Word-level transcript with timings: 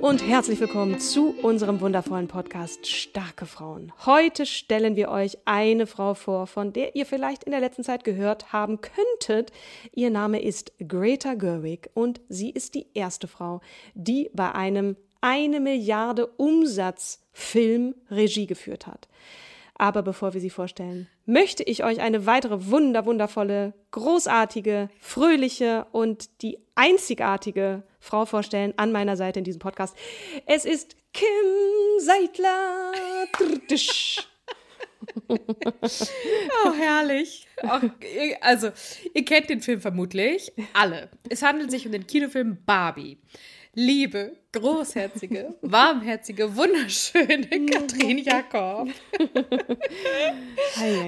Und 0.00 0.24
herzlich 0.24 0.60
willkommen 0.60 1.00
zu 1.00 1.34
unserem 1.42 1.80
wundervollen 1.80 2.28
Podcast 2.28 2.86
Starke 2.86 3.46
Frauen. 3.46 3.92
Heute 4.06 4.46
stellen 4.46 4.94
wir 4.94 5.08
euch 5.08 5.38
eine 5.44 5.88
Frau 5.88 6.14
vor, 6.14 6.46
von 6.46 6.72
der 6.72 6.94
ihr 6.94 7.04
vielleicht 7.04 7.44
in 7.44 7.50
der 7.50 7.60
letzten 7.60 7.82
Zeit 7.82 8.04
gehört 8.04 8.52
haben 8.52 8.80
könntet. 8.80 9.50
Ihr 9.92 10.10
Name 10.10 10.40
ist 10.40 10.72
Greta 10.86 11.34
Gerwig 11.34 11.90
und 11.94 12.20
sie 12.28 12.50
ist 12.50 12.76
die 12.76 12.86
erste 12.94 13.26
Frau, 13.26 13.60
die 13.94 14.30
bei 14.32 14.52
einem 14.54 14.96
eine 15.20 15.58
Milliarde 15.58 16.28
Umsatzfilm 16.28 17.96
Regie 18.08 18.46
geführt 18.46 18.86
hat. 18.86 19.08
Aber 19.78 20.02
bevor 20.02 20.34
wir 20.34 20.40
sie 20.40 20.50
vorstellen, 20.50 21.08
möchte 21.24 21.62
ich 21.62 21.84
euch 21.84 22.00
eine 22.00 22.26
weitere 22.26 22.66
wunder, 22.66 23.06
wundervolle, 23.06 23.74
großartige, 23.92 24.90
fröhliche 24.98 25.86
und 25.92 26.42
die 26.42 26.58
einzigartige 26.74 27.84
Frau 28.00 28.26
vorstellen 28.26 28.74
an 28.76 28.90
meiner 28.90 29.16
Seite 29.16 29.38
in 29.38 29.44
diesem 29.44 29.60
Podcast. 29.60 29.96
Es 30.46 30.64
ist 30.64 30.96
Kim 31.12 31.28
Seidler. 32.00 32.92
oh, 35.28 36.72
herrlich. 36.76 37.46
Auch, 37.62 37.80
also, 38.40 38.70
ihr 39.14 39.24
kennt 39.24 39.48
den 39.48 39.60
Film 39.60 39.80
vermutlich. 39.80 40.52
Alle. 40.72 41.08
Es 41.28 41.42
handelt 41.42 41.70
sich 41.70 41.86
um 41.86 41.92
den 41.92 42.06
Kinofilm 42.06 42.58
Barbie 42.66 43.18
liebe, 43.78 44.32
großherzige, 44.50 45.54
warmherzige, 45.62 46.56
wunderschöne 46.56 47.46
Katrin 47.66 48.18
Jakob. 48.18 48.88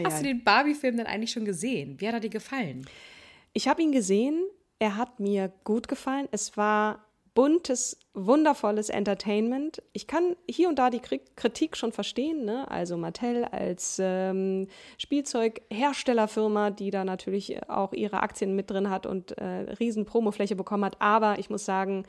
Hast 0.05 0.21
du 0.21 0.23
den 0.23 0.45
Barbie-Film 0.45 0.99
denn 0.99 1.07
eigentlich 1.07 1.33
schon 1.33 1.45
gesehen? 1.45 2.01
Wie 2.01 2.07
hat 2.07 2.15
er 2.15 2.21
dir 2.21 2.31
gefallen? 2.31 2.87
Ich 3.53 3.67
habe 3.67 3.83
ihn 3.83 3.91
gesehen. 3.91 4.45
Er 4.79 4.97
hat 4.97 5.19
mir 5.19 5.53
gut 5.65 5.89
gefallen. 5.89 6.29
Es 6.31 6.57
war 6.57 7.05
buntes, 7.35 7.99
wundervolles 8.15 8.89
Entertainment. 8.89 9.83
Ich 9.93 10.07
kann 10.07 10.37
hier 10.49 10.69
und 10.69 10.79
da 10.79 10.91
die 10.91 11.01
Kritik 11.01 11.77
schon 11.77 11.91
verstehen. 11.91 12.45
Ne? 12.45 12.71
Also 12.71 12.97
Mattel 12.97 13.47
als 13.47 13.99
ähm, 14.01 14.69
Spielzeugherstellerfirma, 14.97 16.71
die 16.71 16.93
da 16.93 17.05
natürlich 17.05 17.69
auch 17.69 17.93
ihre 17.95 18.23
Aktien 18.23 18.55
mit 18.55 18.71
drin 18.71 18.91
hat 18.91 19.07
und 19.07 19.37
äh, 19.39 19.73
riesen 19.81 20.05
Promofläche 20.05 20.55
bekommen 20.55 20.85
hat. 20.85 21.01
Aber 21.01 21.41
ich 21.41 21.51
muss 21.51 21.65
sagen, 21.65 22.05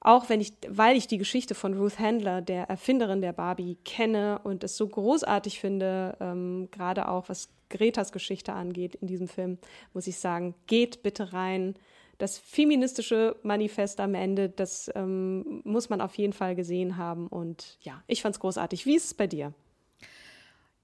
auch 0.00 0.28
wenn 0.28 0.40
ich, 0.40 0.52
weil 0.68 0.96
ich 0.96 1.06
die 1.06 1.18
Geschichte 1.18 1.54
von 1.54 1.76
Ruth 1.76 1.98
Handler, 1.98 2.42
der 2.42 2.64
Erfinderin 2.64 3.20
der 3.20 3.32
Barbie, 3.32 3.76
kenne 3.84 4.40
und 4.44 4.64
es 4.64 4.76
so 4.76 4.86
großartig 4.86 5.60
finde, 5.60 6.16
ähm, 6.20 6.68
gerade 6.70 7.08
auch 7.08 7.28
was 7.28 7.48
Gretas 7.70 8.12
Geschichte 8.12 8.52
angeht 8.52 8.94
in 8.96 9.08
diesem 9.08 9.28
Film, 9.28 9.58
muss 9.92 10.06
ich 10.06 10.18
sagen, 10.18 10.54
geht 10.66 11.02
bitte 11.02 11.32
rein. 11.32 11.74
Das 12.18 12.38
feministische 12.38 13.36
Manifest 13.42 14.00
am 14.00 14.14
Ende, 14.14 14.48
das 14.48 14.90
ähm, 14.94 15.60
muss 15.64 15.90
man 15.90 16.00
auf 16.00 16.14
jeden 16.16 16.32
Fall 16.32 16.54
gesehen 16.54 16.96
haben. 16.96 17.26
Und 17.26 17.76
ja, 17.80 18.02
ich 18.06 18.22
fand 18.22 18.34
es 18.36 18.40
großartig. 18.40 18.86
Wie 18.86 18.96
ist 18.96 19.06
es 19.06 19.14
bei 19.14 19.26
dir? 19.26 19.52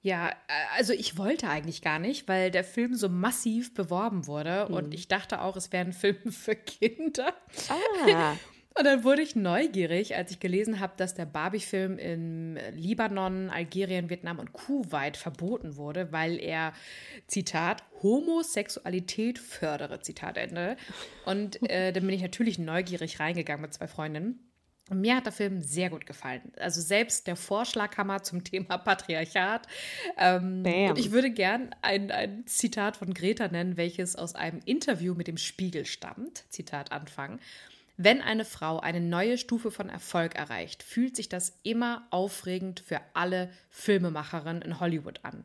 Ja, 0.02 0.30
äh, 0.30 0.32
also 0.76 0.92
ich 0.92 1.16
wollte 1.16 1.48
eigentlich 1.48 1.80
gar 1.80 1.98
nicht, 1.98 2.28
weil 2.28 2.50
der 2.50 2.64
Film 2.64 2.94
so 2.94 3.08
massiv 3.08 3.72
beworben 3.72 4.26
wurde 4.26 4.66
mhm. 4.68 4.74
und 4.74 4.94
ich 4.94 5.08
dachte 5.08 5.40
auch, 5.40 5.56
es 5.56 5.72
wäre 5.72 5.86
ein 5.86 5.92
Film 5.92 6.16
für 6.32 6.56
Kinder. 6.56 7.32
Ah. 7.68 8.36
Und 8.74 8.84
dann 8.84 9.04
wurde 9.04 9.22
ich 9.22 9.36
neugierig, 9.36 10.16
als 10.16 10.30
ich 10.30 10.40
gelesen 10.40 10.80
habe, 10.80 10.94
dass 10.96 11.14
der 11.14 11.26
Barbie-Film 11.26 11.98
in 11.98 12.58
Libanon, 12.72 13.50
Algerien, 13.50 14.08
Vietnam 14.08 14.38
und 14.38 14.52
Kuwait 14.52 15.16
verboten 15.16 15.76
wurde, 15.76 16.12
weil 16.12 16.38
er, 16.38 16.72
Zitat, 17.26 17.82
Homosexualität 18.02 19.38
fördere, 19.38 20.00
Zitat 20.00 20.36
Ende. 20.36 20.76
Und 21.26 21.62
äh, 21.68 21.92
dann 21.92 22.06
bin 22.06 22.14
ich 22.14 22.22
natürlich 22.22 22.58
neugierig 22.58 23.20
reingegangen 23.20 23.62
mit 23.62 23.74
zwei 23.74 23.86
Freundinnen. 23.88 24.52
Und 24.90 25.00
mir 25.00 25.16
hat 25.16 25.26
der 25.26 25.32
Film 25.32 25.62
sehr 25.62 25.90
gut 25.90 26.06
gefallen. 26.06 26.52
Also 26.58 26.80
selbst 26.80 27.26
der 27.26 27.36
Vorschlaghammer 27.36 28.22
zum 28.22 28.42
Thema 28.42 28.78
Patriarchat. 28.78 29.66
Ähm, 30.18 30.64
und 30.66 30.98
ich 30.98 31.12
würde 31.12 31.30
gern 31.30 31.74
ein, 31.82 32.10
ein 32.10 32.46
Zitat 32.46 32.96
von 32.96 33.14
Greta 33.14 33.48
nennen, 33.48 33.76
welches 33.76 34.16
aus 34.16 34.34
einem 34.34 34.60
Interview 34.64 35.14
mit 35.14 35.28
dem 35.28 35.36
Spiegel 35.36 35.86
stammt. 35.86 36.44
Zitat 36.50 36.90
Anfang. 36.90 37.38
Wenn 38.04 38.20
eine 38.20 38.44
Frau 38.44 38.80
eine 38.80 39.00
neue 39.00 39.38
Stufe 39.38 39.70
von 39.70 39.88
Erfolg 39.88 40.34
erreicht, 40.34 40.82
fühlt 40.82 41.14
sich 41.14 41.28
das 41.28 41.56
immer 41.62 42.04
aufregend 42.10 42.80
für 42.80 43.00
alle 43.14 43.48
Filmemacherinnen 43.70 44.60
in 44.60 44.80
Hollywood 44.80 45.20
an. 45.22 45.44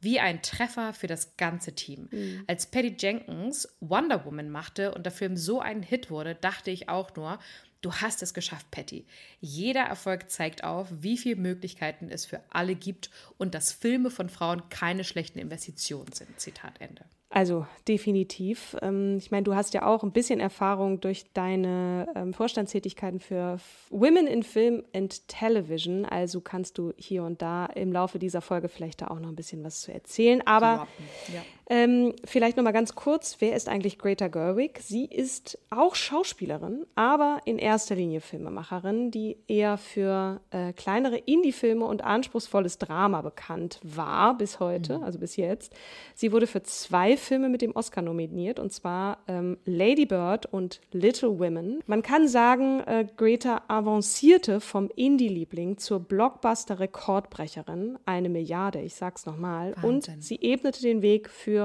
Wie 0.00 0.18
ein 0.18 0.40
Treffer 0.40 0.94
für 0.94 1.06
das 1.06 1.36
ganze 1.36 1.74
Team. 1.74 2.08
Mhm. 2.10 2.44
Als 2.46 2.64
Patty 2.64 2.96
Jenkins 2.98 3.68
Wonder 3.80 4.24
Woman 4.24 4.48
machte 4.48 4.94
und 4.94 5.04
der 5.04 5.12
Film 5.12 5.36
so 5.36 5.60
ein 5.60 5.82
Hit 5.82 6.10
wurde, 6.10 6.34
dachte 6.34 6.70
ich 6.70 6.88
auch 6.88 7.14
nur, 7.14 7.38
du 7.82 7.92
hast 7.92 8.22
es 8.22 8.32
geschafft, 8.32 8.70
Patty. 8.70 9.04
Jeder 9.42 9.82
Erfolg 9.82 10.30
zeigt 10.30 10.64
auf, 10.64 10.88
wie 10.90 11.18
viele 11.18 11.36
Möglichkeiten 11.36 12.10
es 12.10 12.24
für 12.24 12.40
alle 12.48 12.74
gibt 12.74 13.10
und 13.36 13.54
dass 13.54 13.70
Filme 13.70 14.10
von 14.10 14.30
Frauen 14.30 14.66
keine 14.70 15.04
schlechten 15.04 15.40
Investitionen 15.40 16.12
sind. 16.12 16.40
Zitat 16.40 16.80
Ende. 16.80 17.04
Also 17.30 17.66
definitiv. 17.86 18.74
Ähm, 18.80 19.18
ich 19.18 19.30
meine, 19.30 19.44
du 19.44 19.54
hast 19.54 19.74
ja 19.74 19.84
auch 19.84 20.02
ein 20.02 20.12
bisschen 20.12 20.40
Erfahrung 20.40 21.00
durch 21.00 21.26
deine 21.34 22.08
ähm, 22.14 22.32
Vorstandstätigkeiten 22.32 23.20
für 23.20 23.58
Women 23.90 24.26
in 24.26 24.42
Film 24.42 24.82
and 24.94 25.28
Television. 25.28 26.06
Also 26.06 26.40
kannst 26.40 26.78
du 26.78 26.94
hier 26.96 27.24
und 27.24 27.42
da 27.42 27.66
im 27.66 27.92
Laufe 27.92 28.18
dieser 28.18 28.40
Folge 28.40 28.68
vielleicht 28.68 29.02
da 29.02 29.08
auch 29.08 29.20
noch 29.20 29.28
ein 29.28 29.36
bisschen 29.36 29.62
was 29.62 29.82
zu 29.82 29.92
erzählen. 29.92 30.40
Aber 30.46 30.88
ja. 31.32 31.42
Ähm, 31.70 32.14
vielleicht 32.24 32.56
noch 32.56 32.64
mal 32.64 32.72
ganz 32.72 32.94
kurz: 32.94 33.36
Wer 33.40 33.54
ist 33.54 33.68
eigentlich 33.68 33.98
Greta 33.98 34.28
Gerwig? 34.28 34.80
Sie 34.82 35.04
ist 35.04 35.58
auch 35.68 35.94
Schauspielerin, 35.94 36.86
aber 36.94 37.40
in 37.44 37.58
erster 37.58 37.94
Linie 37.94 38.22
Filmemacherin, 38.22 39.10
die 39.10 39.36
eher 39.48 39.76
für 39.76 40.40
äh, 40.50 40.72
kleinere 40.72 41.18
Indie-Filme 41.18 41.84
und 41.84 42.02
anspruchsvolles 42.02 42.78
Drama 42.78 43.20
bekannt 43.20 43.80
war 43.82 44.38
bis 44.38 44.60
heute, 44.60 44.98
mhm. 44.98 45.04
also 45.04 45.18
bis 45.18 45.36
jetzt. 45.36 45.74
Sie 46.14 46.32
wurde 46.32 46.46
für 46.46 46.62
zwei 46.62 47.18
Filme 47.18 47.50
mit 47.50 47.60
dem 47.60 47.76
Oscar 47.76 48.00
nominiert, 48.00 48.58
und 48.58 48.72
zwar 48.72 49.18
ähm, 49.28 49.58
Lady 49.66 50.06
Bird 50.06 50.46
und 50.46 50.80
Little 50.92 51.38
Women. 51.38 51.80
Man 51.86 52.00
kann 52.00 52.28
sagen, 52.28 52.80
äh, 52.80 53.06
Greta 53.16 53.62
avancierte 53.68 54.60
vom 54.60 54.88
Indie-Liebling 54.96 55.76
zur 55.76 56.00
Blockbuster-Rekordbrecherin, 56.00 57.98
eine 58.06 58.30
Milliarde, 58.30 58.80
ich 58.80 58.94
sag's 58.94 59.26
nochmal. 59.26 59.74
Und 59.82 60.10
sie 60.20 60.38
ebnete 60.40 60.80
den 60.80 61.02
Weg 61.02 61.28
für 61.28 61.57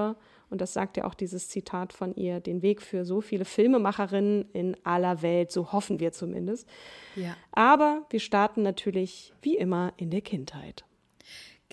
und 0.50 0.62
das 0.62 0.74
sagt 0.74 0.98
ja 0.98 1.06
auch 1.06 1.16
dieses 1.16 1.50
Zitat 1.50 1.94
von 1.94 2.14
ihr, 2.16 2.40
den 2.40 2.62
Weg 2.62 2.82
für 2.82 3.06
so 3.06 3.22
viele 3.22 3.44
Filmemacherinnen 3.44 4.46
in 4.54 4.78
aller 4.84 5.24
Welt, 5.24 5.52
so 5.52 5.72
hoffen 5.72 6.00
wir 6.00 6.12
zumindest. 6.12 6.70
Ja. 7.16 7.36
Aber 7.52 8.06
wir 8.12 8.20
starten 8.20 8.62
natürlich 8.62 9.34
wie 9.42 9.58
immer 9.58 9.94
in 9.98 10.12
der 10.12 10.22
Kindheit. 10.22 10.86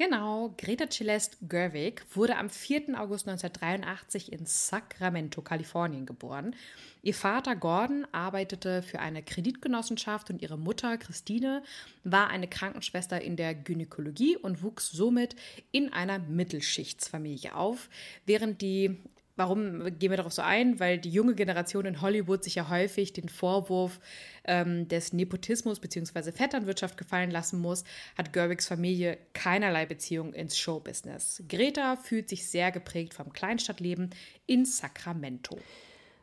Genau, 0.02 0.54
Greta 0.56 0.88
Celeste 0.88 1.36
Gerwig 1.46 2.06
wurde 2.14 2.38
am 2.38 2.48
4. 2.48 2.98
August 2.98 3.28
1983 3.28 4.32
in 4.32 4.46
Sacramento, 4.46 5.42
Kalifornien 5.42 6.06
geboren. 6.06 6.56
Ihr 7.02 7.12
Vater 7.12 7.54
Gordon 7.54 8.06
arbeitete 8.10 8.80
für 8.80 9.00
eine 9.00 9.22
Kreditgenossenschaft 9.22 10.30
und 10.30 10.40
ihre 10.40 10.56
Mutter 10.56 10.96
Christine 10.96 11.62
war 12.02 12.30
eine 12.30 12.48
Krankenschwester 12.48 13.20
in 13.20 13.36
der 13.36 13.54
Gynäkologie 13.54 14.38
und 14.38 14.62
wuchs 14.62 14.90
somit 14.90 15.36
in 15.70 15.92
einer 15.92 16.18
Mittelschichtsfamilie 16.18 17.54
auf, 17.54 17.90
während 18.24 18.62
die 18.62 19.02
warum 19.40 19.98
gehen 19.98 20.10
wir 20.10 20.18
darauf 20.18 20.34
so 20.34 20.42
ein? 20.42 20.78
Weil 20.78 20.98
die 20.98 21.08
junge 21.08 21.34
Generation 21.34 21.86
in 21.86 22.02
Hollywood 22.02 22.44
sich 22.44 22.56
ja 22.56 22.68
häufig 22.68 23.14
den 23.14 23.30
Vorwurf 23.30 23.98
ähm, 24.44 24.86
des 24.86 25.14
Nepotismus 25.14 25.80
bzw. 25.80 26.30
Vetternwirtschaft 26.30 26.98
gefallen 26.98 27.30
lassen 27.30 27.58
muss, 27.58 27.84
hat 28.18 28.34
Gerwigs 28.34 28.68
Familie 28.68 29.16
keinerlei 29.32 29.86
Beziehung 29.86 30.34
ins 30.34 30.58
Showbusiness. 30.58 31.42
Greta 31.48 31.96
fühlt 31.96 32.28
sich 32.28 32.46
sehr 32.46 32.70
geprägt 32.70 33.14
vom 33.14 33.32
Kleinstadtleben 33.32 34.10
in 34.46 34.66
Sacramento. 34.66 35.56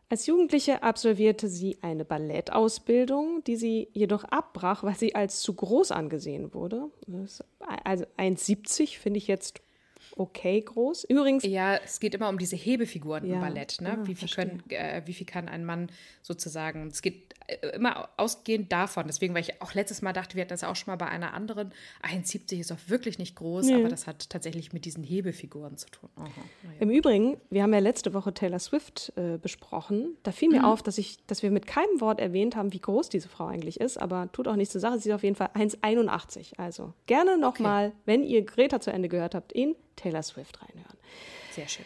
Als 0.10 0.28
Jugendliche 0.28 0.84
absolvierte 0.84 1.48
sie 1.48 1.80
eine 1.82 2.06
Ballettausbildung, 2.06 3.44
die 3.46 3.56
sie 3.56 3.90
jedoch 3.94 4.26
abbrach, 4.26 4.84
weil 4.84 4.96
sie 4.96 5.16
als 5.16 5.42
zu 5.42 5.56
groß 5.56 5.92
angesehen 5.92 6.54
wurde. 6.54 6.92
Also 7.84 8.06
1,70 8.18 9.00
finde 9.00 9.18
ich 9.18 9.28
jetzt 9.28 9.60
okay 10.16 10.62
groß. 10.62 11.06
Übrigens. 11.06 11.44
Ja, 11.44 11.76
es 11.76 12.00
geht 12.00 12.16
immer 12.16 12.30
um 12.30 12.38
diese 12.38 12.56
Hebefiguren 12.56 13.26
ja. 13.26 13.36
im 13.36 13.42
Ballett. 13.42 13.82
Ne? 13.82 13.98
Ah, 14.00 14.08
wie, 14.08 14.16
viel 14.16 14.30
können, 14.30 14.64
äh, 14.70 15.02
wie 15.06 15.14
viel 15.14 15.26
kann 15.26 15.48
ein 15.50 15.66
Mann 15.66 15.90
sozusagen. 16.22 16.88
Es 16.88 17.02
geht 17.02 17.27
immer 17.74 18.10
ausgehend 18.18 18.72
davon. 18.72 19.06
Deswegen, 19.08 19.34
weil 19.34 19.42
ich 19.42 19.62
auch 19.62 19.74
letztes 19.74 20.02
Mal 20.02 20.14
dachte, 20.14 20.36
wir 20.36 20.42
hatten 20.42 20.50
das 20.50 20.64
auch 20.64 20.76
schon 20.76 20.92
mal 20.92 20.98
bei 20.98 21.08
einer 21.08 21.34
anderen. 21.34 21.74
1,70 22.04 22.60
ist 22.60 22.72
auch 22.72 22.78
wirklich 22.88 23.20
nicht 23.20 23.36
groß, 23.36 23.68
nee. 23.68 23.76
aber 23.76 23.90
das 23.90 24.06
hat 24.06 24.30
tatsächlich 24.30 24.74
mit 24.74 24.86
diesen 24.86 25.04
Hebefiguren 25.04 25.78
zu 25.78 25.88
tun. 25.90 26.10
Aha, 26.18 26.28
ja. 26.28 26.70
Im 26.80 26.90
Übrigen, 26.90 27.38
wir 27.50 27.64
haben 27.64 27.74
ja 27.74 27.80
letzte 27.80 28.14
Woche 28.14 28.34
Taylor 28.34 28.60
Swift 28.60 29.14
äh, 29.16 29.38
besprochen. 29.38 30.18
Da 30.24 30.32
fiel 30.32 30.50
mir 30.50 30.60
mhm. 30.60 30.66
auf, 30.66 30.84
dass, 30.84 30.98
ich, 30.98 31.26
dass 31.26 31.42
wir 31.42 31.52
mit 31.52 31.68
keinem 31.68 32.02
Wort 32.02 32.20
erwähnt 32.20 32.56
haben, 32.56 32.74
wie 32.74 32.80
groß 32.80 33.10
diese 33.10 33.30
Frau 33.30 33.48
eigentlich 33.48 33.80
ist. 33.80 33.98
Aber 33.98 34.30
tut 34.32 34.48
auch 34.48 34.56
nichts 34.56 34.74
zur 34.74 34.82
Sache. 34.82 35.00
Sie 35.00 35.10
ist 35.10 35.16
auf 35.16 35.24
jeden 35.24 35.36
Fall 35.36 35.50
1,81. 35.54 36.58
Also 36.58 36.94
gerne 37.06 37.38
nochmal, 37.38 37.88
okay. 37.88 37.96
wenn 38.06 38.24
ihr 38.24 38.44
Greta 38.44 38.82
zu 38.82 38.92
Ende 38.92 39.08
gehört 39.08 39.36
habt, 39.36 39.54
in 39.54 39.76
Taylor 39.96 40.24
Swift 40.24 40.62
reinhören. 40.62 40.98
Sehr 41.52 41.68
schön. 41.68 41.86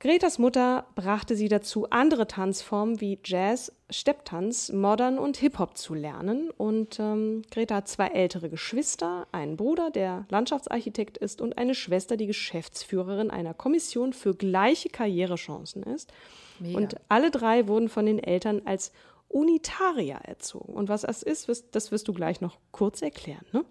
Gretas 0.00 0.38
Mutter 0.38 0.86
brachte 0.94 1.34
sie 1.34 1.48
dazu, 1.48 1.90
andere 1.90 2.28
Tanzformen 2.28 3.00
wie 3.00 3.18
Jazz, 3.24 3.72
Stepptanz, 3.90 4.70
Modern 4.70 5.18
und 5.18 5.36
Hip-Hop 5.38 5.76
zu 5.76 5.92
lernen. 5.94 6.50
Und 6.50 7.00
ähm, 7.00 7.42
Greta 7.50 7.76
hat 7.76 7.88
zwei 7.88 8.06
ältere 8.06 8.48
Geschwister, 8.48 9.26
einen 9.32 9.56
Bruder, 9.56 9.90
der 9.90 10.24
Landschaftsarchitekt 10.28 11.18
ist, 11.18 11.40
und 11.40 11.58
eine 11.58 11.74
Schwester, 11.74 12.16
die 12.16 12.28
Geschäftsführerin 12.28 13.32
einer 13.32 13.54
Kommission 13.54 14.12
für 14.12 14.36
gleiche 14.36 14.88
Karrierechancen 14.88 15.82
ist. 15.82 16.12
Mega. 16.60 16.78
Und 16.78 16.94
alle 17.08 17.32
drei 17.32 17.66
wurden 17.66 17.88
von 17.88 18.06
den 18.06 18.20
Eltern 18.20 18.62
als 18.66 18.92
Unitarier 19.26 20.20
erzogen. 20.22 20.74
Und 20.74 20.88
was 20.88 21.02
das 21.02 21.24
ist, 21.24 21.48
das 21.72 21.90
wirst 21.90 22.06
du 22.06 22.12
gleich 22.12 22.40
noch 22.40 22.58
kurz 22.70 23.02
erklären, 23.02 23.44
ne? 23.52 23.64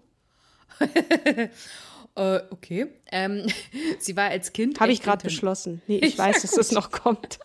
Äh, 2.18 2.42
okay. 2.50 2.88
Ähm, 3.12 3.46
sie 4.00 4.16
war 4.16 4.28
als 4.28 4.52
Kind. 4.52 4.80
Habe 4.80 4.92
ich 4.92 5.02
gerade 5.02 5.22
beschlossen. 5.22 5.80
Nee, 5.86 5.98
ich 6.02 6.18
weiß, 6.18 6.42
dass 6.42 6.50
das 6.50 6.72
noch 6.72 6.90
kommt. 6.90 7.38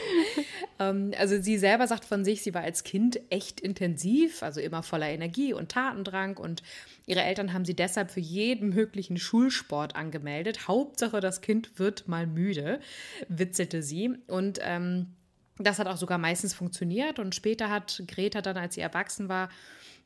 ähm, 0.78 1.12
also 1.18 1.40
sie 1.40 1.56
selber 1.56 1.86
sagt 1.86 2.04
von 2.04 2.22
sich, 2.22 2.42
sie 2.42 2.52
war 2.52 2.62
als 2.62 2.84
Kind 2.84 3.18
echt 3.30 3.60
intensiv, 3.60 4.42
also 4.42 4.60
immer 4.60 4.82
voller 4.82 5.08
Energie 5.08 5.54
und 5.54 5.70
Tatendrang 5.70 6.36
und 6.36 6.62
ihre 7.06 7.22
Eltern 7.22 7.54
haben 7.54 7.64
sie 7.64 7.74
deshalb 7.74 8.10
für 8.10 8.20
jeden 8.20 8.68
möglichen 8.70 9.16
Schulsport 9.16 9.96
angemeldet. 9.96 10.68
Hauptsache, 10.68 11.20
das 11.20 11.40
Kind 11.40 11.78
wird 11.78 12.06
mal 12.06 12.26
müde, 12.26 12.80
witzelte 13.28 13.82
sie. 13.82 14.10
Und 14.26 14.58
ähm, 14.62 15.14
das 15.58 15.78
hat 15.78 15.86
auch 15.86 15.96
sogar 15.96 16.18
meistens 16.18 16.54
funktioniert. 16.54 17.18
Und 17.18 17.34
später 17.34 17.70
hat 17.70 18.02
Greta 18.06 18.42
dann, 18.42 18.56
als 18.56 18.74
sie 18.74 18.80
erwachsen 18.80 19.28
war, 19.28 19.48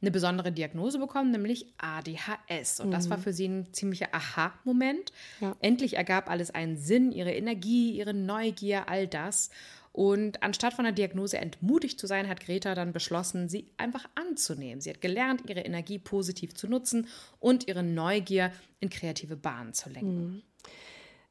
eine 0.01 0.11
besondere 0.11 0.53
Diagnose 0.53 0.99
bekommen, 0.99 1.31
nämlich 1.31 1.67
ADHS. 1.79 2.81
Und 2.81 2.89
mhm. 2.89 2.93
das 2.93 3.11
war 3.11 3.19
mhm. 3.19 3.23
für 3.23 3.33
sie 3.33 3.49
ein 3.49 3.73
ziemlicher 3.73 4.09
Aha-Moment. 4.13 5.13
Ja. 5.41 5.57
Endlich 5.61 5.97
ergab 5.97 6.31
alles 6.31 6.51
einen 6.51 6.77
Sinn, 6.77 7.11
ihre 7.11 7.33
Energie, 7.33 7.93
ihre 7.93 8.15
Neugier, 8.15 8.89
all 8.89 9.07
das. 9.09 9.51
Und 9.93 10.45
anstatt 10.45 10.75
von 10.75 10.85
der 10.85 10.93
Diagnose 10.93 11.39
entmutigt 11.39 11.99
zu 11.99 12.07
sein, 12.07 12.29
hat 12.29 12.41
Greta 12.41 12.77
dann 12.77 12.93
beschlossen, 12.93 13.49
sie 13.49 13.67
einfach 13.79 14.09
anzunehmen. 14.15 14.81
Sie 14.81 14.91
hat 14.91 15.01
gelernt, 15.01 15.43
ihre 15.49 15.63
Energie 15.63 15.99
positiv 15.99 16.55
zu 16.55 16.69
nutzen 16.69 17.09
und 17.41 17.67
ihre 17.67 17.83
Neugier 17.83 18.53
in 18.79 18.91
kreative 18.91 19.37
Bahnen 19.37 19.75
zu 19.75 19.91
lenken. 19.91 20.27
Mhm. 20.27 20.43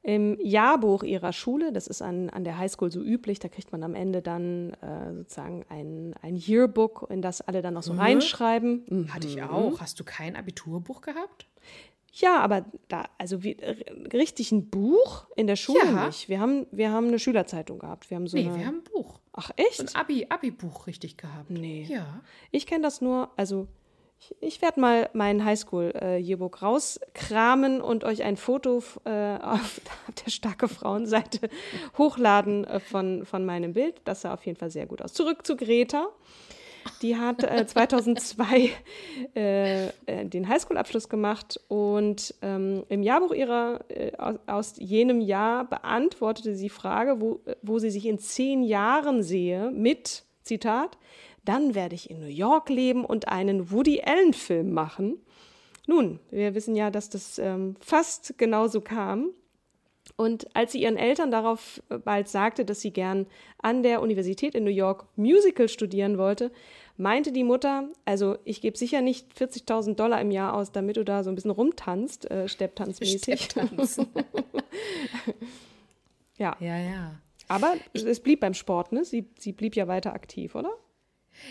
Im 0.08 0.38
Jahrbuch 0.40 1.04
ihrer 1.04 1.34
Schule, 1.34 1.74
das 1.74 1.86
ist 1.86 2.02
an, 2.02 2.30
an 2.30 2.46
der 2.46 2.58
Highschool 2.58 2.90
so 2.90 3.02
üblich, 3.02 3.40
da 3.40 3.50
kriegt 3.50 3.74
man 3.74 3.84
am 3.84 3.94
Ende 3.94 4.22
dann 4.22 4.72
äh, 4.76 5.14
sozusagen 5.14 5.66
ein, 5.68 6.16
ein 6.22 6.38
Yearbook, 6.38 7.08
in 7.10 7.22
das 7.22 7.42
alle 7.42 7.62
dann 7.62 7.74
noch 7.74 7.84
so 7.84 7.92
mhm. 7.92 8.00
reinschreiben. 8.00 8.86
Mhm. 8.88 9.14
Hatte 9.14 9.28
ich 9.28 9.44
auch. 9.44 9.82
Hast 9.82 10.00
du 10.00 10.06
kein 10.06 10.38
Abiturbuch 10.38 11.02
gehabt? 11.02 11.46
Ja, 12.14 12.40
aber 12.40 12.64
da, 12.88 13.10
also 13.18 13.44
wie, 13.44 13.58
richtig 14.14 14.54
ein 14.54 14.70
Buch 14.70 15.28
in 15.36 15.46
der 15.46 15.58
Schule 15.58 15.84
ja. 15.84 16.06
nicht. 16.06 16.30
Wir 16.30 16.40
haben, 16.40 16.68
wir 16.72 16.90
haben 16.90 17.10
eine 17.10 17.20
Schülerzeitung 17.20 17.80
gehabt. 17.80 18.10
Wir 18.10 18.16
haben 18.16 18.28
so 18.28 18.38
nee, 18.38 18.48
eine, 18.48 18.58
wir 18.58 18.66
haben 18.66 18.78
ein 18.78 18.84
Buch. 18.86 19.20
Ach, 19.34 19.52
echt? 19.58 19.76
So 19.76 19.84
ein 19.84 19.94
Abi, 19.94 20.26
Abi-Buch 20.30 20.88
richtig 20.88 21.18
gehabt. 21.18 21.50
Nee. 21.50 21.86
Ja. 21.90 22.22
Ich 22.52 22.66
kenne 22.66 22.84
das 22.84 23.02
nur, 23.02 23.30
also 23.36 23.68
ich, 24.20 24.36
ich 24.40 24.62
werde 24.62 24.80
mal 24.80 25.10
mein 25.14 25.44
Highschool-Yearbook 25.44 26.62
äh, 26.62 26.66
rauskramen 26.66 27.82
und 27.82 28.04
euch 28.04 28.24
ein 28.24 28.38
Foto 28.38 28.84
äh, 29.06 29.38
auf 29.42 29.82
der 30.26 30.32
starke 30.32 30.68
Frauenseite 30.68 31.50
hochladen 31.98 32.66
äh, 32.66 32.80
von, 32.80 33.26
von 33.26 33.46
meinem 33.46 33.74
Bild. 33.74 34.02
Das 34.06 34.22
sah 34.22 34.34
auf 34.34 34.46
jeden 34.46 34.58
Fall 34.58 34.72
sehr 34.72 34.86
gut 34.86 35.02
aus. 35.02 35.14
Zurück 35.14 35.46
zu 35.46 35.56
Greta. 35.56 36.08
Die 37.02 37.18
hat 37.18 37.44
äh, 37.44 37.66
2002 37.66 38.70
äh, 39.36 39.88
äh, 39.88 40.26
den 40.26 40.48
Highschool-Abschluss 40.48 41.10
gemacht 41.10 41.60
und 41.68 42.34
ähm, 42.42 42.84
im 42.90 43.04
Jahrbuch 43.04 43.34
ihrer 43.34 43.82
äh, 43.90 44.16
aus, 44.18 44.36
aus, 44.48 44.74
jenem 44.78 45.22
Jahr 45.22 45.66
beantwortete 45.66 46.56
sie 46.56 46.64
die 46.64 46.70
Frage, 46.70 47.20
wo, 47.22 47.42
wo 47.62 47.80
sie 47.80 47.90
sich 47.90 48.06
in 48.06 48.20
zehn 48.20 48.64
Jahren 48.64 49.22
sehe, 49.22 49.70
mit, 49.72 50.24
Zitat, 50.48 50.98
dann 51.46 51.76
werde 51.76 51.96
ich 51.96 52.10
in 52.10 52.20
New 52.20 52.26
York 52.26 52.70
leben 52.70 53.06
und 53.06 53.28
einen 53.28 53.72
Woody 53.72 54.02
Allen-Film 54.02 54.74
machen. 54.74 55.20
Nun, 55.88 56.20
wir 56.32 56.56
wissen 56.56 56.76
ja, 56.76 56.92
dass 56.92 57.10
das 57.10 57.40
ähm, 57.40 57.76
fast 57.80 58.38
genauso 58.38 58.82
kam. 58.82 59.32
Und 60.16 60.56
als 60.56 60.72
sie 60.72 60.82
ihren 60.82 60.98
Eltern 60.98 61.32
darauf 61.32 61.82
äh, 61.90 61.98
bald 61.98 62.28
sagte, 62.28 62.66
dass 62.66 62.82
sie 62.82 62.92
gern 62.92 63.28
an 63.62 63.84
der 63.84 64.02
Universität 64.02 64.56
in 64.56 64.64
New 64.64 64.70
York 64.70 65.06
Musical 65.16 65.70
studieren 65.70 66.18
wollte, 66.18 66.52
meinte 66.98 67.32
die 67.32 67.44
Mutter, 67.44 67.90
also 68.06 68.38
ich 68.44 68.62
gebe 68.62 68.78
sicher 68.78 69.02
nicht 69.02 69.34
40.000 69.34 69.96
Dollar 69.96 70.20
im 70.20 70.32
Jahr 70.32 70.54
aus, 70.54 70.72
damit 70.72 70.98
du 70.98 71.06
da 71.06 71.24
so 71.24 71.30
ein 71.30 71.36
bisschen 71.36 71.52
rumtanzt, 71.52 72.30
äh, 72.32 72.48
Stepptanzmäßig. 72.48 73.22
Stepptanz. 73.22 73.98
ja. 76.38 76.56
Ja, 76.60 76.78
ja. 76.78 77.22
Aber 77.48 77.76
es 77.94 78.20
blieb 78.20 78.42
beim 78.42 78.54
Sport, 78.54 78.92
ne? 78.92 79.06
Sie, 79.06 79.30
sie 79.40 79.54
blieb 79.54 79.76
ja 79.76 79.88
weiter 79.88 80.14
aktiv, 80.14 80.56
oder? 80.56 80.72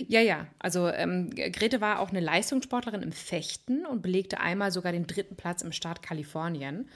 Ja, 0.08 0.20
ja. 0.20 0.46
Also 0.58 0.88
ähm, 0.88 1.30
Grete 1.30 1.80
war 1.80 2.00
auch 2.00 2.10
eine 2.10 2.20
Leistungssportlerin 2.20 3.02
im 3.02 3.12
Fechten 3.12 3.86
und 3.86 4.02
belegte 4.02 4.40
einmal 4.40 4.70
sogar 4.72 4.92
den 4.92 5.06
dritten 5.06 5.36
Platz 5.36 5.62
im 5.62 5.72
Staat 5.72 6.02
Kalifornien. 6.02 6.88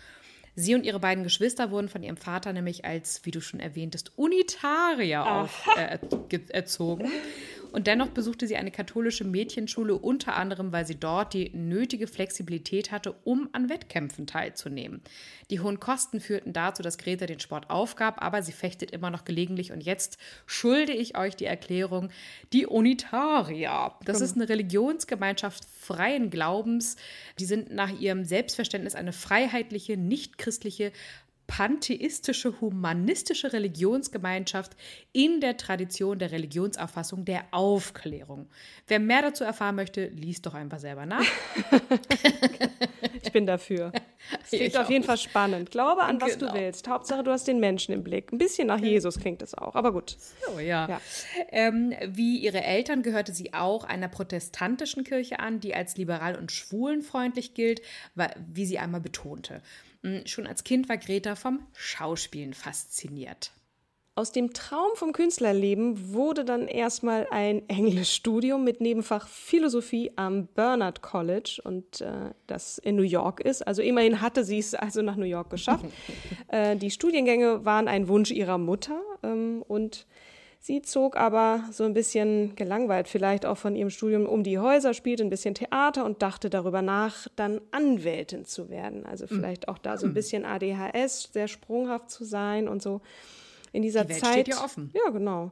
Sie 0.57 0.75
und 0.75 0.85
ihre 0.85 1.01
beiden 1.01 1.25
Geschwister 1.25 1.71
wurden 1.71 1.89
von 1.89 2.03
ihrem 2.03 2.17
Vater 2.17 2.53
nämlich 2.53 2.85
als, 2.85 3.25
wie 3.25 3.31
du 3.31 3.41
schon 3.41 3.61
erwähntest, 3.61 4.13
Unitarier 4.19 5.25
auf, 5.25 5.67
äh, 5.77 5.99
erzogen. 6.49 7.11
Und 7.71 7.87
dennoch 7.87 8.09
besuchte 8.09 8.47
sie 8.47 8.57
eine 8.57 8.71
katholische 8.71 9.25
Mädchenschule, 9.25 9.95
unter 9.95 10.37
anderem, 10.37 10.73
weil 10.73 10.87
sie 10.87 10.99
dort 10.99 11.35
die 11.35 11.50
nötige 11.55 12.07
Flexibilität 12.07 12.91
hatte, 12.91 13.15
um 13.25 13.49
an 13.53 13.69
Wettkämpfen 13.69 14.27
teilzunehmen. 14.27 15.00
Die 15.50 15.61
hohen 15.61 15.81
Kosten 15.81 16.21
führten 16.21 16.53
dazu, 16.53 16.83
dass 16.83 16.99
Greta 16.99 17.27
den 17.27 17.41
Sport 17.41 17.71
aufgab, 17.71 18.23
aber 18.23 18.43
sie 18.43 18.53
fechtet 18.53 18.91
immer 18.91 19.11
noch 19.11 19.25
gelegentlich. 19.25 19.73
Und 19.73 19.83
jetzt 19.83 20.19
schulde 20.47 20.93
ich 20.93 21.17
euch 21.17 21.37
die 21.37 21.47
Erklärung, 21.47 22.11
die 22.53 22.67
Unitarier. 22.67 23.93
Das 24.05 24.19
genau. 24.19 24.25
ist 24.25 24.37
eine 24.37 24.49
Religionsgemeinschaft 24.49 25.65
freien 25.65 26.31
Glaubens. 26.31 26.97
Die 27.39 27.45
sind 27.45 27.73
nach 27.73 27.99
ihrem 27.99 28.25
Selbstverständnis 28.25 28.95
eine 28.95 29.12
freiheitliche, 29.12 29.97
nicht-christliche 29.97 30.93
pantheistische, 31.50 32.61
humanistische 32.61 33.52
Religionsgemeinschaft 33.52 34.76
in 35.12 35.40
der 35.40 35.57
Tradition 35.57 36.21
der 36.21 36.30
Religionsauffassung 36.30 37.25
der 37.25 37.42
Aufklärung. 37.50 38.49
Wer 38.87 39.00
mehr 39.00 39.23
dazu 39.23 39.42
erfahren 39.42 39.75
möchte, 39.75 40.07
liest 40.07 40.47
doch 40.47 40.54
einfach 40.54 40.78
selber 40.78 41.07
nach. 41.07 41.25
ich 43.23 43.33
bin 43.33 43.47
dafür. 43.47 43.90
Es 44.45 44.50
klingt 44.50 44.76
auf 44.76 44.88
jeden 44.88 45.02
Fall 45.02 45.19
spannend. 45.19 45.73
Glaube 45.73 46.04
an, 46.04 46.21
was 46.21 46.38
genau. 46.38 46.52
du 46.52 46.61
willst. 46.61 46.87
Hauptsache, 46.87 47.25
du 47.25 47.33
hast 47.33 47.49
den 47.49 47.59
Menschen 47.59 47.92
im 47.95 48.04
Blick. 48.04 48.33
Ein 48.33 48.38
bisschen 48.38 48.69
nach 48.69 48.78
Jesus 48.78 49.19
klingt 49.19 49.42
es 49.42 49.52
auch, 49.54 49.75
aber 49.75 49.92
gut. 49.92 50.16
So, 50.47 50.61
ja. 50.61 50.88
ja. 50.88 51.00
Ähm, 51.50 51.92
wie 52.07 52.38
ihre 52.38 52.62
Eltern 52.62 53.02
gehörte 53.02 53.33
sie 53.33 53.54
auch 53.54 53.83
einer 53.83 54.07
protestantischen 54.07 55.02
Kirche 55.02 55.40
an, 55.40 55.59
die 55.59 55.75
als 55.75 55.97
liberal 55.97 56.37
und 56.37 56.52
schwulenfreundlich 56.52 57.54
gilt, 57.54 57.83
wie 58.14 58.66
sie 58.66 58.78
einmal 58.78 59.00
betonte. 59.00 59.62
Hm, 60.02 60.26
schon 60.26 60.47
als 60.47 60.64
Kind 60.64 60.88
war 60.88 60.97
Greta 60.97 61.37
vom 61.37 61.66
Schauspielen 61.75 62.54
fasziniert. 62.54 63.52
Aus 64.16 64.33
dem 64.33 64.52
Traum 64.52 64.90
vom 64.97 65.12
Künstlerleben 65.12 66.12
wurde 66.12 66.45
dann 66.45 66.69
erstmal 66.69 67.26
ein 67.30 67.66
Englischstudium 67.69 68.64
mit 68.64 68.80
Nebenfach 68.80 69.28
Philosophie 69.28 70.11
am 70.16 70.47
Bernard 70.49 71.00
College 71.00 71.61
und 71.64 72.00
äh, 72.00 72.33
das 72.47 72.76
in 72.78 72.97
New 72.97 73.02
York 73.02 73.40
ist. 73.40 73.66
Also 73.66 73.83
immerhin 73.83 74.21
hatte 74.21 74.45
sie 74.45 74.59
es 74.59 74.75
also 74.75 75.00
nach 75.00 75.16
New 75.16 75.25
York 75.25 75.49
geschafft. 75.49 75.87
äh, 76.49 76.76
die 76.76 76.90
Studiengänge 76.90 77.64
waren 77.64 77.88
ein 77.88 78.09
Wunsch 78.09 78.30
ihrer 78.30 78.59
Mutter 78.59 79.00
ähm, 79.23 79.64
und 79.66 80.07
Sie 80.62 80.83
zog 80.83 81.17
aber 81.17 81.64
so 81.73 81.85
ein 81.85 81.95
bisschen 81.95 82.55
gelangweilt 82.55 83.09
vielleicht 83.09 83.47
auch 83.47 83.57
von 83.57 83.75
ihrem 83.75 83.88
Studium 83.88 84.26
um 84.26 84.43
die 84.43 84.59
Häuser, 84.59 84.93
spielte 84.93 85.25
ein 85.25 85.31
bisschen 85.31 85.55
Theater 85.55 86.05
und 86.05 86.21
dachte 86.21 86.50
darüber 86.50 86.83
nach, 86.83 87.29
dann 87.35 87.62
Anwältin 87.71 88.45
zu 88.45 88.69
werden. 88.69 89.07
Also 89.07 89.26
hm. 89.26 89.38
vielleicht 89.38 89.69
auch 89.69 89.79
da 89.79 89.97
so 89.97 90.05
ein 90.05 90.11
hm. 90.11 90.14
bisschen 90.14 90.45
ADHS, 90.45 91.31
sehr 91.33 91.49
sprunghaft 91.49 92.11
zu 92.11 92.25
sein 92.25 92.69
und 92.69 92.83
so. 92.83 93.00
In 93.73 93.81
dieser 93.81 94.05
die 94.05 94.11
Welt 94.11 94.21
Zeit. 94.21 94.33
Steht 94.33 94.49
ja 94.49 94.62
offen. 94.62 94.90
Ja, 94.93 95.11
genau. 95.11 95.50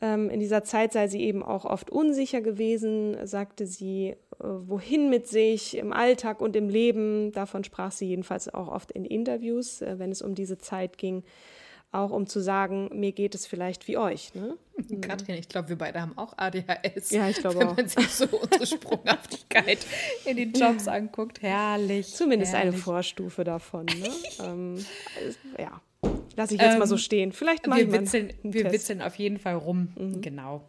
Ähm, 0.00 0.30
in 0.30 0.40
dieser 0.40 0.64
Zeit 0.64 0.94
sei 0.94 1.06
sie 1.06 1.20
eben 1.20 1.44
auch 1.44 1.64
oft 1.64 1.88
unsicher 1.90 2.40
gewesen, 2.40 3.24
sagte 3.28 3.66
sie, 3.68 4.08
äh, 4.08 4.16
wohin 4.40 5.10
mit 5.10 5.28
sich 5.28 5.76
im 5.76 5.92
Alltag 5.92 6.40
und 6.40 6.56
im 6.56 6.68
Leben. 6.68 7.30
Davon 7.30 7.62
sprach 7.62 7.92
sie 7.92 8.06
jedenfalls 8.06 8.52
auch 8.52 8.66
oft 8.66 8.90
in 8.90 9.04
Interviews, 9.04 9.80
äh, 9.80 10.00
wenn 10.00 10.10
es 10.10 10.22
um 10.22 10.34
diese 10.34 10.58
Zeit 10.58 10.98
ging 10.98 11.22
auch 11.92 12.10
um 12.10 12.26
zu 12.26 12.40
sagen, 12.40 12.88
mir 12.92 13.12
geht 13.12 13.34
es 13.34 13.46
vielleicht 13.46 13.88
wie 13.88 13.96
euch. 13.96 14.34
Ne? 14.34 14.56
Katrin, 15.00 15.36
ich 15.36 15.48
glaube, 15.48 15.70
wir 15.70 15.78
beide 15.78 16.00
haben 16.00 16.16
auch 16.16 16.34
ADHS. 16.36 17.10
Ja, 17.10 17.28
ich 17.28 17.38
glaube 17.38 17.56
auch. 17.56 17.76
Wenn 17.76 17.86
man 17.86 17.88
sich 17.88 18.08
so 18.08 18.26
unsere 18.42 18.66
Sprunghaftigkeit 18.66 19.78
in 20.24 20.36
den 20.36 20.52
Jobs 20.52 20.88
anguckt. 20.88 21.42
Herrlich. 21.42 22.14
Zumindest 22.14 22.52
herrlich. 22.52 22.74
eine 22.74 22.82
Vorstufe 22.82 23.44
davon. 23.44 23.86
Ne? 23.86 24.08
ähm, 24.44 24.84
ja, 25.58 25.80
lasse 26.36 26.54
ich 26.54 26.60
jetzt 26.60 26.74
ähm, 26.74 26.78
mal 26.78 26.86
so 26.86 26.94
ähm, 26.94 27.00
stehen. 27.00 27.32
Vielleicht 27.32 27.66
mal 27.66 27.78
wir 27.78 27.92
witzeln, 27.92 28.32
wir 28.42 28.70
witzeln 28.72 29.02
auf 29.02 29.16
jeden 29.16 29.38
Fall 29.38 29.54
rum. 29.54 29.92
Mhm. 29.96 30.20
Genau. 30.20 30.68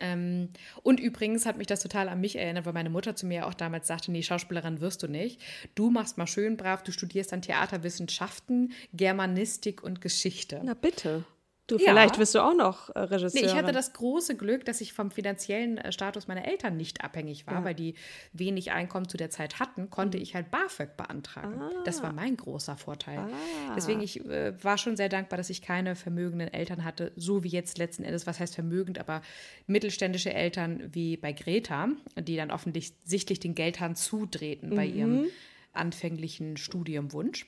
Ähm, 0.00 0.50
und 0.82 1.00
übrigens 1.00 1.46
hat 1.46 1.56
mich 1.56 1.66
das 1.66 1.80
total 1.80 2.08
an 2.08 2.20
mich 2.20 2.36
erinnert, 2.36 2.66
weil 2.66 2.72
meine 2.72 2.90
Mutter 2.90 3.16
zu 3.16 3.26
mir 3.26 3.46
auch 3.46 3.54
damals 3.54 3.86
sagte, 3.86 4.10
nee, 4.10 4.22
Schauspielerin 4.22 4.80
wirst 4.80 5.02
du 5.02 5.08
nicht. 5.08 5.40
Du 5.74 5.90
machst 5.90 6.18
mal 6.18 6.26
schön 6.26 6.56
brav, 6.56 6.82
du 6.82 6.92
studierst 6.92 7.32
dann 7.32 7.42
Theaterwissenschaften, 7.42 8.72
Germanistik 8.92 9.82
und 9.82 10.00
Geschichte. 10.00 10.60
Na 10.64 10.74
bitte. 10.74 11.24
Du, 11.68 11.76
ja. 11.76 11.90
vielleicht 11.90 12.18
wirst 12.18 12.34
du 12.34 12.40
auch 12.40 12.54
noch 12.54 12.88
äh, 12.96 13.00
Regisseur. 13.00 13.42
Nee, 13.42 13.46
ich 13.46 13.54
hatte 13.54 13.72
das 13.72 13.92
große 13.92 14.36
Glück, 14.36 14.64
dass 14.64 14.80
ich 14.80 14.94
vom 14.94 15.10
finanziellen 15.10 15.76
äh, 15.76 15.92
Status 15.92 16.26
meiner 16.26 16.48
Eltern 16.48 16.78
nicht 16.78 17.04
abhängig 17.04 17.46
war, 17.46 17.56
ja. 17.56 17.64
weil 17.64 17.74
die 17.74 17.94
wenig 18.32 18.72
Einkommen 18.72 19.06
zu 19.06 19.18
der 19.18 19.28
Zeit 19.28 19.60
hatten, 19.60 19.90
konnte 19.90 20.16
mhm. 20.16 20.22
ich 20.22 20.34
halt 20.34 20.50
BAföG 20.50 20.96
beantragen. 20.96 21.60
Ah. 21.60 21.70
Das 21.84 22.02
war 22.02 22.14
mein 22.14 22.38
großer 22.38 22.78
Vorteil. 22.78 23.18
Ah. 23.18 23.74
Deswegen, 23.76 24.00
ich 24.00 24.24
äh, 24.24 24.54
war 24.64 24.78
schon 24.78 24.96
sehr 24.96 25.10
dankbar, 25.10 25.36
dass 25.36 25.50
ich 25.50 25.60
keine 25.60 25.94
vermögenden 25.94 26.48
Eltern 26.48 26.84
hatte, 26.84 27.12
so 27.16 27.44
wie 27.44 27.48
jetzt 27.48 27.76
letzten 27.76 28.02
Endes, 28.02 28.26
was 28.26 28.40
heißt 28.40 28.54
vermögend, 28.54 28.98
aber 28.98 29.20
mittelständische 29.66 30.32
Eltern 30.32 30.88
wie 30.92 31.18
bei 31.18 31.34
Greta, 31.34 31.90
die 32.18 32.36
dann 32.36 32.50
offensichtlich 32.50 33.40
den 33.40 33.54
Geldhahn 33.54 33.94
zudrehten 33.94 34.70
mhm. 34.70 34.74
bei 34.74 34.86
ihrem 34.86 35.26
anfänglichen 35.74 36.56
Studiumwunsch. 36.56 37.46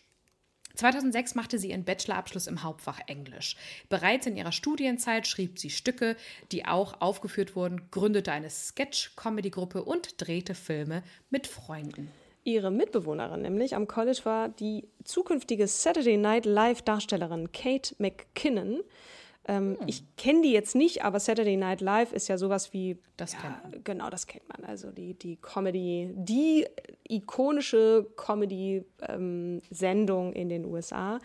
2006 0.74 1.34
machte 1.34 1.58
sie 1.58 1.70
ihren 1.70 1.84
Bachelorabschluss 1.84 2.46
im 2.46 2.62
Hauptfach 2.62 3.00
Englisch. 3.06 3.56
Bereits 3.88 4.26
in 4.26 4.36
ihrer 4.36 4.52
Studienzeit 4.52 5.26
schrieb 5.26 5.58
sie 5.58 5.70
Stücke, 5.70 6.16
die 6.52 6.66
auch 6.66 7.00
aufgeführt 7.00 7.56
wurden, 7.56 7.90
gründete 7.90 8.32
eine 8.32 8.50
Sketch-Comedy-Gruppe 8.50 9.82
und 9.82 10.20
drehte 10.20 10.54
Filme 10.54 11.02
mit 11.30 11.46
Freunden. 11.46 12.10
Ihre 12.44 12.70
Mitbewohnerin 12.70 13.42
nämlich 13.42 13.76
am 13.76 13.86
College 13.86 14.20
war 14.24 14.48
die 14.48 14.88
zukünftige 15.04 15.68
Saturday 15.68 16.16
Night 16.16 16.46
Live-Darstellerin 16.46 17.52
Kate 17.52 17.94
McKinnon. 17.98 18.80
Ähm, 19.50 19.76
hm. 19.80 19.88
Ich 19.88 20.04
kenne 20.16 20.42
die 20.42 20.52
jetzt 20.52 20.76
nicht, 20.76 21.02
aber 21.04 21.18
Saturday 21.18 21.56
Night 21.56 21.80
Live 21.80 22.12
ist 22.12 22.28
ja 22.28 22.38
sowas 22.38 22.72
wie. 22.72 22.96
Das 23.16 23.32
ja, 23.32 23.40
kennt 23.40 23.64
man. 23.64 23.82
Genau, 23.82 24.08
das 24.08 24.28
kennt 24.28 24.48
man. 24.48 24.64
Also 24.64 24.92
die, 24.92 25.14
die 25.14 25.34
Comedy, 25.36 26.10
die 26.14 26.68
ikonische 27.08 28.06
Comedy-Sendung 28.16 30.28
ähm, 30.28 30.34
in 30.34 30.48
den 30.48 30.64
USA. 30.64 31.18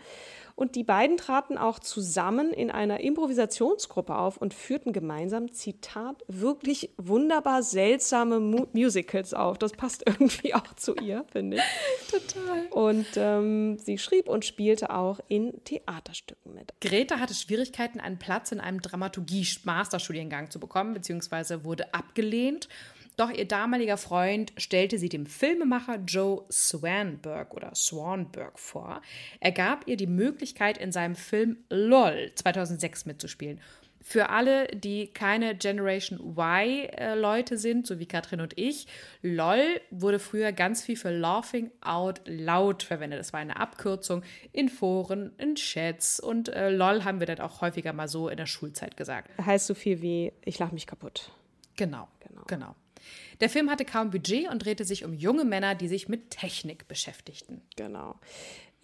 Und 0.56 0.74
die 0.74 0.84
beiden 0.84 1.18
traten 1.18 1.58
auch 1.58 1.78
zusammen 1.78 2.50
in 2.50 2.70
einer 2.70 3.00
Improvisationsgruppe 3.00 4.16
auf 4.16 4.38
und 4.38 4.54
führten 4.54 4.94
gemeinsam, 4.94 5.52
Zitat, 5.52 6.24
wirklich 6.28 6.94
wunderbar 6.96 7.62
seltsame 7.62 8.40
Mu 8.40 8.66
Musicals 8.72 9.34
auf. 9.34 9.58
Das 9.58 9.72
passt 9.72 10.04
irgendwie 10.06 10.54
auch 10.54 10.74
zu 10.74 10.96
ihr, 10.96 11.26
finde 11.30 11.58
ich. 11.58 12.10
Total. 12.10 12.66
Und 12.70 13.06
ähm, 13.16 13.78
sie 13.78 13.98
schrieb 13.98 14.30
und 14.30 14.46
spielte 14.46 14.88
auch 14.90 15.20
in 15.28 15.62
Theaterstücken 15.64 16.54
mit. 16.54 16.72
Greta 16.80 17.20
hatte 17.20 17.34
Schwierigkeiten, 17.34 18.00
einen 18.00 18.18
Platz 18.18 18.50
in 18.50 18.60
einem 18.60 18.80
Dramaturgie-Masterstudiengang 18.80 20.50
zu 20.50 20.58
bekommen, 20.58 20.94
beziehungsweise 20.94 21.64
wurde 21.64 21.92
abgelehnt. 21.92 22.68
Doch 23.16 23.30
ihr 23.30 23.48
damaliger 23.48 23.96
Freund 23.96 24.52
stellte 24.58 24.98
sie 24.98 25.08
dem 25.08 25.24
Filmemacher 25.24 25.96
Joe 26.06 26.44
Swanberg 26.52 27.54
oder 27.54 27.74
Swanberg 27.74 28.58
vor. 28.58 29.00
Er 29.40 29.52
gab 29.52 29.88
ihr 29.88 29.96
die 29.96 30.06
Möglichkeit, 30.06 30.76
in 30.76 30.92
seinem 30.92 31.14
Film 31.14 31.56
LOL 31.70 32.32
2006 32.34 33.06
mitzuspielen. 33.06 33.60
Für 34.02 34.28
alle, 34.28 34.68
die 34.68 35.08
keine 35.08 35.56
Generation 35.56 36.20
Y-Leute 36.38 37.54
äh, 37.54 37.58
sind, 37.58 37.88
so 37.88 37.98
wie 37.98 38.06
Katrin 38.06 38.40
und 38.40 38.56
ich, 38.56 38.86
LOL 39.22 39.80
wurde 39.90 40.20
früher 40.20 40.52
ganz 40.52 40.82
viel 40.82 40.96
für 40.96 41.10
Laughing 41.10 41.72
Out 41.80 42.20
Loud 42.26 42.84
verwendet. 42.84 43.18
Das 43.18 43.32
war 43.32 43.40
eine 43.40 43.56
Abkürzung 43.56 44.22
in 44.52 44.68
Foren, 44.68 45.32
in 45.38 45.56
Chats 45.56 46.20
und 46.20 46.50
äh, 46.50 46.70
LOL 46.70 47.02
haben 47.02 47.18
wir 47.18 47.26
dann 47.26 47.40
auch 47.40 47.62
häufiger 47.62 47.92
mal 47.94 48.06
so 48.06 48.28
in 48.28 48.36
der 48.36 48.46
Schulzeit 48.46 48.96
gesagt. 48.96 49.30
Heißt 49.44 49.66
so 49.66 49.74
viel 49.74 50.02
wie 50.02 50.32
ich 50.44 50.58
lach 50.60 50.70
mich 50.70 50.86
kaputt. 50.86 51.32
Genau, 51.74 52.06
genau. 52.20 52.42
genau. 52.46 52.76
Der 53.40 53.50
Film 53.50 53.70
hatte 53.70 53.84
kaum 53.84 54.10
Budget 54.10 54.48
und 54.50 54.64
drehte 54.64 54.84
sich 54.84 55.04
um 55.04 55.12
junge 55.14 55.44
Männer, 55.44 55.74
die 55.74 55.88
sich 55.88 56.08
mit 56.08 56.30
Technik 56.30 56.88
beschäftigten. 56.88 57.62
Genau. 57.76 58.18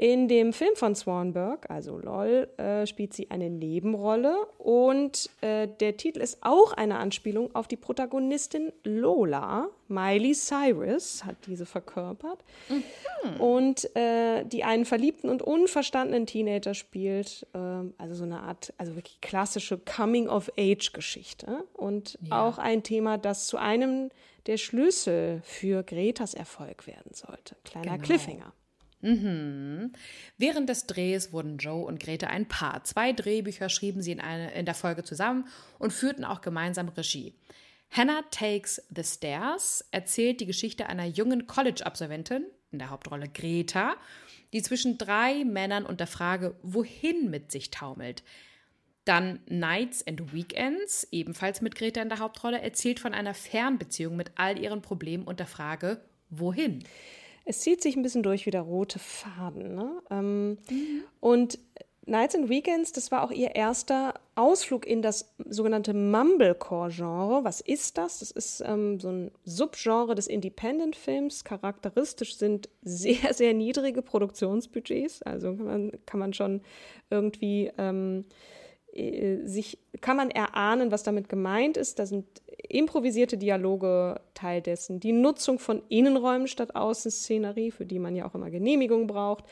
In 0.02 0.26
dem 0.26 0.52
Film 0.52 0.74
von 0.74 0.96
Swanberg, 0.96 1.70
also 1.70 1.96
LOL, 1.96 2.48
äh, 2.56 2.88
spielt 2.88 3.14
sie 3.14 3.30
eine 3.30 3.48
Nebenrolle 3.48 4.48
und 4.58 5.30
äh, 5.42 5.68
der 5.68 5.96
Titel 5.96 6.18
ist 6.18 6.38
auch 6.40 6.72
eine 6.72 6.98
Anspielung 6.98 7.54
auf 7.54 7.68
die 7.68 7.76
Protagonistin 7.76 8.72
Lola. 8.82 9.68
Miley 9.86 10.34
Cyrus 10.34 11.24
hat 11.24 11.36
diese 11.46 11.66
verkörpert 11.66 12.42
mhm. 12.68 13.40
und 13.40 13.94
äh, 13.94 14.44
die 14.44 14.64
einen 14.64 14.86
verliebten 14.86 15.30
und 15.30 15.40
unverstandenen 15.40 16.26
Teenager 16.26 16.74
spielt. 16.74 17.46
Ähm, 17.54 17.94
also 17.96 18.16
so 18.16 18.24
eine 18.24 18.40
Art, 18.40 18.74
also 18.78 18.96
wirklich 18.96 19.20
klassische 19.20 19.78
Coming-of-Age-Geschichte 19.78 21.62
und 21.74 22.18
ja. 22.22 22.44
auch 22.44 22.58
ein 22.58 22.82
Thema, 22.82 23.18
das 23.18 23.46
zu 23.46 23.56
einem 23.56 24.10
der 24.46 24.56
Schlüssel 24.56 25.42
für 25.44 25.84
Gretas 25.84 26.34
Erfolg 26.34 26.88
werden 26.88 27.14
sollte. 27.14 27.54
Kleiner 27.62 27.92
genau. 27.92 28.04
Cliffhanger. 28.04 28.52
Mhm. 29.02 29.92
Während 30.38 30.68
des 30.68 30.86
Drehs 30.86 31.32
wurden 31.32 31.58
Joe 31.58 31.84
und 31.84 32.00
Greta 32.00 32.28
ein 32.28 32.46
Paar. 32.46 32.84
Zwei 32.84 33.12
Drehbücher 33.12 33.68
schrieben 33.68 34.00
sie 34.00 34.12
in, 34.12 34.20
eine, 34.20 34.52
in 34.54 34.64
der 34.64 34.74
Folge 34.74 35.02
zusammen 35.02 35.48
und 35.78 35.92
führten 35.92 36.24
auch 36.24 36.40
gemeinsam 36.40 36.88
Regie. 36.88 37.34
Hannah 37.90 38.22
Takes 38.30 38.80
the 38.94 39.04
Stairs 39.04 39.84
erzählt 39.90 40.40
die 40.40 40.46
Geschichte 40.46 40.86
einer 40.86 41.04
jungen 41.04 41.46
College-Absolventin, 41.46 42.46
in 42.70 42.78
der 42.78 42.88
Hauptrolle 42.88 43.28
Greta, 43.28 43.96
die 44.52 44.62
zwischen 44.62 44.96
drei 44.96 45.44
Männern 45.44 45.84
und 45.84 46.00
der 46.00 46.06
Frage, 46.06 46.56
wohin 46.62 47.28
mit 47.28 47.52
sich 47.52 47.70
taumelt. 47.70 48.22
Dann 49.04 49.40
Nights 49.46 50.06
and 50.06 50.32
Weekends, 50.32 51.08
ebenfalls 51.10 51.60
mit 51.60 51.74
Greta 51.74 52.00
in 52.00 52.08
der 52.08 52.20
Hauptrolle, 52.20 52.62
erzählt 52.62 53.00
von 53.00 53.14
einer 53.14 53.34
Fernbeziehung 53.34 54.16
mit 54.16 54.30
all 54.36 54.58
ihren 54.58 54.80
Problemen 54.80 55.24
und 55.24 55.40
der 55.40 55.46
Frage, 55.46 56.00
wohin. 56.30 56.84
Es 57.44 57.60
zieht 57.60 57.82
sich 57.82 57.96
ein 57.96 58.02
bisschen 58.02 58.22
durch 58.22 58.46
wie 58.46 58.50
der 58.50 58.62
rote 58.62 58.98
Faden. 58.98 59.74
Ne? 59.74 60.02
Ähm, 60.10 60.50
mhm. 60.70 61.04
Und 61.20 61.58
Nights 62.04 62.34
and 62.34 62.48
Weekends, 62.48 62.90
das 62.90 63.12
war 63.12 63.22
auch 63.22 63.30
ihr 63.30 63.54
erster 63.54 64.14
Ausflug 64.34 64.86
in 64.86 65.02
das 65.02 65.32
sogenannte 65.46 65.94
Mumblecore-Genre. 65.94 67.44
Was 67.44 67.60
ist 67.60 67.96
das? 67.96 68.18
Das 68.18 68.32
ist 68.32 68.60
ähm, 68.66 68.98
so 68.98 69.08
ein 69.08 69.30
Subgenre 69.44 70.16
des 70.16 70.26
Independent-Films. 70.26 71.44
Charakteristisch 71.44 72.36
sind 72.36 72.68
sehr, 72.82 73.34
sehr 73.34 73.54
niedrige 73.54 74.02
Produktionsbudgets. 74.02 75.22
Also 75.22 75.54
kann 75.54 75.66
man, 75.66 75.92
kann 76.04 76.20
man 76.20 76.32
schon 76.32 76.62
irgendwie 77.10 77.70
ähm, 77.78 78.24
äh, 78.28 78.34
sich, 78.94 79.78
kann 80.00 80.16
man 80.16 80.30
erahnen, 80.30 80.90
was 80.90 81.02
damit 81.02 81.28
gemeint 81.28 81.76
ist. 81.76 81.98
Da 81.98 82.06
sind 82.06 82.26
improvisierte 82.68 83.38
Dialoge 83.38 84.20
Teil 84.34 84.60
dessen, 84.60 85.00
die 85.00 85.12
Nutzung 85.12 85.58
von 85.58 85.82
Innenräumen 85.88 86.46
statt 86.46 86.74
Außenszenerie, 86.74 87.70
für 87.70 87.86
die 87.86 87.98
man 87.98 88.14
ja 88.14 88.26
auch 88.26 88.34
immer 88.34 88.50
Genehmigung 88.50 89.06
braucht, 89.06 89.44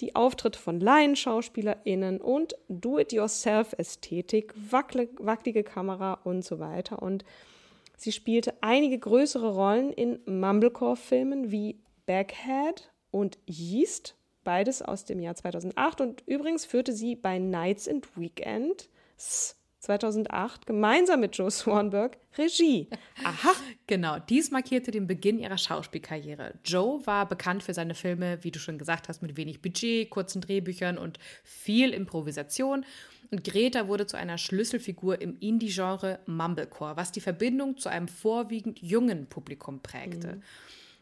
die 0.00 0.14
Auftritte 0.16 0.58
von 0.58 0.80
LaienschauspielerInnen 0.80 2.20
und 2.20 2.56
Do-it-yourself-Ästhetik, 2.68 4.54
wackelige 4.56 5.62
Kamera 5.62 6.14
und 6.24 6.44
so 6.44 6.58
weiter. 6.58 7.02
Und 7.02 7.24
sie 7.96 8.12
spielte 8.12 8.54
einige 8.62 8.98
größere 8.98 9.54
Rollen 9.54 9.92
in 9.92 10.20
Mumblecore-Filmen 10.26 11.50
wie 11.50 11.76
Backhead 12.06 12.90
und 13.10 13.38
Yeast 13.46 14.15
beides 14.46 14.80
aus 14.80 15.04
dem 15.04 15.18
Jahr 15.18 15.34
2008. 15.34 16.00
Und 16.00 16.22
übrigens 16.26 16.64
führte 16.64 16.92
sie 16.92 17.16
bei 17.16 17.38
Nights 17.38 17.86
and 17.88 18.06
Weekends 18.16 18.88
2008 19.80 20.66
gemeinsam 20.66 21.20
mit 21.20 21.36
Joe 21.36 21.50
Swanberg 21.50 22.16
Regie. 22.38 22.88
Aha. 23.24 23.52
Genau, 23.86 24.18
dies 24.18 24.50
markierte 24.50 24.90
den 24.90 25.06
Beginn 25.06 25.38
ihrer 25.38 25.58
Schauspielkarriere. 25.58 26.54
Joe 26.64 27.04
war 27.06 27.28
bekannt 27.28 27.62
für 27.62 27.74
seine 27.74 27.94
Filme, 27.94 28.42
wie 28.42 28.50
du 28.50 28.58
schon 28.58 28.78
gesagt 28.78 29.08
hast, 29.08 29.20
mit 29.20 29.36
wenig 29.36 29.60
Budget, 29.62 30.10
kurzen 30.10 30.40
Drehbüchern 30.40 30.96
und 30.96 31.18
viel 31.44 31.92
Improvisation. 31.92 32.84
Und 33.30 33.42
Greta 33.44 33.88
wurde 33.88 34.06
zu 34.06 34.16
einer 34.16 34.38
Schlüsselfigur 34.38 35.20
im 35.20 35.36
Indie-Genre 35.40 36.20
Mumblecore, 36.26 36.96
was 36.96 37.10
die 37.10 37.20
Verbindung 37.20 37.76
zu 37.76 37.88
einem 37.88 38.06
vorwiegend 38.06 38.80
jungen 38.80 39.26
Publikum 39.26 39.80
prägte. 39.82 40.36
Mhm. 40.36 40.42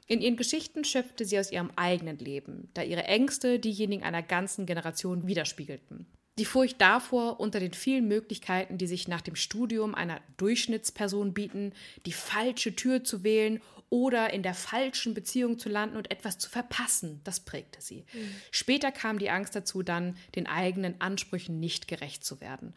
In 0.07 0.21
ihren 0.21 0.37
Geschichten 0.37 0.85
schöpfte 0.85 1.25
sie 1.25 1.39
aus 1.39 1.51
ihrem 1.51 1.71
eigenen 1.77 2.19
Leben, 2.19 2.69
da 2.75 2.83
ihre 2.83 3.05
Ängste 3.05 3.59
diejenigen 3.59 4.03
einer 4.03 4.23
ganzen 4.23 4.67
Generation 4.67 5.27
widerspiegelten. 5.27 6.07
Die 6.39 6.45
Furcht 6.45 6.81
davor, 6.81 7.39
unter 7.39 7.61
den 7.61 7.73
vielen 7.73 8.09
Möglichkeiten, 8.09 8.77
die 8.77 8.89
sich 8.89 9.07
nach 9.07 9.21
dem 9.21 9.37
Studium 9.37 9.95
einer 9.95 10.21
Durchschnittsperson 10.37 11.33
bieten, 11.33 11.73
die 12.07 12.13
falsche 12.13 12.75
Tür 12.75 13.05
zu 13.05 13.23
wählen 13.23 13.63
oder 13.89 14.33
in 14.33 14.43
der 14.43 14.55
falschen 14.55 15.15
Beziehung 15.15 15.61
zu 15.61 15.69
landen 15.69 15.97
und 15.97 16.11
etwas 16.11 16.39
zu 16.39 16.51
verpassen, 16.51 17.21
das 17.23 17.41
prägte 17.41 17.81
sie. 17.81 18.05
Mhm. 18.13 18.35
Später 18.51 18.91
kam 18.91 19.21
die 19.21 19.31
Angst 19.31 19.55
dazu, 19.55 19.85
dann 19.85 20.17
den 20.35 20.49
eigenen 20.49 21.01
Ansprüchen 21.01 21.61
nicht 21.61 21.87
gerecht 21.87 22.25
zu 22.25 22.41
werden. 22.41 22.75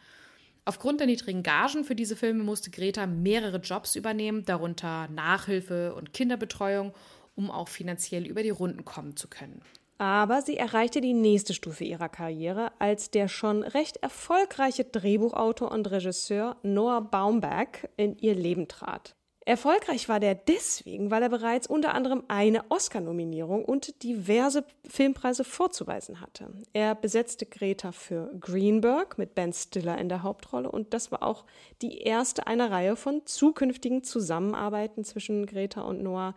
Aufgrund 0.64 1.00
der 1.00 1.06
niedrigen 1.08 1.42
Gagen 1.42 1.82
für 1.82 1.96
diese 1.96 2.14
Filme 2.14 2.44
musste 2.44 2.70
Greta 2.70 3.06
mehrere 3.06 3.56
Jobs 3.56 3.96
übernehmen, 3.96 4.44
darunter 4.44 5.08
Nachhilfe 5.08 5.94
und 5.94 6.12
Kinderbetreuung, 6.12 6.92
um 7.38 7.50
auch 7.50 7.68
finanziell 7.68 8.26
über 8.26 8.42
die 8.42 8.50
Runden 8.50 8.84
kommen 8.84 9.16
zu 9.16 9.28
können. 9.28 9.62
Aber 9.96 10.42
sie 10.42 10.56
erreichte 10.56 11.00
die 11.00 11.14
nächste 11.14 11.54
Stufe 11.54 11.84
ihrer 11.84 12.08
Karriere, 12.08 12.70
als 12.78 13.10
der 13.10 13.28
schon 13.28 13.62
recht 13.62 13.96
erfolgreiche 13.98 14.84
Drehbuchautor 14.84 15.72
und 15.72 15.90
Regisseur 15.90 16.56
Noah 16.62 17.00
Baumbach 17.00 17.84
in 17.96 18.16
ihr 18.18 18.34
Leben 18.34 18.68
trat. 18.68 19.16
Erfolgreich 19.44 20.10
war 20.10 20.20
der 20.20 20.34
deswegen, 20.34 21.10
weil 21.10 21.22
er 21.22 21.30
bereits 21.30 21.66
unter 21.66 21.94
anderem 21.94 22.22
eine 22.28 22.70
Oscar-Nominierung 22.70 23.64
und 23.64 24.02
diverse 24.02 24.62
Filmpreise 24.86 25.42
vorzuweisen 25.42 26.20
hatte. 26.20 26.52
Er 26.74 26.94
besetzte 26.94 27.46
Greta 27.46 27.92
für 27.92 28.30
Greenberg 28.38 29.16
mit 29.16 29.34
Ben 29.34 29.54
Stiller 29.54 29.96
in 29.96 30.10
der 30.10 30.22
Hauptrolle 30.22 30.70
und 30.70 30.92
das 30.92 31.10
war 31.10 31.22
auch 31.22 31.46
die 31.80 32.02
erste 32.02 32.46
einer 32.46 32.70
Reihe 32.70 32.94
von 32.94 33.22
zukünftigen 33.24 34.04
Zusammenarbeiten 34.04 35.02
zwischen 35.02 35.46
Greta 35.46 35.80
und 35.80 36.02
Noah, 36.02 36.34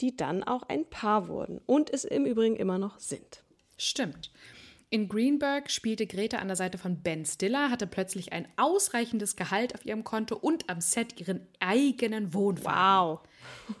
die 0.00 0.16
dann 0.16 0.42
auch 0.44 0.62
ein 0.64 0.84
Paar 0.88 1.28
wurden 1.28 1.60
und 1.66 1.90
es 1.90 2.04
im 2.04 2.24
Übrigen 2.24 2.56
immer 2.56 2.78
noch 2.78 2.98
sind. 2.98 3.42
Stimmt. 3.76 4.30
In 4.90 5.08
Greenberg 5.08 5.70
spielte 5.70 6.06
Greta 6.06 6.38
an 6.38 6.48
der 6.48 6.56
Seite 6.56 6.78
von 6.78 7.02
Ben 7.02 7.26
Stiller, 7.26 7.70
hatte 7.70 7.86
plötzlich 7.86 8.32
ein 8.32 8.48
ausreichendes 8.56 9.36
Gehalt 9.36 9.74
auf 9.74 9.84
ihrem 9.84 10.02
Konto 10.02 10.34
und 10.34 10.70
am 10.70 10.80
Set 10.80 11.20
ihren 11.20 11.46
eigenen 11.60 12.32
Wohnwagen. 12.32 13.18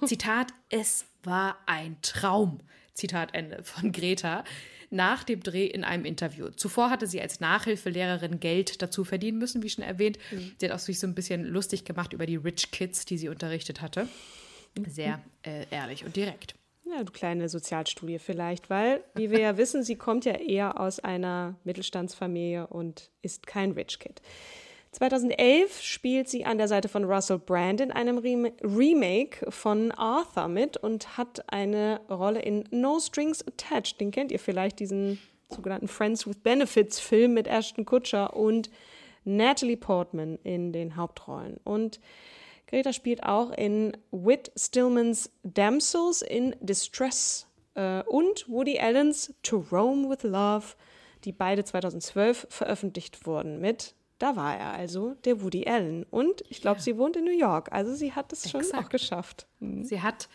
Wow. 0.00 0.04
Zitat, 0.08 0.52
es 0.68 1.06
war 1.22 1.56
ein 1.66 1.96
Traum. 2.02 2.60
Zitat 2.92 3.34
Ende 3.34 3.62
von 3.62 3.92
Greta 3.92 4.44
nach 4.90 5.22
dem 5.24 5.42
Dreh 5.42 5.66
in 5.66 5.84
einem 5.84 6.04
Interview. 6.04 6.48
Zuvor 6.48 6.90
hatte 6.90 7.06
sie 7.06 7.20
als 7.20 7.40
Nachhilfelehrerin 7.40 8.40
Geld 8.40 8.82
dazu 8.82 9.04
verdienen 9.04 9.38
müssen, 9.38 9.62
wie 9.62 9.70
schon 9.70 9.84
erwähnt. 9.84 10.18
Mhm. 10.30 10.52
Sie 10.58 10.66
hat 10.66 10.74
auch 10.74 10.78
sich 10.78 10.98
so 10.98 11.06
ein 11.06 11.14
bisschen 11.14 11.44
lustig 11.44 11.84
gemacht 11.84 12.12
über 12.12 12.26
die 12.26 12.36
Rich 12.36 12.70
Kids, 12.70 13.04
die 13.04 13.18
sie 13.18 13.28
unterrichtet 13.28 13.80
hatte. 13.80 14.08
Sehr 14.86 15.20
äh, 15.42 15.66
ehrlich 15.70 16.04
und 16.04 16.16
direkt. 16.16 16.54
Ja, 16.84 17.04
du 17.04 17.12
kleine 17.12 17.48
Sozialstudie 17.48 18.18
vielleicht, 18.18 18.70
weil, 18.70 19.04
wie 19.14 19.30
wir 19.30 19.40
ja 19.40 19.56
wissen, 19.58 19.82
sie 19.82 19.96
kommt 19.96 20.24
ja 20.24 20.32
eher 20.32 20.80
aus 20.80 21.00
einer 21.00 21.56
Mittelstandsfamilie 21.64 22.66
und 22.66 23.10
ist 23.20 23.46
kein 23.46 23.72
Rich 23.72 23.98
Kid. 23.98 24.22
2011 24.92 25.82
spielt 25.82 26.30
sie 26.30 26.46
an 26.46 26.56
der 26.56 26.66
Seite 26.66 26.88
von 26.88 27.04
Russell 27.04 27.38
Brand 27.38 27.82
in 27.82 27.92
einem 27.92 28.18
Remake 28.18 29.50
von 29.50 29.92
Arthur 29.92 30.48
mit 30.48 30.78
und 30.78 31.18
hat 31.18 31.52
eine 31.52 32.00
Rolle 32.08 32.40
in 32.40 32.64
No 32.70 32.98
Strings 32.98 33.46
Attached. 33.46 34.00
Den 34.00 34.10
kennt 34.10 34.32
ihr 34.32 34.38
vielleicht, 34.38 34.80
diesen 34.80 35.18
sogenannten 35.50 35.88
Friends 35.88 36.26
with 36.26 36.38
Benefits 36.38 37.00
Film 37.00 37.34
mit 37.34 37.46
Ashton 37.46 37.84
Kutcher 37.84 38.34
und 38.34 38.70
Natalie 39.24 39.76
Portman 39.76 40.38
in 40.42 40.72
den 40.72 40.96
Hauptrollen. 40.96 41.58
Und 41.64 42.00
Greta 42.68 42.92
spielt 42.92 43.24
auch 43.24 43.50
in 43.50 43.96
Whit 44.12 44.52
Stillmans 44.56 45.30
Damsels 45.42 46.22
in 46.22 46.54
Distress 46.60 47.48
äh, 47.74 48.02
und 48.02 48.48
Woody 48.48 48.78
Allens 48.78 49.34
To 49.42 49.66
Rome 49.72 50.08
with 50.08 50.22
Love, 50.22 50.76
die 51.24 51.32
beide 51.32 51.64
2012 51.64 52.46
veröffentlicht 52.48 53.26
wurden 53.26 53.60
mit 53.60 53.94
da 54.18 54.34
war 54.34 54.56
er 54.56 54.72
also, 54.72 55.14
der 55.24 55.42
Woody 55.42 55.66
Allen. 55.66 56.04
Und 56.04 56.42
ich 56.48 56.60
glaube, 56.60 56.78
ja. 56.78 56.82
sie 56.82 56.96
wohnt 56.98 57.16
in 57.16 57.24
New 57.24 57.38
York. 57.38 57.70
Also 57.72 57.94
sie 57.94 58.12
hat 58.12 58.32
es 58.32 58.50
schon 58.50 58.64
auch 58.74 58.88
geschafft. 58.88 59.46
Mhm. 59.60 59.84
Sie 59.84 60.02
hat 60.02 60.28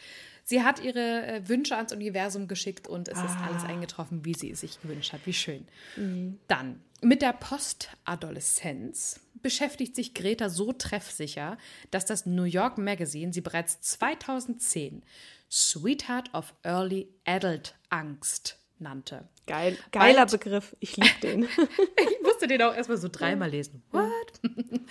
sie 0.45 0.63
hat 0.63 0.81
ihre 0.81 1.25
äh, 1.25 1.47
Wünsche 1.47 1.75
ans 1.75 1.91
Universum 1.93 2.47
geschickt 2.47 2.87
und 2.87 3.07
es 3.07 3.17
ah. 3.17 3.25
ist 3.25 3.37
alles 3.37 3.63
eingetroffen, 3.63 4.25
wie 4.25 4.33
sie 4.33 4.51
es 4.51 4.61
sich 4.61 4.81
gewünscht 4.81 5.13
hat. 5.13 5.21
Wie 5.25 5.33
schön. 5.33 5.67
Mhm. 5.95 6.39
Dann 6.47 6.81
mit 7.01 7.21
der 7.21 7.33
Postadoleszenz 7.33 9.19
beschäftigt 9.43 9.95
sich 9.95 10.13
Greta 10.13 10.49
so 10.49 10.73
treffsicher, 10.73 11.57
dass 11.91 12.05
das 12.05 12.25
New 12.25 12.43
York 12.43 12.77
Magazine 12.77 13.31
sie 13.33 13.41
bereits 13.41 13.81
2010 13.81 15.03
Sweetheart 15.51 16.33
of 16.33 16.55
Early 16.63 17.07
Adult 17.25 17.75
Angst 17.89 18.57
nannte. 18.79 19.27
Geil, 19.45 19.77
geiler 19.91 20.25
Bald, 20.25 20.31
Begriff. 20.31 20.75
Ich 20.79 20.97
liebe 20.97 21.19
den. 21.21 21.43
ich 21.97 22.21
musste 22.23 22.47
den 22.47 22.61
auch 22.61 22.75
erstmal 22.75 22.97
so 22.97 23.09
dreimal 23.09 23.49
lesen. 23.49 23.83
What? 23.91 24.41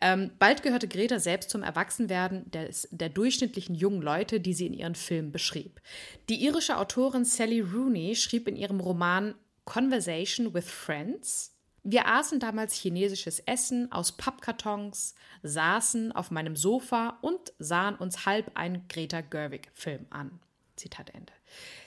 ähm, 0.00 0.30
bald 0.38 0.62
gehörte 0.62 0.88
Greta 0.88 1.18
selbst 1.18 1.50
zum 1.50 1.62
Erwachsenwerden 1.62 2.50
des, 2.50 2.88
der 2.90 3.08
durchschnittlichen 3.08 3.74
jungen 3.74 4.02
Leute, 4.02 4.40
die 4.40 4.52
sie 4.52 4.66
in 4.66 4.74
ihren 4.74 4.94
Filmen 4.94 5.32
beschrieb. 5.32 5.80
Die 6.28 6.44
irische 6.44 6.76
Autorin 6.76 7.24
Sally 7.24 7.60
Rooney 7.60 8.14
schrieb 8.14 8.46
in 8.48 8.56
ihrem 8.56 8.80
Roman 8.80 9.34
Conversation 9.64 10.54
with 10.54 10.70
Friends. 10.70 11.57
Wir 11.90 12.06
aßen 12.06 12.38
damals 12.38 12.74
chinesisches 12.74 13.40
Essen 13.40 13.90
aus 13.90 14.12
Pappkartons, 14.12 15.14
saßen 15.42 16.12
auf 16.12 16.30
meinem 16.30 16.54
Sofa 16.54 17.16
und 17.22 17.54
sahen 17.58 17.94
uns 17.94 18.26
halb 18.26 18.50
einen 18.58 18.86
Greta 18.88 19.22
Gerwig-Film 19.22 20.04
an. 20.10 20.38
Zitat 20.76 21.08
Ende. 21.14 21.32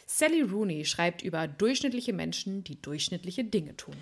Sally 0.08 0.42
Rooney 0.42 0.86
schreibt 0.86 1.22
über 1.22 1.48
durchschnittliche 1.48 2.14
Menschen, 2.14 2.64
die 2.64 2.82
durchschnittliche 2.82 3.44
Dinge 3.44 3.78
tun. 3.78 3.94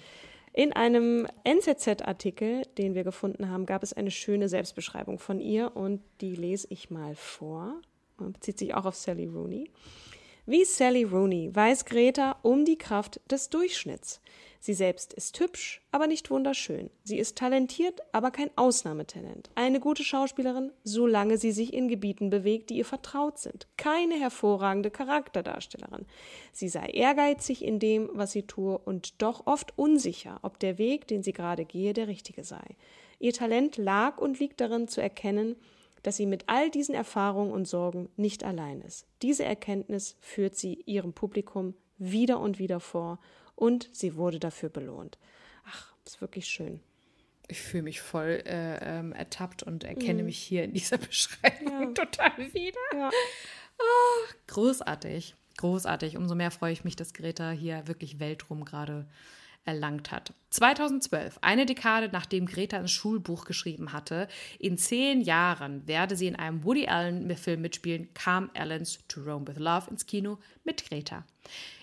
In 0.54 0.72
einem 0.72 1.28
NZZ-Artikel, 1.44 2.62
den 2.78 2.96
wir 2.96 3.04
gefunden 3.04 3.50
haben, 3.50 3.66
gab 3.66 3.84
es 3.84 3.92
eine 3.92 4.10
schöne 4.10 4.48
Selbstbeschreibung 4.48 5.20
von 5.20 5.42
ihr 5.42 5.76
und 5.76 6.02
die 6.22 6.34
lese 6.34 6.68
ich 6.70 6.90
mal 6.90 7.14
vor. 7.14 7.82
Bezieht 8.16 8.58
sich 8.58 8.74
auch 8.74 8.86
auf 8.86 8.96
Sally 8.96 9.26
Rooney. 9.26 9.70
Wie 10.46 10.64
Sally 10.64 11.04
Rooney 11.04 11.54
weiß 11.54 11.84
Greta 11.84 12.38
um 12.42 12.64
die 12.64 12.78
Kraft 12.78 13.20
des 13.30 13.50
Durchschnitts. 13.50 14.22
Sie 14.62 14.74
selbst 14.74 15.14
ist 15.14 15.40
hübsch, 15.40 15.82
aber 15.92 16.06
nicht 16.06 16.30
wunderschön. 16.30 16.90
Sie 17.06 17.18
ist 17.18 17.38
talentiert, 17.38 18.02
aber 18.12 18.30
kein 18.30 18.50
Ausnahmetalent. 18.58 19.50
Eine 19.56 19.80
gute 19.80 20.04
Schauspielerin, 20.04 20.74
solange 20.84 21.38
sie 21.38 21.54
sich 21.54 21.74
in 21.74 21.88
Gebieten 21.88 22.30
bewegt, 22.30 22.70
die 22.70 22.78
ihr 22.78 22.86
vertraut 22.86 23.38
sind. 23.40 23.68
Keine 23.78 24.16
hervorragende 24.16 24.92
Charakterdarstellerin. 24.92 26.06
Sie 26.52 26.68
sei 26.68 26.88
ehrgeizig 26.88 27.64
in 27.64 27.80
dem, 27.80 28.10
was 28.14 28.34
sie 28.34 28.44
tue, 28.44 28.78
und 28.78 29.22
doch 29.22 29.48
oft 29.48 29.78
unsicher, 29.78 30.40
ob 30.42 30.60
der 30.60 30.78
Weg, 30.78 31.08
den 31.08 31.24
sie 31.24 31.34
gerade 31.34 31.64
gehe, 31.64 31.94
der 31.94 32.10
richtige 32.10 32.44
sei. 32.44 32.76
Ihr 33.18 33.34
Talent 33.34 33.78
lag 33.78 34.18
und 34.18 34.40
liegt 34.40 34.60
darin 34.60 34.90
zu 34.90 35.02
erkennen, 35.02 35.56
dass 36.04 36.18
sie 36.18 36.26
mit 36.26 36.46
all 36.48 36.70
diesen 36.70 36.96
Erfahrungen 36.96 37.52
und 37.52 37.68
Sorgen 37.68 38.10
nicht 38.18 38.44
allein 38.44 38.82
ist. 38.82 39.06
Diese 39.22 39.46
Erkenntnis 39.46 40.18
führt 40.20 40.56
sie 40.56 40.82
ihrem 40.86 41.14
Publikum 41.14 41.76
wieder 41.98 42.40
und 42.40 42.60
wieder 42.60 42.80
vor 42.80 43.20
und 43.60 43.90
sie 43.92 44.16
wurde 44.16 44.40
dafür 44.40 44.70
belohnt. 44.70 45.18
Ach, 45.66 45.94
ist 46.06 46.22
wirklich 46.22 46.48
schön. 46.48 46.80
Ich 47.50 47.60
fühle 47.60 47.84
mich 47.84 48.00
voll 48.00 48.42
äh, 48.46 49.00
ähm, 49.00 49.12
ertappt 49.12 49.64
und 49.64 49.84
erkenne 49.84 50.22
mhm. 50.22 50.28
mich 50.28 50.38
hier 50.38 50.64
in 50.64 50.74
dieser 50.74 50.98
Beschreibung 51.10 51.96
ja. 51.96 52.06
total 52.06 52.54
wieder. 52.54 52.80
Ja. 52.94 53.10
Oh, 53.78 54.34
großartig, 54.48 55.36
großartig. 55.58 56.16
Umso 56.16 56.36
mehr 56.36 56.52
freue 56.52 56.72
ich 56.72 56.86
mich, 56.86 56.96
dass 56.96 57.14
Greta 57.14 57.52
hier 57.52 57.88
wirklich 57.88 58.20
weltrum 58.20 58.64
gerade 58.64 59.08
erlangt 59.70 60.12
hat. 60.12 60.34
2012, 60.50 61.38
eine 61.42 61.66
Dekade 61.66 62.10
nachdem 62.12 62.48
Greta 62.48 62.78
ein 62.78 62.88
Schulbuch 62.88 63.46
geschrieben 63.46 63.94
hatte, 63.94 64.28
in 64.58 64.78
zehn 64.78 65.22
Jahren 65.22 65.88
werde 65.88 66.16
sie 66.16 66.28
in 66.28 66.36
einem 66.36 66.64
Woody 66.64 66.88
Allen-Film 66.88 67.62
mitspielen, 67.62 68.14
kam 68.14 68.50
Allens 68.56 69.00
To 69.08 69.22
Rome 69.22 69.48
with 69.48 69.58
Love 69.58 69.90
ins 69.92 70.08
Kino 70.08 70.40
mit 70.64 70.90
Greta. 70.90 71.24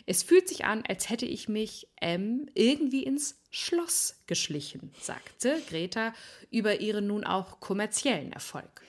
Es 0.05 0.23
fühlt 0.23 0.49
sich 0.49 0.65
an, 0.65 0.83
als 0.89 1.11
hätte 1.11 1.27
ich 1.27 1.49
mich 1.49 1.89
ähm, 2.01 2.49
irgendwie 2.55 3.05
ins 3.05 3.41
Schloss 3.51 4.21
geschlichen, 4.27 4.93
sagte 5.01 5.61
Greta 5.69 6.13
über 6.51 6.81
ihren 6.81 7.07
nun 7.07 7.25
auch 7.25 7.61
kommerziellen 7.61 8.33
Erfolg. 8.33 8.83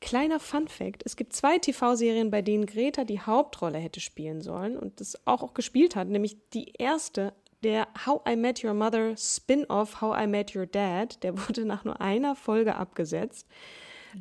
Kleiner 0.00 0.38
Fun 0.38 0.68
Fact: 0.68 1.02
Es 1.04 1.16
gibt 1.16 1.32
zwei 1.32 1.58
TV-Serien, 1.58 2.30
bei 2.30 2.42
denen 2.42 2.66
Greta 2.66 3.04
die 3.04 3.20
Hauptrolle 3.20 3.78
hätte 3.78 4.00
spielen 4.00 4.42
sollen 4.42 4.76
und 4.76 5.00
das 5.00 5.26
auch, 5.26 5.42
auch 5.42 5.54
gespielt 5.54 5.96
hat. 5.96 6.08
Nämlich 6.08 6.36
die 6.54 6.72
erste, 6.78 7.32
der 7.62 7.88
How 8.06 8.22
I 8.28 8.36
Met 8.36 8.64
Your 8.64 8.74
Mother 8.74 9.16
Spin-off 9.16 10.00
How 10.00 10.16
I 10.22 10.26
Met 10.26 10.54
Your 10.54 10.66
Dad. 10.66 11.22
Der 11.22 11.36
wurde 11.48 11.64
nach 11.64 11.84
nur 11.84 12.00
einer 12.00 12.34
Folge 12.34 12.76
abgesetzt. 12.76 13.46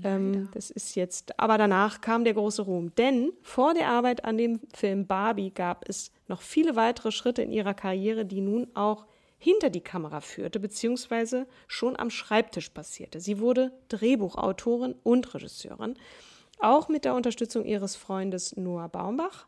Ähm, 0.03 0.49
das 0.53 0.69
ist 0.69 0.95
jetzt, 0.95 1.39
aber 1.39 1.57
danach 1.57 2.01
kam 2.01 2.23
der 2.23 2.33
große 2.33 2.61
Ruhm. 2.63 2.93
Denn 2.95 3.31
vor 3.41 3.73
der 3.73 3.87
Arbeit 3.87 4.25
an 4.25 4.37
dem 4.37 4.59
Film 4.73 5.07
Barbie 5.07 5.51
gab 5.51 5.87
es 5.87 6.11
noch 6.27 6.41
viele 6.41 6.75
weitere 6.75 7.11
Schritte 7.11 7.41
in 7.41 7.51
ihrer 7.51 7.73
Karriere, 7.73 8.25
die 8.25 8.41
nun 8.41 8.67
auch 8.73 9.05
hinter 9.37 9.69
die 9.69 9.81
Kamera 9.81 10.21
führte, 10.21 10.59
beziehungsweise 10.59 11.47
schon 11.67 11.97
am 11.97 12.09
Schreibtisch 12.09 12.69
passierte. 12.69 13.19
Sie 13.19 13.39
wurde 13.39 13.71
Drehbuchautorin 13.89 14.95
und 15.03 15.33
Regisseurin, 15.33 15.95
auch 16.59 16.89
mit 16.89 17.05
der 17.05 17.13
Unterstützung 17.13 17.65
ihres 17.65 17.95
Freundes 17.95 18.55
Noah 18.55 18.89
Baumbach. 18.89 19.47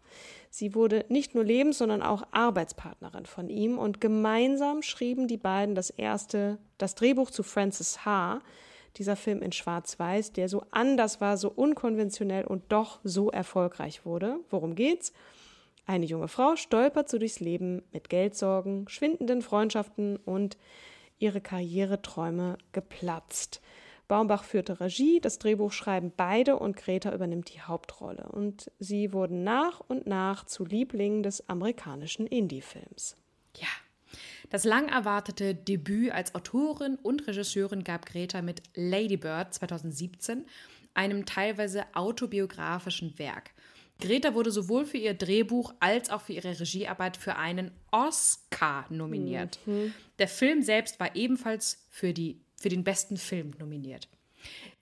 Sie 0.50 0.76
wurde 0.76 1.06
nicht 1.10 1.36
nur 1.36 1.44
Lebens-, 1.44 1.78
sondern 1.78 2.02
auch 2.02 2.24
Arbeitspartnerin 2.32 3.26
von 3.26 3.50
ihm 3.50 3.78
und 3.78 4.02
gemeinsam 4.02 4.82
schrieben 4.82 5.28
die 5.28 5.38
beiden 5.38 5.76
das 5.76 5.90
erste, 5.90 6.58
das 6.78 6.96
Drehbuch 6.96 7.32
zu 7.32 7.44
Francis 7.44 8.06
H., 8.06 8.42
dieser 8.98 9.16
Film 9.16 9.42
in 9.42 9.52
Schwarz-Weiß, 9.52 10.34
der 10.34 10.50
so 10.50 10.64
anders 10.72 11.22
war, 11.22 11.38
so 11.38 11.50
unkonventionell 11.50 12.44
und 12.44 12.64
doch 12.70 13.00
so 13.04 13.30
erfolgreich 13.30 14.04
wurde. 14.04 14.40
Worum 14.50 14.76
geht's? 14.76 15.14
Eine 15.86 16.06
junge 16.06 16.28
Frau 16.28 16.56
stolpert 16.56 17.10
so 17.10 17.18
durchs 17.18 17.40
Leben 17.40 17.84
mit 17.92 18.10
Geldsorgen, 18.10 18.88
schwindenden 18.90 19.42
Freundschaften 19.42 20.18
und 20.18 20.58
ihre 21.18 21.42
Karriereträume 21.42 22.58
geplatzt. 22.72 23.62
Baumbach 24.10 24.44
führte 24.44 24.82
Regie, 24.82 25.22
das 25.22 25.40
Drehbuch 25.40 25.72
schreiben 25.72 26.12
beide 26.18 26.58
und 26.58 26.76
Greta 26.76 27.14
übernimmt 27.14 27.54
die 27.54 27.62
Hauptrolle. 27.62 28.28
Und 28.30 28.70
sie 28.80 29.14
wurden 29.14 29.44
nach 29.44 29.80
und 29.88 30.08
nach 30.08 30.46
zu 30.46 30.66
Lieblingen 30.66 31.24
des 31.24 31.48
amerikanischen 31.48 32.28
Indie-Films. 32.28 33.16
Ja, 33.56 33.68
das 34.50 34.66
lang 34.66 34.90
erwartete 34.90 35.54
Debüt 35.54 36.12
als 36.12 36.34
Autorin 36.34 36.96
und 36.96 37.28
Regisseurin 37.28 37.84
gab 37.84 38.08
Greta 38.08 38.42
mit 38.42 38.64
Lady 38.76 39.16
Bird 39.16 39.54
2017, 39.54 40.46
einem 40.96 41.26
teilweise 41.26 41.86
autobiografischen 41.94 43.18
Werk. 43.20 43.52
Greta 44.00 44.34
wurde 44.34 44.50
sowohl 44.50 44.86
für 44.86 44.98
ihr 44.98 45.14
Drehbuch 45.14 45.74
als 45.80 46.10
auch 46.10 46.22
für 46.22 46.34
ihre 46.34 46.60
Regiearbeit 46.60 47.16
für 47.16 47.36
einen 47.36 47.72
Oscar 47.92 48.86
nominiert. 48.90 49.60
Mhm. 49.68 49.94
Der 50.18 50.28
Film 50.28 50.64
selbst 50.64 51.00
war 51.00 51.16
ebenfalls 51.16 51.86
für, 51.90 52.14
die, 52.14 52.42
für 52.60 52.70
den 52.70 52.84
besten 52.84 53.18
Film 53.18 53.54
nominiert. 53.58 54.08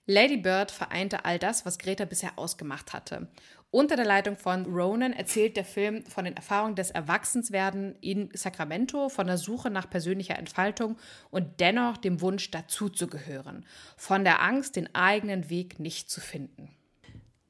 Lady 0.06 0.38
Bird 0.38 0.70
vereinte 0.70 1.24
all 1.24 1.38
das, 1.38 1.66
was 1.66 1.78
Greta 1.78 2.06
bisher 2.06 2.38
ausgemacht 2.38 2.94
hatte. 2.94 3.28
Unter 3.70 3.96
der 3.96 4.06
Leitung 4.06 4.36
von 4.36 4.64
Ronan 4.64 5.12
erzählt 5.12 5.58
der 5.58 5.64
Film 5.66 6.02
von 6.06 6.24
den 6.24 6.34
Erfahrungen 6.34 6.74
des 6.74 6.90
Erwachsenswerden 6.90 7.94
in 8.00 8.30
Sacramento, 8.32 9.10
von 9.10 9.26
der 9.26 9.36
Suche 9.36 9.68
nach 9.68 9.90
persönlicher 9.90 10.38
Entfaltung 10.38 10.96
und 11.30 11.60
dennoch 11.60 11.98
dem 11.98 12.22
Wunsch 12.22 12.50
dazuzugehören, 12.50 13.66
von 13.98 14.24
der 14.24 14.40
Angst, 14.40 14.76
den 14.76 14.94
eigenen 14.94 15.50
Weg 15.50 15.78
nicht 15.78 16.10
zu 16.10 16.22
finden. 16.22 16.70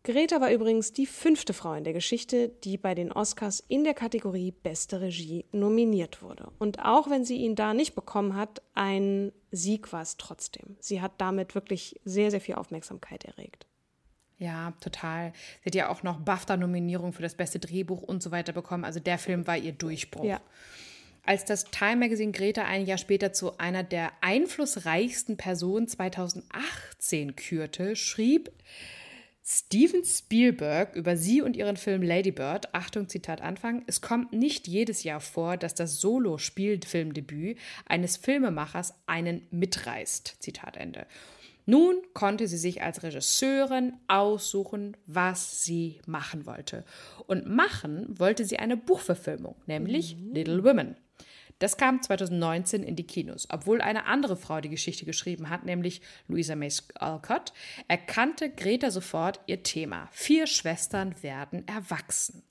Greta 0.08 0.40
war 0.40 0.50
übrigens 0.50 0.94
die 0.94 1.04
fünfte 1.04 1.52
Frau 1.52 1.74
in 1.74 1.84
der 1.84 1.92
Geschichte, 1.92 2.48
die 2.64 2.78
bei 2.78 2.94
den 2.94 3.12
Oscars 3.12 3.62
in 3.68 3.84
der 3.84 3.92
Kategorie 3.92 4.52
Beste 4.52 5.02
Regie 5.02 5.44
nominiert 5.52 6.22
wurde. 6.22 6.50
Und 6.58 6.82
auch 6.82 7.10
wenn 7.10 7.26
sie 7.26 7.36
ihn 7.36 7.54
da 7.54 7.74
nicht 7.74 7.94
bekommen 7.94 8.34
hat, 8.34 8.62
ein 8.72 9.32
Sieg 9.50 9.92
war 9.92 10.00
es 10.00 10.16
trotzdem. 10.16 10.78
Sie 10.80 11.02
hat 11.02 11.12
damit 11.18 11.54
wirklich 11.54 12.00
sehr, 12.06 12.30
sehr 12.30 12.40
viel 12.40 12.54
Aufmerksamkeit 12.54 13.26
erregt. 13.26 13.66
Ja, 14.38 14.72
total. 14.80 15.34
Sie 15.60 15.66
hat 15.66 15.74
ja 15.74 15.90
auch 15.90 16.02
noch 16.02 16.20
BAFTA-Nominierung 16.20 17.12
für 17.12 17.20
das 17.22 17.34
beste 17.34 17.58
Drehbuch 17.58 18.00
und 18.00 18.22
so 18.22 18.30
weiter 18.30 18.54
bekommen. 18.54 18.86
Also 18.86 19.00
der 19.00 19.18
Film 19.18 19.46
war 19.46 19.58
ihr 19.58 19.72
Durchbruch. 19.72 20.24
Ja. 20.24 20.40
Als 21.26 21.44
das 21.44 21.64
Time 21.64 21.96
Magazine 21.96 22.32
Greta 22.32 22.64
ein 22.64 22.86
Jahr 22.86 22.96
später 22.96 23.34
zu 23.34 23.58
einer 23.58 23.82
der 23.82 24.12
einflussreichsten 24.22 25.36
Personen 25.36 25.86
2018 25.86 27.36
kürte, 27.36 27.94
schrieb 27.94 28.50
Steven 29.50 30.04
Spielberg 30.04 30.94
über 30.94 31.16
sie 31.16 31.40
und 31.40 31.56
ihren 31.56 31.78
Film 31.78 32.02
Lady 32.02 32.32
Bird, 32.32 32.74
Achtung, 32.74 33.08
Zitat 33.08 33.40
Anfang, 33.40 33.82
es 33.86 34.02
kommt 34.02 34.34
nicht 34.34 34.68
jedes 34.68 35.04
Jahr 35.04 35.20
vor, 35.20 35.56
dass 35.56 35.74
das 35.74 36.02
Solo-Spielfilmdebüt 36.02 37.56
eines 37.86 38.18
Filmemachers 38.18 38.92
einen 39.06 39.46
mitreißt, 39.50 40.36
Zitat 40.40 40.76
Ende. 40.76 41.06
Nun 41.64 41.96
konnte 42.12 42.46
sie 42.46 42.58
sich 42.58 42.82
als 42.82 43.02
Regisseurin 43.02 43.94
aussuchen, 44.06 44.98
was 45.06 45.64
sie 45.64 45.98
machen 46.06 46.44
wollte. 46.44 46.84
Und 47.26 47.46
machen 47.46 48.18
wollte 48.18 48.44
sie 48.44 48.58
eine 48.58 48.76
Buchverfilmung, 48.76 49.56
nämlich 49.66 50.18
mhm. 50.18 50.34
Little 50.34 50.62
Women. 50.62 50.96
Das 51.58 51.76
kam 51.76 52.00
2019 52.02 52.82
in 52.82 52.94
die 52.94 53.06
Kinos. 53.06 53.48
Obwohl 53.50 53.80
eine 53.80 54.06
andere 54.06 54.36
Frau 54.36 54.60
die 54.60 54.68
Geschichte 54.68 55.04
geschrieben 55.04 55.50
hat, 55.50 55.64
nämlich 55.64 56.00
Louisa 56.28 56.54
May 56.54 56.68
Alcott, 56.94 57.52
erkannte 57.88 58.50
Greta 58.50 58.90
sofort 58.90 59.40
ihr 59.46 59.62
Thema. 59.62 60.08
Vier 60.12 60.46
Schwestern 60.46 61.14
werden 61.22 61.66
erwachsen. 61.66 62.42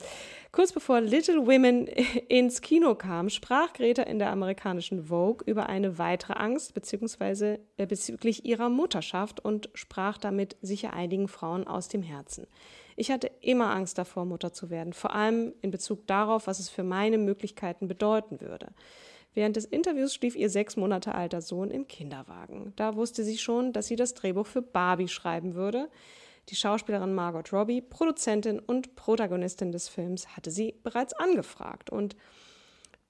Kurz 0.50 0.72
bevor 0.72 1.00
Little 1.00 1.46
Women 1.46 1.86
ins 2.28 2.60
Kino 2.60 2.94
kam, 2.94 3.30
sprach 3.30 3.72
Greta 3.72 4.02
in 4.02 4.18
der 4.18 4.30
amerikanischen 4.30 5.04
Vogue 5.04 5.44
über 5.46 5.68
eine 5.68 5.98
weitere 5.98 6.34
Angst 6.34 6.74
bzw. 6.74 7.58
Äh, 7.76 7.86
bezüglich 7.86 8.44
ihrer 8.44 8.68
Mutterschaft 8.68 9.40
und 9.40 9.70
sprach 9.74 10.18
damit 10.18 10.56
sicher 10.60 10.92
einigen 10.92 11.28
Frauen 11.28 11.66
aus 11.66 11.88
dem 11.88 12.02
Herzen. 12.02 12.46
Ich 12.98 13.12
hatte 13.12 13.30
immer 13.40 13.70
Angst 13.70 13.96
davor, 13.96 14.24
Mutter 14.24 14.52
zu 14.52 14.70
werden, 14.70 14.92
vor 14.92 15.14
allem 15.14 15.54
in 15.62 15.70
Bezug 15.70 16.08
darauf, 16.08 16.48
was 16.48 16.58
es 16.58 16.68
für 16.68 16.82
meine 16.82 17.16
Möglichkeiten 17.16 17.86
bedeuten 17.86 18.40
würde. 18.40 18.72
Während 19.34 19.54
des 19.54 19.66
Interviews 19.66 20.14
schlief 20.14 20.34
ihr 20.34 20.50
sechs 20.50 20.76
Monate 20.76 21.14
alter 21.14 21.40
Sohn 21.40 21.70
im 21.70 21.86
Kinderwagen. 21.86 22.72
Da 22.74 22.96
wusste 22.96 23.22
sie 23.22 23.38
schon, 23.38 23.72
dass 23.72 23.86
sie 23.86 23.94
das 23.94 24.14
Drehbuch 24.14 24.48
für 24.48 24.62
Barbie 24.62 25.06
schreiben 25.06 25.54
würde. 25.54 25.88
Die 26.48 26.56
Schauspielerin 26.56 27.14
Margot 27.14 27.52
Robbie, 27.52 27.82
Produzentin 27.82 28.58
und 28.58 28.96
Protagonistin 28.96 29.70
des 29.70 29.88
Films, 29.88 30.36
hatte 30.36 30.50
sie 30.50 30.74
bereits 30.82 31.12
angefragt. 31.12 31.90
Und 31.90 32.16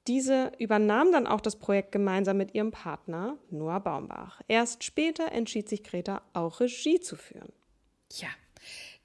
diese 0.06 0.52
übernahm 0.58 1.12
dann 1.12 1.26
auch 1.26 1.40
das 1.40 1.56
Projekt 1.56 1.92
gemeinsam 1.92 2.36
mit 2.36 2.54
ihrem 2.54 2.72
Partner 2.72 3.38
Noah 3.48 3.80
Baumbach. 3.80 4.42
Erst 4.48 4.84
später 4.84 5.32
entschied 5.32 5.68
sich 5.70 5.82
Greta 5.82 6.20
auch 6.34 6.60
Regie 6.60 7.00
zu 7.00 7.16
führen. 7.16 7.52
Ja, 8.12 8.28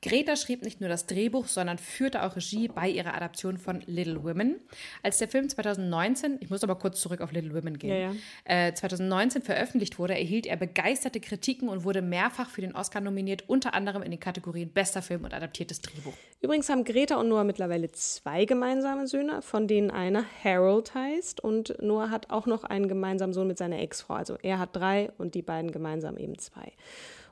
Greta 0.04 0.36
schrieb 0.36 0.64
nicht 0.64 0.82
nur 0.82 0.90
das 0.90 1.06
Drehbuch, 1.06 1.48
sondern 1.48 1.78
führte 1.78 2.24
auch 2.24 2.36
Regie 2.36 2.68
bei 2.68 2.90
ihrer 2.90 3.14
Adaption 3.16 3.58
von 3.58 3.82
Little 3.86 4.24
Women. 4.24 4.60
Als 5.02 5.18
der 5.18 5.30
Film 5.30 5.48
2019, 5.48 6.40
ich 6.42 6.50
muss 6.50 6.62
aber 6.64 6.76
kurz 6.76 7.00
zurück 7.00 7.22
auf 7.22 7.32
Little 7.32 7.54
Women 7.56 7.80
gehen, 7.80 7.90
ja, 7.90 8.12
ja. 8.12 8.68
Äh, 8.68 8.74
2019 8.74 9.42
veröffentlicht 9.42 9.98
wurde, 10.00 10.14
erhielt 10.16 10.46
er 10.46 10.58
begeisterte 10.58 11.22
Kritiken 11.22 11.70
und 11.70 11.86
wurde 11.86 12.02
mehrfach 12.02 12.50
für 12.50 12.60
den 12.60 12.76
Oscar 12.76 13.00
nominiert, 13.00 13.46
unter 13.48 13.74
anderem 13.74 14.04
in 14.04 14.12
den 14.12 14.20
Kategorien 14.20 14.70
Bester 14.70 15.02
Film 15.02 15.24
und 15.24 15.34
adaptiertes 15.34 15.80
Drehbuch. 15.80 16.14
Übrigens 16.42 16.68
haben 16.68 16.84
Greta 16.84 17.16
und 17.16 17.30
Noah 17.30 17.46
mittlerweile 17.46 17.90
zwei 17.94 18.44
gemeinsame 18.44 19.08
Söhne, 19.08 19.42
von 19.42 19.70
denen 19.70 19.90
einer 19.90 20.26
Harold 20.44 20.94
heißt 20.94 21.40
und 21.40 21.82
Noah 21.82 22.10
hat 22.10 22.30
auch 22.30 22.46
noch 22.46 22.66
einen 22.66 22.90
gemeinsamen 22.90 23.34
Sohn 23.34 23.48
mit 23.48 23.58
seiner 23.58 23.80
Ex-Frau. 23.80 24.16
Also 24.16 24.38
er 24.42 24.60
hat 24.60 24.76
drei 24.76 25.12
und 25.18 25.34
die 25.34 25.42
beiden 25.42 25.72
gemeinsam 25.72 26.18
eben 26.18 26.38
zwei. 26.38 26.74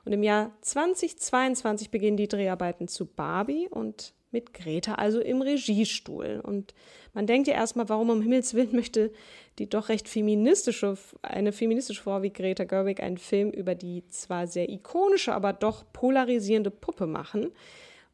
Und 0.04 0.12
im 0.12 0.22
Jahr 0.22 0.52
2022 0.62 1.90
beginnen 1.90 2.16
die 2.16 2.28
Dreharbeiten 2.28 2.88
zu 2.88 3.06
Barbie 3.06 3.68
und 3.68 4.14
mit 4.32 4.54
Greta 4.54 4.94
also 4.94 5.20
im 5.20 5.42
Regiestuhl. 5.42 6.40
Und 6.42 6.74
man 7.12 7.26
denkt 7.26 7.48
ja 7.48 7.54
erstmal, 7.54 7.88
warum 7.88 8.10
um 8.10 8.22
Himmels 8.22 8.54
Willen 8.54 8.74
möchte 8.74 9.12
die 9.58 9.68
doch 9.68 9.90
recht 9.90 10.08
feministische, 10.08 10.96
eine 11.20 11.52
feministische 11.52 12.02
Frau 12.02 12.22
wie 12.22 12.32
Greta 12.32 12.64
Gerwig 12.64 13.00
einen 13.00 13.18
Film 13.18 13.50
über 13.50 13.74
die 13.74 14.06
zwar 14.08 14.46
sehr 14.46 14.70
ikonische, 14.70 15.34
aber 15.34 15.52
doch 15.52 15.84
polarisierende 15.92 16.70
Puppe 16.70 17.06
machen. 17.06 17.52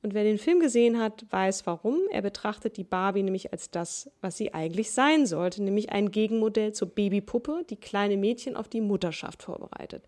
Und 0.03 0.15
wer 0.15 0.25
den 0.25 0.39
Film 0.39 0.61
gesehen 0.61 1.01
hat, 1.01 1.25
weiß 1.31 1.67
warum. 1.67 1.99
Er 2.11 2.23
betrachtet 2.23 2.77
die 2.77 2.85
Barbie 2.85 3.23
nämlich 3.23 3.53
als 3.53 3.71
das, 3.71 4.11
was 4.21 4.37
sie 4.37 4.55
eigentlich 4.55 4.93
sein 4.93 5.27
sollte, 5.27 5.63
nämlich 5.63 5.91
ein 5.91 6.11
Gegenmodell 6.11 6.73
zur 6.73 6.89
Babypuppe, 6.89 7.65
die 7.69 7.77
kleine 7.77 8.17
Mädchen 8.17 8.57
auf 8.57 8.69
die 8.69 8.81
Mutterschaft 8.81 9.43
vorbereitet. 9.43 10.05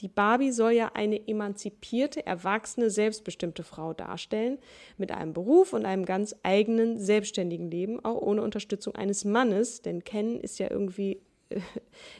Die 0.00 0.08
Barbie 0.08 0.50
soll 0.50 0.72
ja 0.72 0.92
eine 0.94 1.28
emanzipierte, 1.28 2.24
erwachsene, 2.26 2.88
selbstbestimmte 2.88 3.62
Frau 3.62 3.92
darstellen, 3.92 4.58
mit 4.96 5.12
einem 5.12 5.34
Beruf 5.34 5.72
und 5.74 5.84
einem 5.84 6.06
ganz 6.06 6.34
eigenen, 6.42 6.98
selbstständigen 6.98 7.70
Leben, 7.70 8.02
auch 8.04 8.20
ohne 8.20 8.42
Unterstützung 8.42 8.94
eines 8.94 9.24
Mannes, 9.24 9.82
denn 9.82 10.02
Ken 10.02 10.40
ist 10.40 10.58
ja 10.58 10.70
irgendwie, 10.70 11.20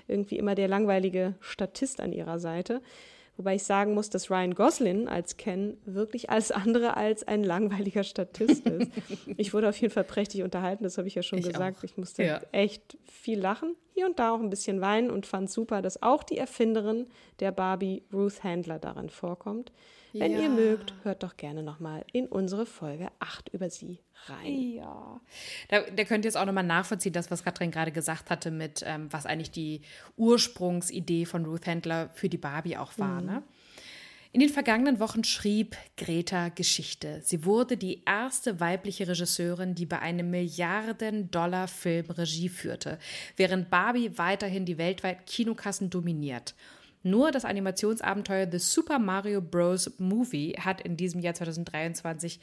irgendwie 0.09 0.37
immer 0.37 0.55
der 0.55 0.69
langweilige 0.69 1.37
Statist 1.41 2.01
an 2.01 2.13
ihrer 2.13 2.39
Seite. 2.39 2.83
Wobei 3.37 3.55
ich 3.55 3.65
sagen 3.65 3.95
muss, 3.95 4.11
dass 4.11 4.31
Ryan 4.31 4.55
Gosling 4.55 5.09
als 5.09 5.37
Ken 5.37 5.79
wirklich 5.87 6.29
alles 6.29 6.53
andere 6.53 6.97
als 6.97 7.27
ein 7.27 7.43
langweiliger 7.43 8.05
Statist 8.05 8.67
ist. 8.67 8.91
ich 9.37 9.55
wurde 9.55 9.69
auf 9.69 9.81
jeden 9.81 9.93
Fall 9.93 10.05
prächtig 10.05 10.43
unterhalten, 10.43 10.85
das 10.85 10.99
habe 10.99 11.09
ich 11.09 11.15
ja 11.15 11.23
schon 11.23 11.39
ich 11.39 11.47
gesagt. 11.47 11.79
Auch. 11.79 11.85
Ich 11.85 11.97
musste 11.97 12.23
ja. 12.25 12.41
echt 12.53 12.99
viel 13.05 13.41
lachen, 13.41 13.77
hier 13.95 14.07
und 14.07 14.19
da 14.19 14.33
auch 14.33 14.41
ein 14.41 14.51
bisschen 14.51 14.81
weinen 14.81 15.11
und 15.11 15.27
fand 15.27 15.51
super, 15.51 15.81
dass 15.81 16.03
auch 16.03 16.23
die 16.23 16.37
Erfinderin 16.37 17.07
der 17.41 17.53
Barbie, 17.53 18.03
Ruth 18.13 18.45
Handler, 18.45 18.79
darin 18.79 19.09
vorkommt. 19.09 19.73
Wenn 20.13 20.33
ja. 20.33 20.41
ihr 20.41 20.49
mögt, 20.49 20.95
hört 21.03 21.23
doch 21.23 21.37
gerne 21.37 21.63
nochmal 21.63 22.05
in 22.13 22.27
unsere 22.27 22.67
Folge 22.67 23.09
8 23.21 23.49
über 23.51 23.71
sie 23.71 24.01
rein. 24.27 24.73
Ja. 24.73 25.21
Da, 25.69 25.81
da 25.83 26.05
könnt 26.05 26.25
ihr 26.25 26.29
jetzt 26.29 26.37
auch 26.37 26.47
nochmal 26.47 26.65
nachvollziehen, 26.65 27.13
das, 27.13 27.31
was 27.31 27.45
Katrin 27.45 27.71
gerade 27.71 27.93
gesagt 27.93 28.31
hatte, 28.31 28.51
mit 28.51 28.83
ähm, 28.87 29.09
was 29.11 29.27
eigentlich 29.27 29.51
die 29.51 29.83
Ursprungsidee 30.17 31.27
von 31.27 31.45
Ruth 31.45 31.67
Handler 31.67 32.11
für 32.15 32.29
die 32.29 32.39
Barbie 32.39 32.77
auch 32.77 32.99
war. 32.99 33.21
Mhm. 33.21 33.27
Ne? 33.27 33.43
In 34.33 34.39
den 34.39 34.49
vergangenen 34.49 35.01
Wochen 35.01 35.25
schrieb 35.25 35.77
Greta 35.97 36.51
Geschichte. 36.51 37.21
Sie 37.25 37.45
wurde 37.45 37.77
die 37.77 38.03
erste 38.07 38.61
weibliche 38.61 39.09
Regisseurin, 39.09 39.75
die 39.75 39.87
bei 39.87 39.99
einem 39.99 40.31
Milliarden-Dollar-Film 40.31 42.11
Regie 42.11 42.49
führte, 42.49 43.01
während 43.37 43.71
Barbie 43.71 44.17
weiterhin 44.19 44.65
die 44.65 44.79
weltweiten 44.79 45.25
Kinokassen 45.25 45.91
dominiert. 45.91 46.55
Nur 47.03 47.31
das 47.31 47.45
Animationsabenteuer 47.45 48.49
The 48.51 48.59
Super 48.59 48.99
Mario 48.99 49.41
Bros. 49.41 49.91
Movie 49.99 50.57
hat 50.61 50.81
in 50.81 50.97
diesem 50.97 51.21
Jahr 51.21 51.35
2023 51.35 52.41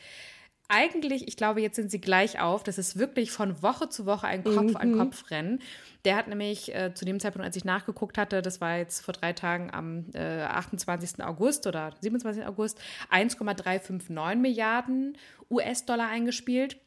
eigentlich, 0.70 1.28
ich 1.28 1.38
glaube, 1.38 1.62
jetzt 1.62 1.78
sind 1.78 1.92
sie 1.92 2.02
gleich 2.02 2.40
auf. 2.42 2.64
Das 2.64 2.78
ist 2.78 3.00
wirklich 3.00 3.32
von 3.32 3.62
Woche 3.62 3.88
zu 3.90 4.06
Woche 4.06 4.28
ein 4.28 4.44
Kopf 4.44 4.76
an 4.76 4.92
mhm. 4.92 4.98
Kopf 4.98 5.32
rennen. 5.32 5.60
Der 6.04 6.16
hat 6.18 6.28
nämlich 6.28 6.74
äh, 6.76 6.94
zu 6.94 7.06
dem 7.06 7.20
Zeitpunkt, 7.20 7.46
als 7.46 7.56
ich 7.56 7.64
nachgeguckt 7.64 8.18
hatte, 8.18 8.42
das 8.42 8.60
war 8.60 8.78
jetzt 8.78 9.02
vor 9.02 9.14
drei 9.14 9.34
Tagen 9.34 9.74
am 9.74 10.06
äh, 10.14 10.42
28. 10.44 11.24
August 11.24 11.68
oder 11.68 11.94
27. 12.02 12.46
August, 12.46 12.82
1,359 13.10 14.42
Milliarden 14.42 15.18
US-Dollar 15.50 16.10
eingespielt. 16.10 16.78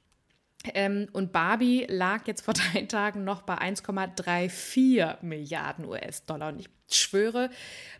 Ähm, 0.75 1.09
und 1.13 1.33
Barbie 1.33 1.87
lag 1.89 2.27
jetzt 2.27 2.43
vor 2.43 2.55
drei 2.73 2.83
Tagen 2.83 3.25
noch 3.25 3.43
bei 3.43 3.55
1,34 3.57 5.23
Milliarden 5.23 5.87
US-Dollar. 5.87 6.49
Und 6.49 6.61
ich 6.61 6.69
schwöre, 6.89 7.51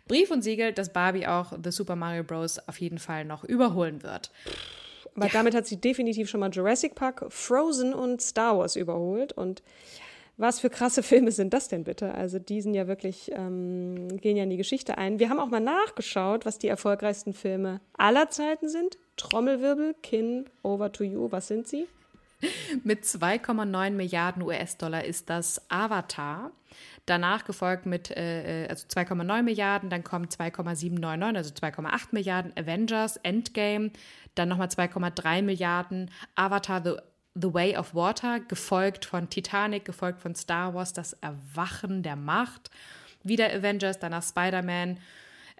Brief 0.07 0.31
und 0.31 0.43
Siegel, 0.43 0.73
dass 0.73 0.93
Barbie 0.93 1.27
auch 1.27 1.53
The 1.63 1.71
Super 1.71 1.95
Mario 1.95 2.23
Bros. 2.23 2.59
auf 2.67 2.79
jeden 2.79 2.99
Fall 2.99 3.25
noch 3.25 3.43
überholen 3.43 4.03
wird. 4.03 4.31
Aber 5.15 5.27
ja. 5.27 5.31
damit 5.33 5.55
hat 5.55 5.67
sie 5.67 5.77
definitiv 5.77 6.29
schon 6.29 6.39
mal 6.39 6.51
Jurassic 6.51 6.95
Park, 6.95 7.25
Frozen 7.29 7.93
und 7.93 8.21
Star 8.21 8.57
Wars 8.57 8.75
überholt. 8.75 9.33
Und 9.33 9.61
was 10.37 10.59
für 10.59 10.69
krasse 10.69 11.03
Filme 11.03 11.31
sind 11.31 11.53
das 11.53 11.67
denn 11.67 11.83
bitte? 11.83 12.13
Also 12.13 12.39
die 12.39 12.61
sind 12.61 12.73
ja 12.73 12.87
wirklich, 12.87 13.31
ähm, 13.33 14.17
gehen 14.21 14.37
ja 14.37 14.43
in 14.43 14.49
die 14.49 14.57
Geschichte 14.57 14.97
ein. 14.97 15.19
Wir 15.19 15.29
haben 15.29 15.39
auch 15.39 15.49
mal 15.49 15.59
nachgeschaut, 15.59 16.45
was 16.45 16.59
die 16.59 16.67
erfolgreichsten 16.67 17.33
Filme 17.33 17.81
aller 17.97 18.29
Zeiten 18.29 18.69
sind. 18.69 18.97
Trommelwirbel, 19.17 19.95
Kin, 20.01 20.45
Over 20.63 20.91
to 20.91 21.03
You, 21.03 21.31
was 21.31 21.47
sind 21.47 21.67
sie? 21.67 21.87
Mit 22.83 23.03
2,9 23.03 23.91
Milliarden 23.91 24.43
US-Dollar 24.43 25.03
ist 25.03 25.29
das 25.29 25.69
Avatar. 25.69 26.51
Danach 27.05 27.45
gefolgt 27.45 27.85
mit 27.85 28.11
äh, 28.11 28.65
äh 28.65 28.69
also 28.69 28.87
2,9 28.87 29.41
Milliarden, 29.41 29.89
dann 29.89 30.03
kommt 30.03 30.31
2,799, 30.31 31.37
also 31.37 31.53
2,8 31.53 32.07
Milliarden 32.11 32.53
Avengers, 32.55 33.17
Endgame, 33.17 33.91
dann 34.35 34.49
nochmal 34.49 34.67
2,3 34.67 35.41
Milliarden 35.41 36.11
Avatar 36.35 36.81
The, 36.83 36.93
The 37.33 37.53
Way 37.53 37.77
of 37.77 37.95
Water, 37.95 38.39
gefolgt 38.39 39.05
von 39.05 39.29
Titanic, 39.29 39.83
gefolgt 39.85 40.21
von 40.21 40.35
Star 40.35 40.73
Wars, 40.73 40.93
das 40.93 41.13
Erwachen 41.13 42.03
der 42.03 42.15
Macht, 42.15 42.69
wieder 43.23 43.51
Avengers, 43.51 43.99
danach 43.99 44.23
Spider-Man 44.23 44.97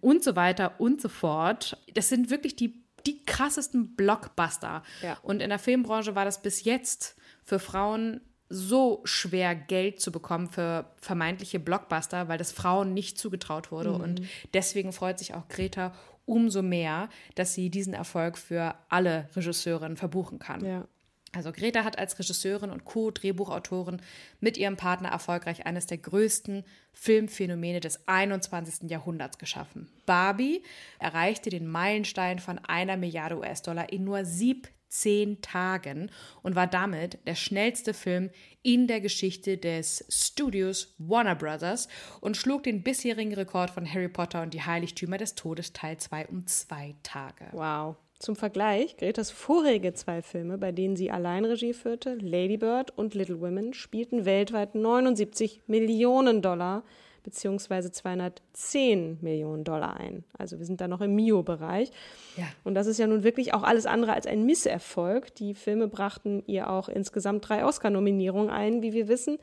und 0.02 0.24
so 0.24 0.36
weiter 0.36 0.80
und 0.80 1.02
so 1.02 1.10
fort. 1.10 1.78
Das 1.94 2.10
sind 2.10 2.30
wirklich 2.30 2.56
die, 2.56 2.81
die 3.06 3.24
krassesten 3.26 3.96
Blockbuster. 3.96 4.84
Ja. 5.02 5.18
Und 5.24 5.42
in 5.42 5.50
der 5.50 5.60
Filmbranche 5.60 6.16
war 6.16 6.26
das 6.26 6.42
bis 6.42 6.64
jetzt 6.64 7.16
für 7.44 7.60
Frauen 7.60 8.22
so 8.50 9.02
schwer, 9.06 9.56
Geld 9.56 10.02
zu 10.02 10.12
bekommen 10.12 10.50
für 10.50 10.92
vermeintliche 10.98 11.60
Blockbuster, 11.60 12.28
weil 12.28 12.38
das 12.38 12.52
Frauen 12.52 12.94
nicht 12.94 13.18
zugetraut 13.18 13.72
wurde. 13.72 13.92
Mhm. 13.92 14.02
Und 14.02 14.22
deswegen 14.54 14.92
freut 14.92 15.20
sich 15.20 15.34
auch 15.34 15.48
Greta 15.48 15.94
umso 16.26 16.62
mehr, 16.62 17.10
dass 17.36 17.54
sie 17.54 17.70
diesen 17.70 17.94
Erfolg 17.94 18.38
für 18.38 18.76
alle 18.90 19.30
Regisseurinnen 19.36 19.98
verbuchen 19.98 20.40
kann. 20.40 20.64
Ja. 20.64 20.88
Also 21.34 21.52
Greta 21.54 21.84
hat 21.84 21.98
als 21.98 22.20
Regisseurin 22.20 22.72
und 22.72 22.84
Co-Drehbuchautorin 22.84 24.02
mit 24.40 24.58
ihrem 24.58 24.76
Partner 24.76 25.10
erfolgreich 25.10 25.66
eines 25.66 25.88
der 25.88 25.98
größten 25.98 26.64
Filmphänomene 26.92 27.80
des 27.80 28.08
21. 28.08 28.90
Jahrhunderts 28.90 29.38
geschaffen. 29.38 29.90
Barbie 30.06 30.62
erreichte 31.00 31.50
den 31.50 31.68
Meilenstein 31.68 32.40
von 32.40 32.60
einer 32.60 32.98
Milliarde 32.98 33.38
US-Dollar 33.38 33.94
in 33.94 34.04
nur 34.04 34.26
17 34.26 35.42
Tagen 35.42 36.12
und 36.42 36.56
war 36.56 36.68
damit 36.68 37.20
der 37.26 37.36
schnellste 37.36 37.94
Film 37.94 38.30
in 38.62 38.88
der 38.88 39.00
Geschichte 39.00 39.58
des 39.58 40.06
Studios 40.10 40.94
Warner 40.98 41.36
Brothers 41.36 41.88
und 42.20 42.36
schlug 42.36 42.64
den 42.64 42.84
bisherigen 42.84 43.34
Rekord 43.34 43.70
von 43.70 43.92
Harry 43.92 44.10
Potter 44.10 44.42
und 44.42 44.54
die 44.54 44.64
Heiligtümer 44.64 45.18
des 45.18 45.36
Todes 45.36 45.72
Teil 45.72 45.96
2 45.96 46.28
um 46.28 46.46
zwei 46.46 46.96
Tage. 47.04 47.48
Wow. 47.54 47.96
Zum 48.22 48.36
Vergleich, 48.36 48.98
Gretas 48.98 49.32
vorherige 49.32 49.94
zwei 49.96 50.22
Filme, 50.22 50.60
bei 50.60 50.72
denen 50.72 50.96
sie 50.96 51.10
allein 51.10 51.44
Regie 51.44 51.74
führte, 51.74 52.14
Lady 52.22 52.56
Bird 52.56 52.96
und 52.96 53.16
Little 53.16 53.42
Women, 53.42 53.74
spielten 53.74 54.26
weltweit 54.26 54.76
79 54.76 55.64
Millionen 55.66 56.44
Dollar 56.44 56.84
bzw. 57.24 57.90
210 57.90 59.18
Millionen 59.22 59.64
Dollar 59.64 59.98
ein. 59.98 60.24
Also 60.38 60.60
wir 60.60 60.68
sind 60.68 60.82
da 60.82 60.88
noch 60.88 61.02
im 61.02 61.16
Mio-Bereich. 61.16 61.92
Ja. 62.38 62.44
Und 62.64 62.76
das 62.76 62.86
ist 62.86 63.00
ja 63.00 63.08
nun 63.08 63.24
wirklich 63.24 63.56
auch 63.56 63.64
alles 63.64 63.88
andere 63.88 64.14
als 64.14 64.28
ein 64.28 64.46
Misserfolg. 64.46 65.34
Die 65.34 65.56
Filme 65.56 65.88
brachten 65.88 66.44
ihr 66.46 66.70
auch 66.70 66.90
insgesamt 66.90 67.50
drei 67.50 67.66
Oscar-Nominierungen 67.66 68.52
ein, 68.52 68.84
wie 68.84 68.94
wir 68.94 69.08
wissen. 69.08 69.40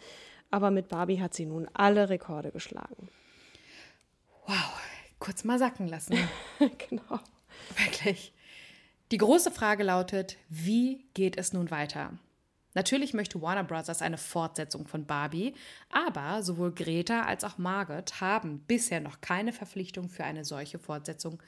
Aber 0.53 0.71
mit 0.71 0.87
Barbie 0.87 1.21
hat 1.21 1.35
sie 1.35 1.47
nun 1.47 1.69
alle 1.75 2.11
Rekorde 2.11 2.53
geschlagen. 2.53 3.09
Wow, 4.47 4.81
kurz 5.19 5.43
mal 5.43 5.59
sacken 5.59 5.88
lassen. 5.88 6.17
genau. 6.88 7.19
Wirklich. 7.77 8.33
Die 9.11 9.16
große 9.16 9.51
Frage 9.51 9.85
lautet, 9.85 10.37
wie 10.51 11.07
geht 11.14 11.38
es 11.38 11.55
nun 11.55 11.71
weiter? 11.71 12.12
Natürlich 12.75 13.14
möchte 13.14 13.40
Warner 13.40 13.64
Bros. 13.64 14.03
eine 14.03 14.18
Fortsetzung 14.18 14.87
von 14.87 15.07
Barbie, 15.07 15.55
aber 15.90 16.42
sowohl 16.42 16.75
Greta 16.75 17.23
als 17.23 17.42
auch 17.42 17.57
Margot 17.57 18.21
haben 18.21 18.61
bisher 18.66 19.01
noch 19.01 19.23
keine 19.23 19.55
Verpflichtung 19.55 20.11
für 20.11 20.25
eine 20.25 20.44
solche 20.44 20.79
Fortsetzung 20.79 21.42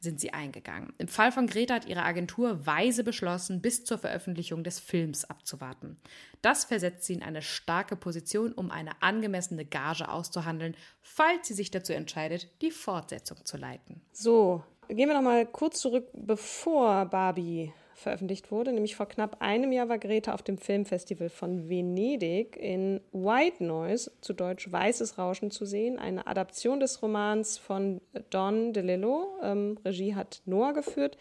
sind 0.00 0.20
sie 0.20 0.34
eingegangen. 0.34 0.92
Im 0.98 1.08
Fall 1.08 1.32
von 1.32 1.46
Greta 1.46 1.76
hat 1.76 1.86
ihre 1.86 2.02
Agentur 2.02 2.66
weise 2.66 3.02
beschlossen, 3.04 3.62
bis 3.62 3.84
zur 3.86 3.96
Veröffentlichung 3.98 4.62
des 4.62 4.78
Films 4.78 5.24
abzuwarten. 5.24 5.96
Das 6.42 6.64
versetzt 6.66 7.04
sie 7.04 7.14
in 7.14 7.22
eine 7.22 7.42
starke 7.42 7.96
Position, 7.96 8.52
um 8.52 8.70
eine 8.70 9.02
angemessene 9.02 9.64
Gage 9.64 10.08
auszuhandeln, 10.08 10.76
falls 11.00 11.48
sie 11.48 11.54
sich 11.54 11.70
dazu 11.70 11.94
entscheidet, 11.94 12.48
die 12.60 12.70
Fortsetzung 12.70 13.44
zu 13.46 13.56
leiten. 13.56 14.02
So, 14.12 14.62
gehen 14.88 15.08
wir 15.08 15.14
noch 15.14 15.22
mal 15.22 15.46
kurz 15.46 15.80
zurück, 15.80 16.08
bevor 16.12 17.06
Barbie 17.06 17.72
veröffentlicht 17.94 18.50
wurde. 18.50 18.72
Nämlich 18.72 18.96
vor 18.96 19.06
knapp 19.06 19.36
einem 19.40 19.72
Jahr 19.72 19.88
war 19.88 19.98
Greta 19.98 20.32
auf 20.32 20.42
dem 20.42 20.56
Filmfestival 20.56 21.28
von 21.28 21.68
Venedig 21.68 22.56
in 22.56 23.00
White 23.12 23.62
Noise, 23.62 24.12
zu 24.20 24.32
Deutsch 24.32 24.70
Weißes 24.70 25.18
Rauschen, 25.18 25.50
zu 25.50 25.66
sehen. 25.66 25.98
Eine 25.98 26.26
Adaption 26.26 26.80
des 26.80 27.02
Romans 27.02 27.58
von 27.58 28.00
Don 28.30 28.72
DeLillo. 28.72 29.38
Ähm, 29.42 29.78
Regie 29.84 30.14
hat 30.14 30.40
Noah 30.46 30.72
geführt, 30.72 31.18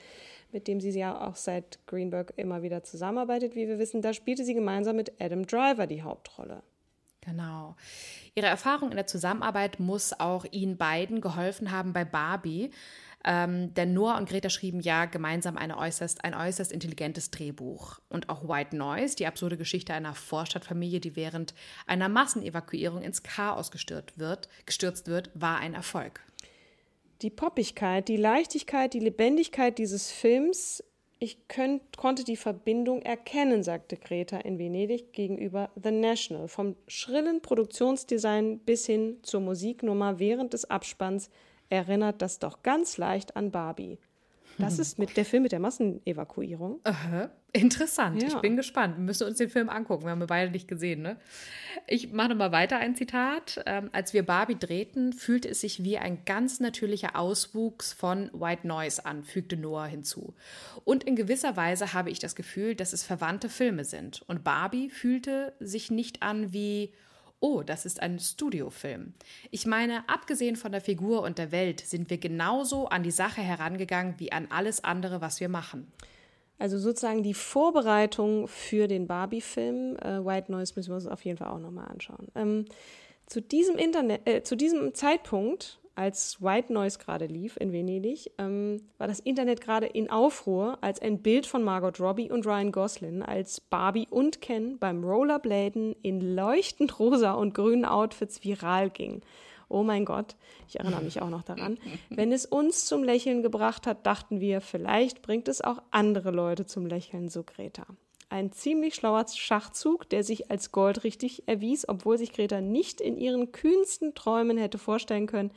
mit 0.52 0.68
dem 0.68 0.80
sie 0.80 0.92
ja 0.92 1.28
auch 1.28 1.36
seit 1.36 1.80
Greenberg 1.88 2.34
immer 2.38 2.62
wieder 2.62 2.84
zusammenarbeitet, 2.84 3.56
wie 3.56 3.68
wir 3.68 3.80
wissen. 3.80 4.02
Da 4.02 4.14
spielte 4.14 4.46
sie 4.46 4.54
gemeinsam 4.54 4.96
mit 4.96 5.14
Adam 5.20 5.46
Driver 5.46 5.88
die 5.88 6.04
Hauptrolle. 6.04 6.62
Genau. 7.22 7.76
Ihre 8.36 8.48
Erfahrung 8.48 8.92
in 8.92 8.96
der 8.96 9.08
Zusammenarbeit 9.08 9.82
muss 9.82 10.18
auch 10.18 10.46
Ihnen 10.52 10.78
beiden 10.78 11.20
geholfen 11.20 11.72
haben 11.72 11.92
bei 11.92 12.06
Barbie. 12.06 12.72
Ähm, 13.24 13.74
denn 13.74 13.94
Noah 13.94 14.18
und 14.18 14.30
Greta 14.30 14.50
schrieben 14.50 14.80
ja 14.80 15.06
gemeinsam 15.06 15.58
äußerst, 15.58 16.24
ein 16.24 16.34
äußerst 16.34 16.72
intelligentes 16.72 17.32
Drehbuch. 17.32 18.00
Und 18.10 18.30
auch 18.30 18.48
White 18.48 18.76
Noise, 18.76 19.16
die 19.16 19.28
absurde 19.28 19.58
Geschichte 19.58 19.94
einer 19.94 20.14
Vorstadtfamilie, 20.14 21.00
die 21.00 21.16
während 21.16 21.54
einer 21.88 22.10
Massenevakuierung 22.10 23.02
ins 23.02 23.24
Chaos 23.24 23.72
gestürzt 23.72 24.18
wird, 24.20 24.50
gestürzt 24.66 25.08
wird, 25.08 25.30
war 25.34 25.58
ein 25.60 25.74
Erfolg. 25.74 26.22
Die 27.22 27.32
Poppigkeit, 27.32 28.08
die 28.08 28.18
Leichtigkeit, 28.18 28.94
die 28.94 29.00
Lebendigkeit 29.00 29.78
dieses 29.78 30.12
Films 30.12 30.84
ich 31.20 31.48
könnt, 31.48 31.98
konnte 31.98 32.24
die 32.24 32.38
Verbindung 32.38 33.02
erkennen, 33.02 33.64
sagte 33.64 33.98
Greta 33.98 34.38
in 34.38 34.60
Venedig 34.60 35.14
gegenüber 35.14 35.72
The 35.82 35.90
National. 35.90 36.48
Vom 36.48 36.76
schrillen 36.88 37.42
Produktionsdesign 37.42 38.60
bis 38.60 38.86
hin 38.86 39.18
zur 39.24 39.42
Musiknummer 39.42 40.20
während 40.20 40.54
des 40.54 40.70
Abspanns 40.70 41.32
erinnert 41.70 42.22
das 42.22 42.40
doch 42.40 42.64
ganz 42.64 42.98
leicht 42.98 43.36
an 43.36 43.52
Barbie. 43.52 44.00
Das 44.60 44.80
ist 44.80 44.98
mit 44.98 45.18
der 45.18 45.26
Film 45.26 45.44
mit 45.44 45.52
der 45.52 45.60
Massenevakuierung. 45.60 46.80
Aha. 46.84 47.30
Interessant. 47.54 48.22
Ja. 48.22 48.30
Ich 48.30 48.36
bin 48.36 48.56
gespannt. 48.56 48.98
Wir 48.98 49.04
müssen 49.04 49.28
uns 49.28 49.38
den 49.38 49.50
Film 49.50 49.70
angucken. 49.70 50.04
Wir 50.04 50.12
haben 50.12 50.22
ihn 50.22 50.28
beide 50.28 50.52
nicht 50.52 50.68
gesehen. 50.68 51.02
Ne? 51.02 51.18
Ich 51.88 52.12
mache 52.12 52.36
mal 52.36 52.52
weiter 52.52 52.78
ein 52.78 52.96
Zitat. 52.96 53.62
Ähm, 53.66 53.90
als 53.94 54.14
wir 54.14 54.24
Barbie 54.24 54.58
drehten, 54.58 55.14
fühlte 55.14 55.50
es 55.50 55.62
sich 55.62 55.84
wie 55.84 55.98
ein 55.98 56.26
ganz 56.26 56.60
natürlicher 56.60 57.16
Auswuchs 57.16 57.94
von 57.94 58.30
White 58.34 58.68
Noise 58.68 59.06
an, 59.06 59.24
fügte 59.24 59.58
Noah 59.58 59.86
hinzu. 59.86 60.34
Und 60.84 61.04
in 61.04 61.16
gewisser 61.16 61.56
Weise 61.56 61.94
habe 61.94 62.10
ich 62.10 62.20
das 62.20 62.36
Gefühl, 62.36 62.76
dass 62.76 62.94
es 62.94 63.04
verwandte 63.04 63.50
Filme 63.50 63.86
sind. 63.86 64.24
Und 64.28 64.44
Barbie 64.44 64.90
fühlte 64.90 65.54
sich 65.60 65.90
nicht 65.90 66.22
an 66.24 66.54
wie 66.54 66.92
oh, 67.40 67.62
das 67.62 67.86
ist 67.86 68.02
ein 68.02 68.20
Studiofilm. 68.20 69.14
Ich 69.52 69.66
meine, 69.66 70.08
abgesehen 70.10 70.56
von 70.56 70.72
der 70.72 70.82
Figur 70.82 71.22
und 71.22 71.38
der 71.38 71.52
Welt 71.52 71.82
sind 71.82 72.10
wir 72.10 72.18
genauso 72.18 72.88
an 72.88 73.04
die 73.04 73.12
Sache 73.12 73.42
herangegangen 73.42 74.16
wie 74.18 74.32
an 74.32 74.48
alles 74.50 74.84
andere, 74.84 75.22
was 75.22 75.40
wir 75.40 75.50
machen. 75.50 75.92
Also 76.60 76.80
sozusagen 76.80 77.22
die 77.22 77.36
Vorbereitung 77.36 78.48
für 78.48 78.88
den 78.88 79.06
Barbie-Film. 79.08 79.98
Äh, 79.98 80.26
White 80.26 80.52
Noise 80.52 80.74
müssen 80.76 80.90
wir 80.90 80.96
uns 80.96 81.06
auf 81.06 81.24
jeden 81.24 81.38
Fall 81.38 81.50
auch 81.50 81.60
nochmal 81.60 81.88
anschauen. 81.88 82.28
Ähm, 82.34 82.66
zu 83.28 83.42
diesem 83.42 83.78
Internet, 83.78 84.28
äh, 84.28 84.42
zu 84.42 84.56
diesem 84.56 84.96
Zeitpunkt 84.96 85.80
als 85.98 86.42
White 86.44 86.72
Noise 86.72 87.00
gerade 87.00 87.26
lief 87.26 87.58
in 87.58 87.74
Venedig, 87.74 88.32
ähm, 88.38 88.82
war 89.00 89.08
das 89.08 89.20
Internet 89.20 89.62
gerade 89.62 89.88
in 89.88 90.12
Aufruhr, 90.12 90.78
als 90.82 91.02
ein 91.02 91.24
Bild 91.24 91.48
von 91.48 91.64
Margot 91.64 92.00
Robbie 92.00 92.30
und 92.32 92.46
Ryan 92.46 92.72
Gosling 92.72 93.24
als 93.24 93.60
Barbie 93.60 94.08
und 94.10 94.40
Ken 94.40 94.78
beim 94.78 95.04
Rollerbladen 95.04 95.96
in 96.04 96.36
leuchtend 96.36 97.00
rosa 97.00 97.32
und 97.34 97.56
grünen 97.56 97.84
Outfits 97.84 98.44
viral 98.44 98.92
ging. 98.92 99.22
Oh 99.70 99.84
mein 99.84 100.06
Gott, 100.06 100.36
ich 100.68 100.80
erinnere 100.80 101.02
mich 101.02 101.22
auch 101.22 101.30
noch 101.30 101.44
daran. 101.44 101.80
Wenn 102.10 102.32
es 102.32 102.46
uns 102.46 102.86
zum 102.86 103.04
Lächeln 103.04 103.42
gebracht 103.42 103.88
hat, 103.88 104.06
dachten 104.06 104.40
wir, 104.40 104.62
vielleicht 104.62 105.24
bringt 105.24 105.48
es 105.48 105.62
auch 105.62 105.82
andere 105.90 106.30
Leute 106.30 106.68
zum 106.68 106.86
Lächeln, 106.86 107.28
so 107.28 107.44
Greta. 107.44 107.86
Ein 108.30 108.52
ziemlich 108.52 108.94
schlauer 108.94 109.26
Schachzug, 109.28 110.08
der 110.10 110.24
sich 110.24 110.52
als 110.52 110.72
goldrichtig 110.72 111.48
erwies, 111.48 111.90
obwohl 111.90 112.18
sich 112.18 112.34
Greta 112.34 112.62
nicht 112.62 113.02
in 113.02 113.18
ihren 113.18 113.52
kühnsten 113.52 114.14
Träumen 114.14 114.58
hätte 114.58 114.78
vorstellen 114.78 115.28
können, 115.28 115.52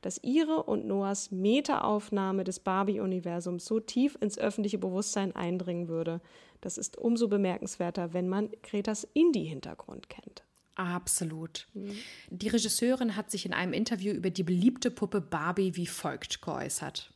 dass 0.00 0.22
ihre 0.22 0.62
und 0.62 0.86
Noahs 0.86 1.30
Metaaufnahme 1.30 2.44
des 2.44 2.60
Barbie-Universums 2.60 3.64
so 3.64 3.80
tief 3.80 4.16
ins 4.20 4.38
öffentliche 4.38 4.78
Bewusstsein 4.78 5.34
eindringen 5.34 5.88
würde. 5.88 6.20
Das 6.60 6.78
ist 6.78 6.96
umso 6.96 7.28
bemerkenswerter, 7.28 8.12
wenn 8.12 8.28
man 8.28 8.50
Gretas 8.62 9.06
Indie-Hintergrund 9.14 10.08
kennt. 10.08 10.44
Absolut. 10.74 11.66
Mhm. 11.74 11.96
Die 12.30 12.48
Regisseurin 12.48 13.16
hat 13.16 13.30
sich 13.30 13.44
in 13.44 13.52
einem 13.52 13.72
Interview 13.72 14.12
über 14.12 14.30
die 14.30 14.44
beliebte 14.44 14.90
Puppe 14.90 15.20
Barbie 15.20 15.76
wie 15.76 15.86
folgt 15.86 16.40
geäußert. 16.40 17.12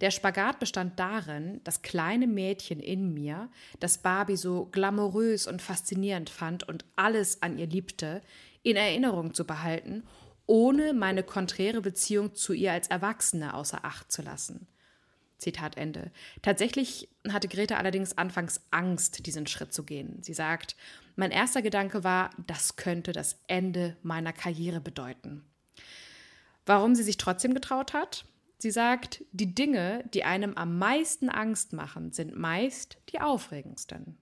Der 0.00 0.10
Spagat 0.12 0.60
bestand 0.60 0.98
darin, 0.98 1.60
das 1.64 1.82
kleine 1.82 2.28
Mädchen 2.28 2.78
in 2.78 3.12
mir, 3.14 3.50
das 3.80 3.98
Barbie 3.98 4.36
so 4.36 4.66
glamourös 4.66 5.48
und 5.48 5.60
faszinierend 5.60 6.30
fand 6.30 6.68
und 6.68 6.84
alles 6.94 7.42
an 7.42 7.58
ihr 7.58 7.66
liebte, 7.66 8.22
in 8.62 8.76
Erinnerung 8.76 9.34
zu 9.34 9.44
behalten 9.44 10.04
ohne 10.48 10.94
meine 10.94 11.22
konträre 11.22 11.80
Beziehung 11.80 12.34
zu 12.34 12.52
ihr 12.52 12.72
als 12.72 12.88
Erwachsene 12.88 13.54
außer 13.54 13.84
Acht 13.84 14.10
zu 14.10 14.22
lassen. 14.22 14.66
Zitat 15.36 15.76
Ende. 15.76 16.10
Tatsächlich 16.42 17.08
hatte 17.28 17.46
Greta 17.46 17.76
allerdings 17.76 18.18
anfangs 18.18 18.60
Angst, 18.72 19.24
diesen 19.26 19.46
Schritt 19.46 19.72
zu 19.72 19.84
gehen. 19.84 20.20
Sie 20.22 20.34
sagt, 20.34 20.74
mein 21.14 21.30
erster 21.30 21.62
Gedanke 21.62 22.02
war, 22.02 22.30
das 22.46 22.74
könnte 22.74 23.12
das 23.12 23.40
Ende 23.46 23.96
meiner 24.02 24.32
Karriere 24.32 24.80
bedeuten. 24.80 25.44
Warum 26.66 26.94
sie 26.94 27.04
sich 27.04 27.18
trotzdem 27.18 27.54
getraut 27.54 27.92
hat? 27.92 28.24
Sie 28.58 28.72
sagt, 28.72 29.24
die 29.30 29.54
Dinge, 29.54 30.04
die 30.12 30.24
einem 30.24 30.54
am 30.54 30.78
meisten 30.78 31.28
Angst 31.28 31.72
machen, 31.72 32.12
sind 32.12 32.36
meist 32.36 32.98
die 33.10 33.20
aufregendsten. 33.20 34.18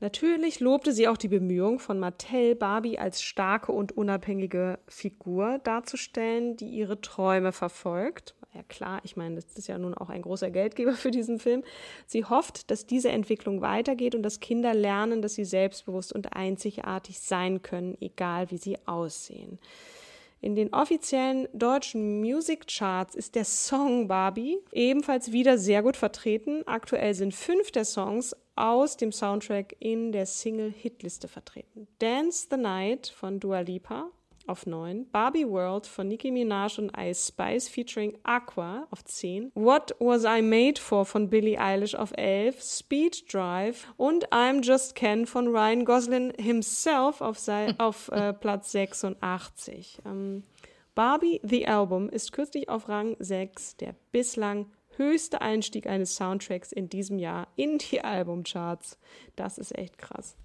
Natürlich 0.00 0.60
lobte 0.60 0.92
sie 0.92 1.08
auch 1.08 1.16
die 1.16 1.28
Bemühung 1.28 1.78
von 1.78 1.98
Mattel, 1.98 2.54
Barbie 2.54 2.98
als 2.98 3.22
starke 3.22 3.72
und 3.72 3.92
unabhängige 3.92 4.78
Figur 4.88 5.60
darzustellen, 5.64 6.56
die 6.56 6.68
ihre 6.68 7.00
Träume 7.00 7.52
verfolgt. 7.52 8.34
Ja 8.54 8.62
klar, 8.62 9.00
ich 9.02 9.16
meine, 9.16 9.34
das 9.36 9.46
ist 9.56 9.66
ja 9.66 9.78
nun 9.78 9.94
auch 9.94 10.10
ein 10.10 10.22
großer 10.22 10.50
Geldgeber 10.50 10.92
für 10.92 11.10
diesen 11.10 11.40
Film. 11.40 11.64
Sie 12.06 12.24
hofft, 12.24 12.70
dass 12.70 12.86
diese 12.86 13.08
Entwicklung 13.08 13.60
weitergeht 13.62 14.14
und 14.14 14.22
dass 14.22 14.40
Kinder 14.40 14.74
lernen, 14.74 15.22
dass 15.22 15.34
sie 15.34 15.44
selbstbewusst 15.44 16.12
und 16.12 16.36
einzigartig 16.36 17.18
sein 17.18 17.62
können, 17.62 17.96
egal 18.00 18.50
wie 18.50 18.58
sie 18.58 18.78
aussehen. 18.86 19.58
In 20.40 20.54
den 20.54 20.74
offiziellen 20.74 21.48
deutschen 21.54 22.20
Music 22.20 22.66
Charts 22.66 23.14
ist 23.14 23.34
der 23.34 23.46
Song 23.46 24.08
Barbie 24.08 24.58
ebenfalls 24.72 25.32
wieder 25.32 25.56
sehr 25.56 25.82
gut 25.82 25.96
vertreten. 25.96 26.62
Aktuell 26.66 27.14
sind 27.14 27.34
fünf 27.34 27.70
der 27.70 27.86
Songs 27.86 28.36
aus 28.56 28.96
dem 28.96 29.12
Soundtrack 29.12 29.76
in 29.78 30.12
der 30.12 30.26
Single-Hitliste 30.26 31.28
vertreten. 31.28 31.88
Dance 31.98 32.46
the 32.50 32.56
Night 32.56 33.08
von 33.08 33.40
Dua 33.40 33.60
Lipa 33.60 34.10
auf 34.46 34.66
9, 34.66 35.10
Barbie 35.10 35.48
World 35.48 35.86
von 35.86 36.08
Nicki 36.08 36.30
Minaj 36.30 36.78
und 36.78 36.92
Ice 36.98 37.28
Spice 37.28 37.68
featuring 37.68 38.18
Aqua 38.24 38.86
auf 38.90 39.04
10, 39.04 39.52
What 39.54 39.94
Was 39.98 40.24
I 40.24 40.42
Made 40.42 40.80
For 40.80 41.06
von 41.06 41.30
Billie 41.30 41.58
Eilish 41.58 41.94
auf 41.94 42.12
11, 42.16 42.60
Speed 42.62 43.32
Drive 43.32 43.86
und 43.96 44.28
I'm 44.28 44.62
Just 44.62 44.94
Ken 44.94 45.26
von 45.26 45.48
Ryan 45.48 45.84
Gosling 45.84 46.32
himself 46.38 47.20
auf, 47.20 47.38
auf 47.78 48.08
äh, 48.08 48.32
Platz 48.34 48.72
86. 48.72 50.02
Ähm, 50.04 50.44
Barbie 50.94 51.40
The 51.42 51.66
Album 51.66 52.08
ist 52.08 52.32
kürzlich 52.32 52.68
auf 52.68 52.88
Rang 52.88 53.16
6 53.18 53.78
der 53.78 53.94
bislang 54.12 54.66
höchste 54.96 55.40
Einstieg 55.40 55.86
eines 55.86 56.16
Soundtracks 56.16 56.72
in 56.72 56.88
diesem 56.88 57.18
Jahr 57.18 57.48
in 57.56 57.78
die 57.78 58.02
Albumcharts. 58.02 58.98
Das 59.36 59.58
ist 59.58 59.76
echt 59.76 59.98
krass. 59.98 60.36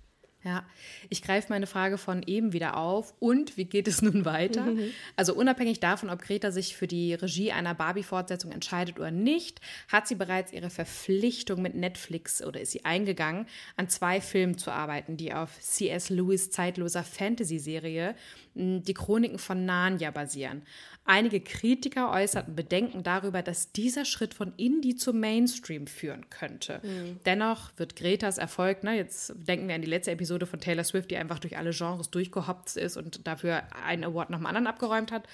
Ja, 0.42 0.66
ich 1.10 1.22
greife 1.22 1.48
meine 1.50 1.68
Frage 1.68 1.98
von 1.98 2.24
eben 2.26 2.54
wieder 2.54 2.78
auf. 2.78 3.14
Und 3.20 3.58
wie 3.58 3.66
geht 3.66 3.90
es 3.90 4.02
nun 4.02 4.24
weiter? 4.24 4.68
Mhm. 4.68 4.92
Also 5.18 5.34
unabhängig 5.34 5.82
davon, 5.82 6.10
ob 6.10 6.22
Greta 6.22 6.52
sich 6.52 6.78
für 6.78 6.88
die 6.88 7.14
Regie 7.14 7.52
einer 7.52 7.76
Barbie-Fortsetzung 7.76 8.54
entscheidet 8.54 9.00
oder 9.00 9.12
nicht, 9.12 9.60
hat 9.90 10.08
sie 10.08 10.16
bereits 10.16 10.54
ihre 10.54 10.70
Verpflichtung 10.70 11.62
mit 11.62 11.76
Netflix 11.76 12.42
oder 12.42 12.62
ist 12.62 12.72
sie 12.72 12.86
eingegangen, 12.86 13.48
an 13.76 13.90
zwei 13.90 14.22
Filmen 14.22 14.58
zu 14.58 14.72
arbeiten, 14.72 15.18
die 15.18 15.34
auf 15.34 15.60
C.S. 15.60 16.10
Lewis 16.10 16.52
zeitloser 16.52 17.04
Fantasy-Serie 17.04 18.16
die 18.56 18.94
Chroniken 18.94 19.40
von 19.40 19.66
Narnia 19.66 20.12
basieren. 20.12 20.64
Einige 21.06 21.42
Kritiker 21.42 22.12
äußerten 22.12 22.56
Bedenken 22.56 23.02
darüber, 23.02 23.42
dass 23.42 23.72
dieser 23.72 24.06
Schritt 24.06 24.34
von 24.34 24.54
Indie 24.58 24.96
zum 24.96 25.20
Mainstream 25.20 25.88
führen 25.88 26.30
könnte. 26.30 26.82
Mhm. 26.84 27.20
Dennoch 27.26 27.72
wird 27.78 27.96
Gretas 27.96 28.38
Erfolg, 28.38 28.84
ne, 28.84 28.96
jetzt 28.96 29.34
denken 29.36 29.68
wir 29.68 29.76
an 29.76 29.82
die 29.82 29.88
letzte 29.88 30.12
Episode 30.12 30.46
von 30.46 30.60
Taylor 30.60 30.84
Swift, 30.84 31.10
die 31.10 31.18
einfach 31.18 31.40
durch 31.40 31.58
alle 31.58 31.72
Genres 31.72 32.12
durchgehoppt 32.12 32.76
ist 32.76 32.98
und 32.98 33.26
dafür 33.26 33.64
einen 33.84 34.04
Award 34.04 34.30
nach 34.30 34.38
dem 34.38 34.46
anderen 34.46 34.68
abgeräumt 34.68 35.12
hat. 35.12 35.28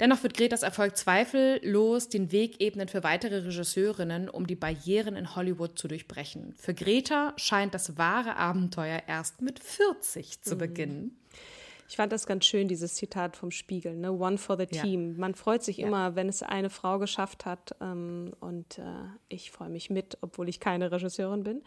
Dennoch 0.00 0.22
wird 0.22 0.34
Gretas 0.34 0.62
Erfolg 0.62 0.96
zweifellos 0.96 2.08
den 2.08 2.30
Weg 2.30 2.60
ebnen 2.60 2.86
für 2.86 3.02
weitere 3.02 3.38
Regisseurinnen, 3.38 4.28
um 4.28 4.46
die 4.46 4.54
Barrieren 4.54 5.16
in 5.16 5.34
Hollywood 5.34 5.76
zu 5.76 5.88
durchbrechen. 5.88 6.54
Für 6.56 6.74
Greta 6.74 7.34
scheint 7.36 7.74
das 7.74 7.98
wahre 7.98 8.36
Abenteuer 8.36 9.02
erst 9.08 9.42
mit 9.42 9.58
40 9.58 10.42
zu 10.42 10.54
mhm. 10.54 10.58
Ich 11.88 11.96
fand 11.96 12.12
das 12.12 12.26
ganz 12.26 12.44
schön, 12.44 12.68
dieses 12.68 12.94
Zitat 12.94 13.34
vom 13.34 13.50
Spiegel, 13.50 13.96
ne? 13.96 14.12
One 14.12 14.36
for 14.36 14.58
the 14.58 14.66
team. 14.66 15.12
Ja. 15.12 15.18
Man 15.18 15.34
freut 15.34 15.62
sich 15.64 15.78
ja. 15.78 15.86
immer, 15.86 16.16
wenn 16.16 16.28
es 16.28 16.42
eine 16.42 16.68
Frau 16.68 16.98
geschafft 16.98 17.46
hat. 17.46 17.74
Ähm, 17.80 18.32
und 18.40 18.78
äh, 18.78 18.82
ich 19.28 19.50
freue 19.50 19.70
mich 19.70 19.88
mit, 19.88 20.18
obwohl 20.20 20.50
ich 20.50 20.60
keine 20.60 20.92
Regisseurin 20.92 21.44
bin. 21.44 21.62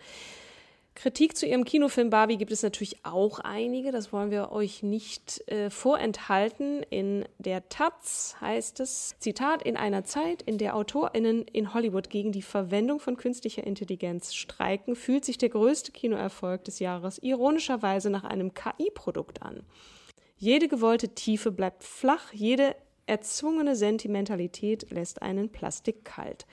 Kritik 0.93 1.37
zu 1.37 1.47
ihrem 1.47 1.63
Kinofilm 1.63 2.09
Barbie 2.09 2.37
gibt 2.37 2.51
es 2.51 2.63
natürlich 2.63 3.05
auch 3.05 3.39
einige, 3.39 3.91
das 3.91 4.11
wollen 4.11 4.29
wir 4.29 4.51
euch 4.51 4.83
nicht 4.83 5.41
äh, 5.47 5.69
vorenthalten. 5.69 6.83
In 6.83 7.25
der 7.39 7.69
Taz 7.69 8.35
heißt 8.41 8.81
es, 8.81 9.15
Zitat, 9.19 9.63
in 9.63 9.77
einer 9.77 10.03
Zeit, 10.03 10.41
in 10.41 10.57
der 10.57 10.75
Autorinnen 10.75 11.43
in 11.43 11.73
Hollywood 11.73 12.09
gegen 12.09 12.31
die 12.31 12.41
Verwendung 12.41 12.99
von 12.99 13.15
künstlicher 13.15 13.63
Intelligenz 13.65 14.33
streiken, 14.33 14.95
fühlt 14.95 15.23
sich 15.23 15.37
der 15.37 15.49
größte 15.49 15.93
Kinoerfolg 15.93 16.65
des 16.65 16.79
Jahres 16.79 17.17
ironischerweise 17.19 18.09
nach 18.09 18.25
einem 18.25 18.53
KI-Produkt 18.53 19.41
an. 19.41 19.63
Jede 20.41 20.67
gewollte 20.67 21.09
Tiefe 21.09 21.51
bleibt 21.51 21.83
flach, 21.83 22.33
jede 22.33 22.75
erzwungene 23.05 23.75
Sentimentalität 23.75 24.89
lässt 24.89 25.21
einen 25.21 25.51
Plastik 25.51 26.03
kalt. 26.03 26.47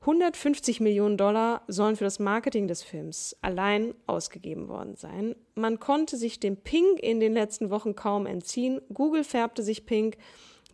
150 0.00 0.80
Millionen 0.80 1.18
Dollar 1.18 1.60
sollen 1.68 1.96
für 1.96 2.04
das 2.04 2.18
Marketing 2.18 2.66
des 2.66 2.82
Films 2.82 3.36
allein 3.42 3.92
ausgegeben 4.06 4.68
worden 4.68 4.96
sein. 4.96 5.36
Man 5.54 5.78
konnte 5.78 6.16
sich 6.16 6.40
dem 6.40 6.56
Pink 6.56 6.98
in 6.98 7.20
den 7.20 7.34
letzten 7.34 7.68
Wochen 7.68 7.94
kaum 7.94 8.24
entziehen. 8.24 8.80
Google 8.90 9.22
färbte 9.22 9.62
sich 9.62 9.84
pink 9.84 10.16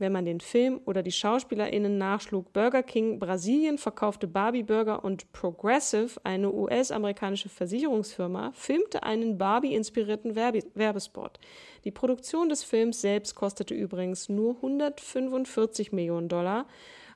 wenn 0.00 0.12
man 0.12 0.24
den 0.24 0.40
Film 0.40 0.80
oder 0.84 1.02
die 1.02 1.12
SchauspielerInnen 1.12 1.98
nachschlug, 1.98 2.52
Burger 2.52 2.82
King 2.82 3.18
Brasilien 3.18 3.78
verkaufte 3.78 4.26
Barbie 4.26 4.62
Burger 4.62 5.04
und 5.04 5.32
Progressive, 5.32 6.20
eine 6.24 6.52
US-amerikanische 6.52 7.48
Versicherungsfirma, 7.48 8.52
filmte 8.52 9.02
einen 9.02 9.38
Barbie-inspirierten 9.38 10.36
Werbespot. 10.36 11.38
Die 11.84 11.90
Produktion 11.90 12.48
des 12.48 12.62
Films 12.62 13.00
selbst 13.00 13.34
kostete 13.34 13.74
übrigens 13.74 14.28
nur 14.28 14.56
145 14.56 15.92
Millionen 15.92 16.28
Dollar. 16.28 16.66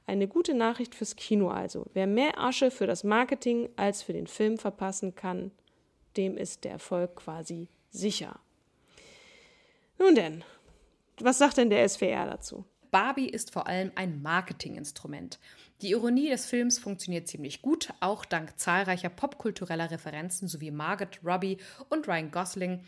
Eine 0.07 0.27
gute 0.27 0.55
Nachricht 0.55 0.95
fürs 0.95 1.17
Kino 1.17 1.49
also. 1.49 1.87
Wer 1.93 2.07
mehr 2.07 2.39
Asche 2.39 2.71
für 2.71 2.87
das 2.87 3.05
Marketing 3.05 3.69
als 3.77 4.03
für 4.03 4.13
den 4.13 4.27
Film 4.27 4.59
verpassen 4.59 5.15
kann, 5.15 5.53
dem 6.17 6.37
ist 6.37 6.65
der 6.65 6.73
Erfolg 6.73 7.17
quasi 7.17 7.69
sicher. 7.91 8.41
Nun 9.99 10.15
denn, 10.15 10.45
was 11.25 11.39
sagt 11.39 11.57
denn 11.57 11.71
der 11.71 11.89
SWR 11.89 12.27
dazu? 12.27 12.65
Barbie 12.91 13.29
ist 13.29 13.53
vor 13.53 13.67
allem 13.67 13.93
ein 13.95 14.21
Marketinginstrument. 14.21 15.39
Die 15.81 15.91
Ironie 15.91 16.29
des 16.29 16.47
Films 16.47 16.79
funktioniert 16.79 17.29
ziemlich 17.29 17.63
gut, 17.63 17.93
auch 18.01 18.25
dank 18.25 18.59
zahlreicher 18.59 19.09
popkultureller 19.09 19.91
Referenzen 19.91 20.49
sowie 20.49 20.71
Margot 20.71 21.21
Robbie 21.25 21.59
und 21.89 22.07
Ryan 22.09 22.31
Gosling, 22.31 22.81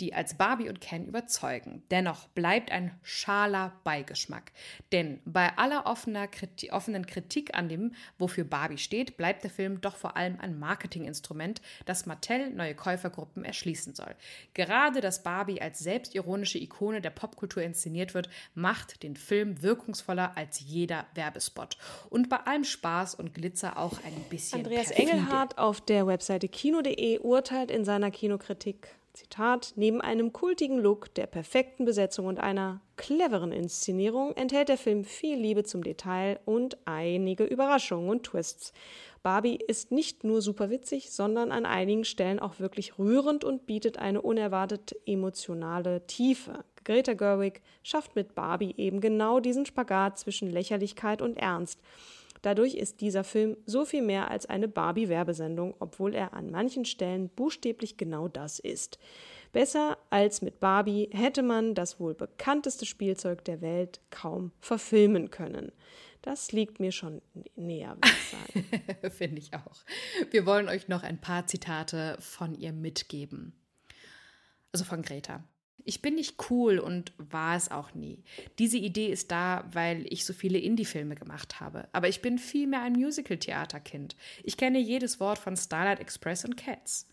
die 0.00 0.14
als 0.14 0.34
Barbie 0.34 0.68
und 0.68 0.80
Ken 0.80 1.06
überzeugen. 1.06 1.82
Dennoch 1.90 2.28
bleibt 2.28 2.72
ein 2.72 2.98
schaler 3.02 3.72
Beigeschmack. 3.84 4.52
Denn 4.92 5.20
bei 5.24 5.56
aller 5.56 5.86
offener 5.86 6.26
Kritik, 6.26 6.72
offenen 6.72 7.06
Kritik 7.06 7.54
an 7.54 7.68
dem, 7.68 7.94
wofür 8.18 8.44
Barbie 8.44 8.78
steht, 8.78 9.16
bleibt 9.16 9.44
der 9.44 9.50
Film 9.50 9.80
doch 9.80 9.96
vor 9.96 10.16
allem 10.16 10.38
ein 10.40 10.58
Marketinginstrument, 10.58 11.60
das 11.84 12.06
Mattel 12.06 12.50
neue 12.50 12.74
Käufergruppen 12.74 13.44
erschließen 13.44 13.94
soll. 13.94 14.14
Gerade 14.54 15.00
dass 15.00 15.22
Barbie 15.22 15.60
als 15.60 15.78
selbstironische 15.80 16.58
Ikone 16.58 17.00
der 17.00 17.10
Popkultur 17.10 17.62
inszeniert 17.62 18.14
wird, 18.14 18.28
macht 18.54 19.02
den 19.02 19.16
Film 19.16 19.62
wirkungsvoller 19.62 20.36
als 20.36 20.60
jeder 20.60 21.06
Werbespot. 21.14 21.76
Und 22.08 22.28
bei 22.28 22.38
allem 22.38 22.64
Spaß 22.64 23.14
und 23.14 23.34
Glitzer 23.34 23.78
auch 23.78 24.02
ein 24.04 24.24
bisschen 24.30 24.60
Andreas 24.60 24.88
perfide. 24.88 25.10
Engelhardt 25.10 25.58
auf 25.58 25.80
der 25.80 26.06
Webseite 26.06 26.48
kino.de 26.48 27.18
urteilt 27.18 27.70
in 27.70 27.84
seiner 27.84 28.10
Kinokritik 28.10 28.88
Zitat, 29.12 29.72
neben 29.76 30.00
einem 30.00 30.32
kultigen 30.32 30.78
Look, 30.78 31.12
der 31.14 31.26
perfekten 31.26 31.84
Besetzung 31.84 32.26
und 32.26 32.38
einer 32.38 32.80
cleveren 32.96 33.50
Inszenierung 33.50 34.32
enthält 34.36 34.68
der 34.68 34.78
Film 34.78 35.04
viel 35.04 35.36
Liebe 35.36 35.64
zum 35.64 35.82
Detail 35.82 36.38
und 36.44 36.78
einige 36.84 37.44
Überraschungen 37.44 38.08
und 38.08 38.24
Twists. 38.24 38.72
Barbie 39.22 39.56
ist 39.56 39.90
nicht 39.90 40.24
nur 40.24 40.40
super 40.40 40.70
witzig, 40.70 41.10
sondern 41.10 41.50
an 41.52 41.66
einigen 41.66 42.04
Stellen 42.04 42.38
auch 42.38 42.60
wirklich 42.60 42.98
rührend 42.98 43.44
und 43.44 43.66
bietet 43.66 43.98
eine 43.98 44.22
unerwartet 44.22 44.94
emotionale 45.06 46.06
Tiefe. 46.06 46.64
Greta 46.84 47.14
Gerwig 47.14 47.62
schafft 47.82 48.16
mit 48.16 48.34
Barbie 48.34 48.74
eben 48.78 49.00
genau 49.00 49.40
diesen 49.40 49.66
Spagat 49.66 50.18
zwischen 50.18 50.48
Lächerlichkeit 50.48 51.20
und 51.20 51.36
Ernst. 51.36 51.80
Dadurch 52.42 52.74
ist 52.74 53.00
dieser 53.00 53.24
Film 53.24 53.56
so 53.66 53.84
viel 53.84 54.02
mehr 54.02 54.30
als 54.30 54.46
eine 54.46 54.68
Barbie-Werbesendung, 54.68 55.74
obwohl 55.78 56.14
er 56.14 56.32
an 56.34 56.50
manchen 56.50 56.84
Stellen 56.84 57.28
buchstäblich 57.28 57.96
genau 57.96 58.28
das 58.28 58.58
ist. 58.58 58.98
Besser 59.52 59.98
als 60.10 60.42
mit 60.42 60.60
Barbie 60.60 61.10
hätte 61.12 61.42
man 61.42 61.74
das 61.74 61.98
wohl 61.98 62.14
bekannteste 62.14 62.86
Spielzeug 62.86 63.44
der 63.44 63.60
Welt 63.60 64.00
kaum 64.10 64.52
verfilmen 64.60 65.30
können. 65.30 65.72
Das 66.22 66.52
liegt 66.52 66.80
mir 66.80 66.92
schon 66.92 67.22
näher, 67.56 67.96
würde 67.96 68.08
ich 68.08 68.30
sagen. 68.30 69.10
Finde 69.10 69.38
ich 69.38 69.54
auch. 69.54 69.84
Wir 70.30 70.44
wollen 70.46 70.68
euch 70.68 70.88
noch 70.88 71.02
ein 71.02 71.20
paar 71.20 71.46
Zitate 71.46 72.16
von 72.20 72.54
ihr 72.54 72.72
mitgeben. 72.72 73.54
Also 74.72 74.84
von 74.84 75.02
Greta. 75.02 75.42
Ich 75.84 76.02
bin 76.02 76.14
nicht 76.14 76.50
cool 76.50 76.78
und 76.78 77.12
war 77.18 77.56
es 77.56 77.70
auch 77.70 77.94
nie. 77.94 78.22
Diese 78.58 78.78
Idee 78.78 79.08
ist 79.08 79.30
da, 79.30 79.64
weil 79.72 80.06
ich 80.12 80.24
so 80.24 80.32
viele 80.32 80.58
Indie-Filme 80.58 81.14
gemacht 81.14 81.60
habe. 81.60 81.88
Aber 81.92 82.08
ich 82.08 82.22
bin 82.22 82.38
vielmehr 82.38 82.82
ein 82.82 82.92
Musical-Theaterkind. 82.92 84.16
Ich 84.42 84.56
kenne 84.56 84.78
jedes 84.78 85.20
Wort 85.20 85.38
von 85.38 85.56
Starlight 85.56 86.00
Express 86.00 86.44
und 86.44 86.56
Cats. 86.56 87.08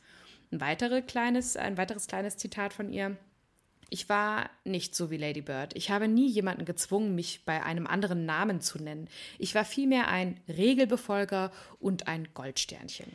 Ein, 0.51 0.61
weitere 0.61 1.01
kleines, 1.01 1.57
ein 1.57 1.77
weiteres 1.77 2.07
kleines 2.07 2.37
Zitat 2.37 2.73
von 2.73 2.91
ihr. 2.91 3.17
Ich 3.89 4.09
war 4.09 4.49
nicht 4.65 4.95
so 4.95 5.09
wie 5.11 5.17
Lady 5.17 5.41
Bird. 5.41 5.75
Ich 5.75 5.89
habe 5.91 6.07
nie 6.07 6.27
jemanden 6.27 6.65
gezwungen, 6.65 7.15
mich 7.15 7.45
bei 7.45 7.63
einem 7.63 7.87
anderen 7.87 8.25
Namen 8.25 8.59
zu 8.59 8.81
nennen. 8.83 9.09
Ich 9.39 9.55
war 9.55 9.63
vielmehr 9.63 10.09
ein 10.09 10.39
Regelbefolger 10.49 11.51
und 11.79 12.07
ein 12.07 12.27
Goldsternchen. 12.33 13.07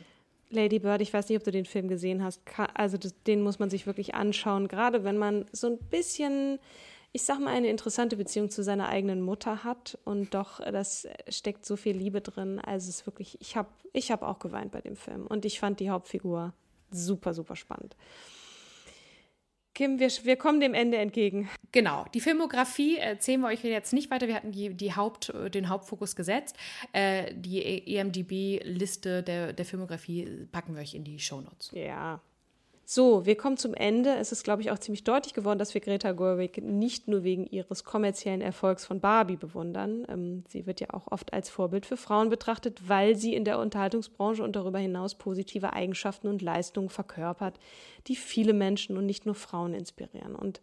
Lady 0.53 0.79
Bird, 0.79 1.01
ich 1.01 1.13
weiß 1.13 1.29
nicht, 1.29 1.37
ob 1.37 1.43
du 1.43 1.51
den 1.51 1.65
Film 1.65 1.87
gesehen 1.87 2.23
hast. 2.23 2.41
Also 2.73 2.97
den 3.27 3.41
muss 3.41 3.59
man 3.59 3.69
sich 3.69 3.85
wirklich 3.85 4.15
anschauen, 4.15 4.67
gerade 4.67 5.03
wenn 5.03 5.17
man 5.17 5.45
so 5.51 5.67
ein 5.67 5.77
bisschen, 5.77 6.59
ich 7.11 7.23
sag 7.23 7.39
mal, 7.39 7.53
eine 7.53 7.67
interessante 7.67 8.15
Beziehung 8.15 8.49
zu 8.49 8.63
seiner 8.63 8.89
eigenen 8.89 9.21
Mutter 9.21 9.63
hat 9.63 9.97
und 10.05 10.33
doch, 10.33 10.59
das 10.59 11.07
steckt 11.27 11.65
so 11.65 11.75
viel 11.75 11.95
Liebe 11.95 12.21
drin. 12.21 12.59
Also 12.59 12.89
es 12.89 12.99
ist 12.99 13.05
wirklich, 13.07 13.37
ich 13.41 13.57
habe 13.57 13.69
ich 13.91 14.11
hab 14.11 14.21
auch 14.23 14.39
geweint 14.39 14.71
bei 14.71 14.81
dem 14.81 14.95
Film 14.95 15.27
und 15.27 15.45
ich 15.45 15.59
fand 15.59 15.79
die 15.79 15.89
Hauptfigur 15.89 16.53
super, 16.91 17.33
super 17.33 17.55
spannend. 17.55 17.95
Kim, 19.73 19.99
wir, 19.99 20.09
wir 20.09 20.35
kommen 20.35 20.59
dem 20.59 20.73
Ende 20.73 20.97
entgegen. 20.97 21.49
Genau. 21.71 22.05
Die 22.13 22.21
Filmografie 22.21 22.97
erzählen 22.97 23.41
wir 23.41 23.47
euch 23.47 23.63
jetzt 23.63 23.93
nicht 23.93 24.11
weiter. 24.11 24.27
Wir 24.27 24.35
hatten 24.35 24.51
die, 24.51 24.73
die 24.73 24.95
Haupt, 24.95 25.33
den 25.53 25.69
Hauptfokus 25.69 26.15
gesetzt. 26.15 26.55
Äh, 26.91 27.33
die 27.35 27.95
EMDB-Liste 27.95 29.23
der, 29.23 29.53
der 29.53 29.65
Filmografie 29.65 30.47
packen 30.51 30.75
wir 30.75 30.81
euch 30.81 30.93
in 30.93 31.03
die 31.03 31.19
Shownotes. 31.19 31.71
Ja, 31.73 32.21
so, 32.85 33.25
wir 33.25 33.37
kommen 33.37 33.55
zum 33.55 33.73
Ende. 33.73 34.13
Es 34.15 34.33
ist, 34.33 34.43
glaube 34.43 34.61
ich, 34.61 34.69
auch 34.69 34.77
ziemlich 34.77 35.05
deutlich 35.05 35.33
geworden, 35.33 35.57
dass 35.57 35.73
wir 35.73 35.79
Greta 35.79 36.11
Gerwig 36.11 36.61
nicht 36.61 37.07
nur 37.07 37.23
wegen 37.23 37.45
ihres 37.45 37.85
kommerziellen 37.85 38.41
Erfolgs 38.41 38.85
von 38.85 38.99
Barbie 38.99 39.37
bewundern. 39.37 40.05
Ähm, 40.09 40.43
sie 40.49 40.65
wird 40.65 40.81
ja 40.81 40.87
auch 40.91 41.07
oft 41.09 41.31
als 41.31 41.49
Vorbild 41.49 41.85
für 41.85 41.95
Frauen 41.95 42.29
betrachtet, 42.29 42.89
weil 42.89 43.15
sie 43.15 43.35
in 43.35 43.45
der 43.45 43.59
Unterhaltungsbranche 43.59 44.43
und 44.43 44.57
darüber 44.57 44.79
hinaus 44.79 45.15
positive 45.15 45.71
Eigenschaften 45.71 46.27
und 46.27 46.41
Leistungen 46.41 46.89
verkörpert, 46.89 47.57
die 48.07 48.17
viele 48.17 48.53
Menschen 48.53 48.97
und 48.97 49.05
nicht 49.05 49.25
nur 49.25 49.35
Frauen 49.35 49.73
inspirieren. 49.73 50.35
Und 50.35 50.61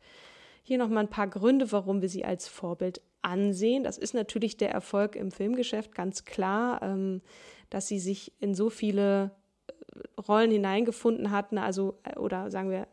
hier 0.62 0.76
nochmal 0.76 1.04
ein 1.04 1.10
paar 1.10 1.28
Gründe, 1.28 1.72
warum 1.72 2.02
wir 2.02 2.10
sie 2.10 2.26
als 2.26 2.48
Vorbild 2.48 3.00
ansehen. 3.22 3.82
Das 3.82 3.96
ist 3.96 4.12
natürlich 4.12 4.58
der 4.58 4.70
Erfolg 4.70 5.16
im 5.16 5.30
Filmgeschäft, 5.30 5.94
ganz 5.94 6.26
klar, 6.26 6.82
ähm, 6.82 7.22
dass 7.70 7.88
sie 7.88 7.98
sich 7.98 8.32
in 8.40 8.54
so 8.54 8.68
viele 8.68 9.30
Rollen 10.28 10.51
hineingefunden 10.51 11.30
hatten, 11.30 11.59
also 11.59 11.99
äh, 12.05 12.18
oder 12.18 12.51
sagen 12.51 12.70
wir 12.70 12.86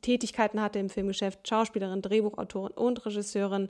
Tätigkeiten 0.00 0.60
hatte 0.60 0.78
im 0.78 0.90
Filmgeschäft, 0.90 1.46
Schauspielerin, 1.46 2.02
Drehbuchautorin 2.02 2.72
und 2.72 3.04
Regisseurin. 3.06 3.68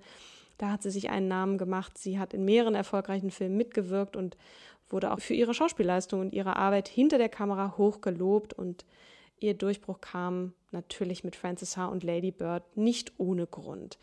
Da 0.59 0.70
hat 0.70 0.83
sie 0.83 0.91
sich 0.91 1.11
einen 1.11 1.28
Namen 1.28 1.59
gemacht. 1.59 1.99
Sie 1.99 2.18
hat 2.18 2.35
in 2.35 2.45
mehreren 2.45 2.74
erfolgreichen 2.74 3.30
Filmen 3.30 3.57
mitgewirkt 3.57 4.16
und 4.16 4.37
wurde 4.89 5.12
auch 5.12 5.20
für 5.20 5.35
ihre 5.35 5.55
Schauspielleistung 5.55 6.20
und 6.20 6.35
ihre 6.35 6.57
Arbeit 6.57 6.89
hinter 6.89 7.18
der 7.18 7.28
Kamera 7.28 7.76
hoch 7.78 8.01
gelobt 8.01 8.53
und 8.53 8.85
ihr 9.41 9.55
Durchbruch 9.55 10.01
kam 10.01 10.53
natürlich 10.70 11.24
mit 11.24 11.35
Frances 11.37 11.76
Ha 11.76 11.87
und 11.87 12.05
Lady 12.05 12.30
Bird 12.30 12.76
nicht 12.76 13.12
ohne 13.18 13.47
Grund. 13.47 13.99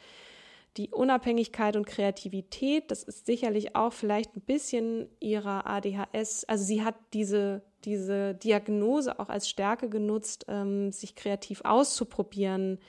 Die 0.78 0.90
Unabhängigkeit 0.92 1.76
und 1.76 1.86
Kreativität, 1.86 2.92
das 2.92 3.04
ist 3.04 3.26
sicherlich 3.26 3.76
auch 3.76 3.92
vielleicht 3.92 4.36
ein 4.36 4.42
bisschen 4.42 5.10
ihrer 5.20 5.66
ADHS. 5.66 6.46
Also 6.46 6.64
sie 6.64 6.84
hat 6.84 6.96
diese 7.14 7.64
diese 7.86 8.36
Diagnose 8.36 9.20
auch 9.20 9.30
als 9.30 9.50
Stärke 9.50 9.90
genutzt, 9.90 10.46
ähm, 10.48 10.92
sich 10.92 11.16
kreativ 11.16 11.62
auszuprobieren, 11.64 12.80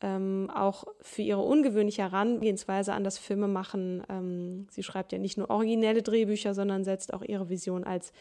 ähm, 0.00 0.50
auch 0.54 0.84
für 1.00 1.22
ihre 1.22 1.42
ungewöhnliche 1.42 2.02
Herangehensweise 2.02 2.92
an 2.92 3.04
das 3.04 3.18
Filmemachen. 3.18 4.02
Ähm, 4.08 4.66
sie 4.70 4.82
schreibt 4.82 5.12
ja 5.12 5.18
nicht 5.18 5.38
nur 5.38 5.50
originelle 5.50 6.02
Drehbücher, 6.02 6.54
sondern 6.54 6.84
setzt 6.84 7.12
auch 7.12 7.22
ihre 7.22 7.48
Vision 7.48 7.84
als 7.84 8.12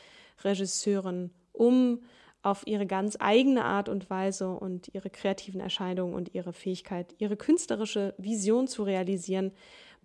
Regisseurin 0.43 1.32
um 1.53 2.01
auf 2.42 2.66
ihre 2.66 2.86
ganz 2.86 3.18
eigene 3.20 3.66
Art 3.66 3.90
und 3.90 4.10
Weise 4.10 4.50
und 4.50 4.94
ihre 4.94 5.10
kreativen 5.10 5.60
Erscheinungen 5.60 6.14
und 6.14 6.34
ihre 6.34 6.54
Fähigkeit, 6.54 7.14
ihre 7.18 7.36
künstlerische 7.36 8.14
Vision 8.18 8.68
zu 8.68 8.84
realisieren, 8.84 9.52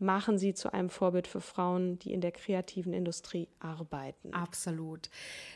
machen 0.02 0.36
sie 0.36 0.52
zu 0.52 0.72
einem 0.72 0.90
Vorbild 0.90 1.26
für 1.26 1.40
Frauen, 1.40 1.98
die 2.00 2.12
in 2.12 2.20
der 2.20 2.32
kreativen 2.32 2.92
Industrie 2.92 3.48
arbeiten. 3.60 4.34
Absolut. 4.34 5.08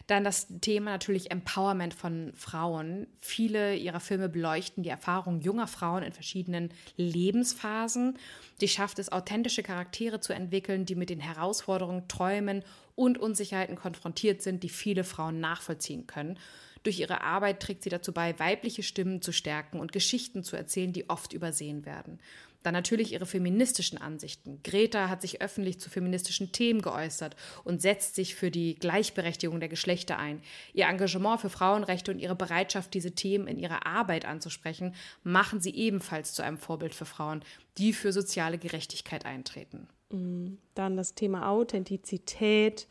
Dann 0.07 0.25
das 0.25 0.47
Thema 0.61 0.93
natürlich 0.93 1.31
Empowerment 1.31 1.93
von 1.93 2.33
Frauen. 2.35 3.09
Viele 3.19 3.75
ihrer 3.75 4.01
Filme 4.01 4.29
beleuchten 4.29 4.83
die 4.83 4.89
Erfahrungen 4.89 5.41
junger 5.41 5.67
Frauen 5.67 6.03
in 6.03 6.13
verschiedenen 6.13 6.71
Lebensphasen. 6.97 8.19
Sie 8.59 8.69
schafft 8.69 8.99
es, 8.99 9.11
authentische 9.11 9.63
Charaktere 9.63 10.21
zu 10.21 10.33
entwickeln, 10.33 10.87
die 10.87 10.95
mit 10.95 11.11
den 11.11 11.21
Herausforderungen, 11.21 12.07
Träumen 12.09 12.63
und 12.95 13.19
Unsicherheiten 13.19 13.77
konfrontiert 13.77 14.43
sind, 14.43 14.63
die 14.63 14.69
viele 14.69 15.05
Frauen 15.05 15.41
nachvollziehen 15.41 16.07
können. 16.07 16.39
Durch 16.87 17.01
ihre 17.01 17.23
Arbeit 17.23 17.59
trägt 17.59 17.83
sie 17.83 17.91
dazu 17.91 18.13
bei, 18.13 18.39
weibliche 18.39 18.85
Stimmen 18.85 19.21
zu 19.21 19.33
stärken 19.33 19.81
und 19.81 19.91
Geschichten 19.91 20.45
zu 20.45 20.55
erzählen, 20.55 20.93
die 20.93 21.11
oft 21.11 21.33
übersehen 21.33 21.85
werden. 21.85 22.21
Dann 22.63 22.75
natürlich 22.75 23.13
ihre 23.13 23.27
feministischen 23.27 24.01
Ansichten. 24.01 24.61
Greta 24.63 25.09
hat 25.09 25.21
sich 25.21 25.41
öffentlich 25.41 25.81
zu 25.81 25.91
feministischen 25.91 26.53
Themen 26.53 26.83
geäußert 26.83 27.35
und 27.65 27.83
setzt 27.83 28.15
sich 28.15 28.37
für 28.37 28.53
die 28.53 28.77
Gleichberechtigung 28.77 29.59
der 29.59 29.69
Geschlechter 29.69 30.17
ein. 30.17 30.41
Ihr 30.75 30.87
Engagement 30.87 31.41
für 31.41 31.51
Frauenrechte 31.51 32.13
und 32.13 32.21
ihre 32.21 32.37
Bereitschaft, 32.37 32.95
diese 32.95 33.17
Themen 33.17 33.49
in 33.49 33.59
ihrer 33.59 33.85
Arbeit 33.85 34.25
anzusprechen, 34.25 34.95
machen 35.25 35.61
sie 35.61 35.75
ebenfalls 35.75 36.35
zu 36.35 36.43
einem 36.43 36.57
Vorbild 36.57 36.95
für 36.95 37.05
Frauen, 37.05 37.43
die 37.79 37.93
für 37.95 38.13
soziale 38.13 38.59
Gerechtigkeit 38.59 39.27
eintreten. 39.27 39.89
Mm, 40.11 40.59
dann 40.77 40.97
das 40.97 41.17
Thema 41.17 41.51
Authentizität 41.51 42.87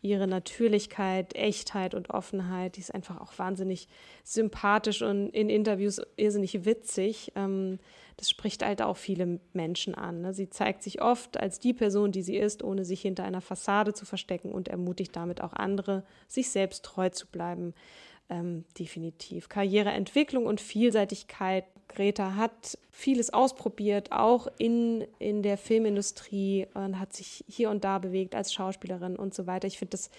ihre 0.00 0.28
Natürlichkeit, 0.28 1.34
Echtheit 1.34 1.94
und 1.94 2.10
Offenheit. 2.10 2.76
Die 2.76 2.80
ist 2.80 2.94
einfach 2.94 3.20
auch 3.20 3.36
wahnsinnig 3.38 3.88
sympathisch 4.22 5.02
und 5.02 5.30
in 5.30 5.50
Interviews 5.50 6.00
irrsinnig 6.16 6.64
witzig. 6.64 7.32
Ähm, 7.34 7.78
das 8.16 8.30
spricht 8.30 8.64
halt 8.64 8.82
auch 8.82 8.96
viele 8.96 9.40
Menschen 9.52 9.94
an. 9.94 10.20
Ne? 10.20 10.34
Sie 10.34 10.50
zeigt 10.50 10.82
sich 10.82 11.02
oft 11.02 11.38
als 11.38 11.58
die 11.58 11.72
Person, 11.72 12.12
die 12.12 12.22
sie 12.22 12.36
ist, 12.36 12.62
ohne 12.62 12.84
sich 12.84 13.00
hinter 13.00 13.24
einer 13.24 13.40
Fassade 13.40 13.92
zu 13.92 14.04
verstecken 14.04 14.52
und 14.52 14.68
ermutigt 14.68 15.14
damit 15.16 15.40
auch 15.40 15.52
andere, 15.52 16.04
sich 16.26 16.50
selbst 16.50 16.84
treu 16.84 17.10
zu 17.10 17.26
bleiben. 17.26 17.74
Ähm, 18.28 18.64
definitiv. 18.78 19.48
Karriereentwicklung 19.48 20.46
und 20.46 20.60
Vielseitigkeit. 20.60 21.64
Greta 21.88 22.34
hat 22.34 22.78
vieles 22.90 23.32
ausprobiert, 23.32 24.12
auch 24.12 24.46
in, 24.58 25.06
in 25.18 25.42
der 25.42 25.56
Filmindustrie 25.56 26.66
und 26.74 26.98
hat 26.98 27.12
sich 27.12 27.44
hier 27.48 27.70
und 27.70 27.84
da 27.84 27.98
bewegt 27.98 28.34
als 28.34 28.52
Schauspielerin 28.52 29.16
und 29.16 29.34
so 29.34 29.46
weiter. 29.46 29.66
Ich 29.66 29.78
finde 29.78 29.92
das 29.92 30.10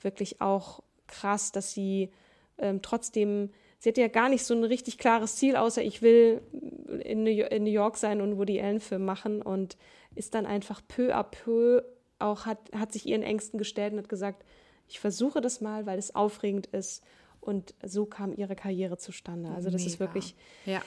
wirklich 0.00 0.40
auch 0.40 0.82
krass, 1.06 1.52
dass 1.52 1.72
sie 1.72 2.10
ähm, 2.58 2.80
trotzdem 2.82 3.50
sie 3.78 3.90
hat 3.90 3.98
ja 3.98 4.08
gar 4.08 4.28
nicht 4.28 4.44
so 4.44 4.54
ein 4.54 4.64
richtig 4.64 4.98
klares 4.98 5.36
Ziel, 5.36 5.56
außer 5.56 5.82
ich 5.82 6.02
will 6.02 6.40
in 7.04 7.22
New 7.24 7.70
York 7.70 7.96
sein 7.96 8.20
und 8.20 8.38
Woody 8.38 8.60
Allen-Film 8.60 9.04
machen 9.04 9.42
und 9.42 9.76
ist 10.14 10.34
dann 10.34 10.46
einfach 10.46 10.80
peu 10.88 11.14
à 11.14 11.22
peu 11.22 11.82
auch 12.18 12.46
hat, 12.46 12.58
hat 12.74 12.92
sich 12.92 13.06
ihren 13.06 13.22
Ängsten 13.22 13.58
gestellt 13.58 13.92
und 13.92 13.98
hat 13.98 14.08
gesagt, 14.08 14.44
ich 14.88 14.98
versuche 15.00 15.40
das 15.40 15.60
mal, 15.60 15.84
weil 15.86 15.98
es 15.98 16.14
aufregend 16.14 16.66
ist. 16.68 17.04
Und 17.40 17.74
so 17.84 18.06
kam 18.06 18.32
ihre 18.32 18.56
Karriere 18.56 18.98
zustande. 18.98 19.50
Also 19.50 19.70
das 19.70 19.82
Mega. 19.82 19.92
ist 19.92 20.00
wirklich 20.00 20.34
ja. 20.64 20.82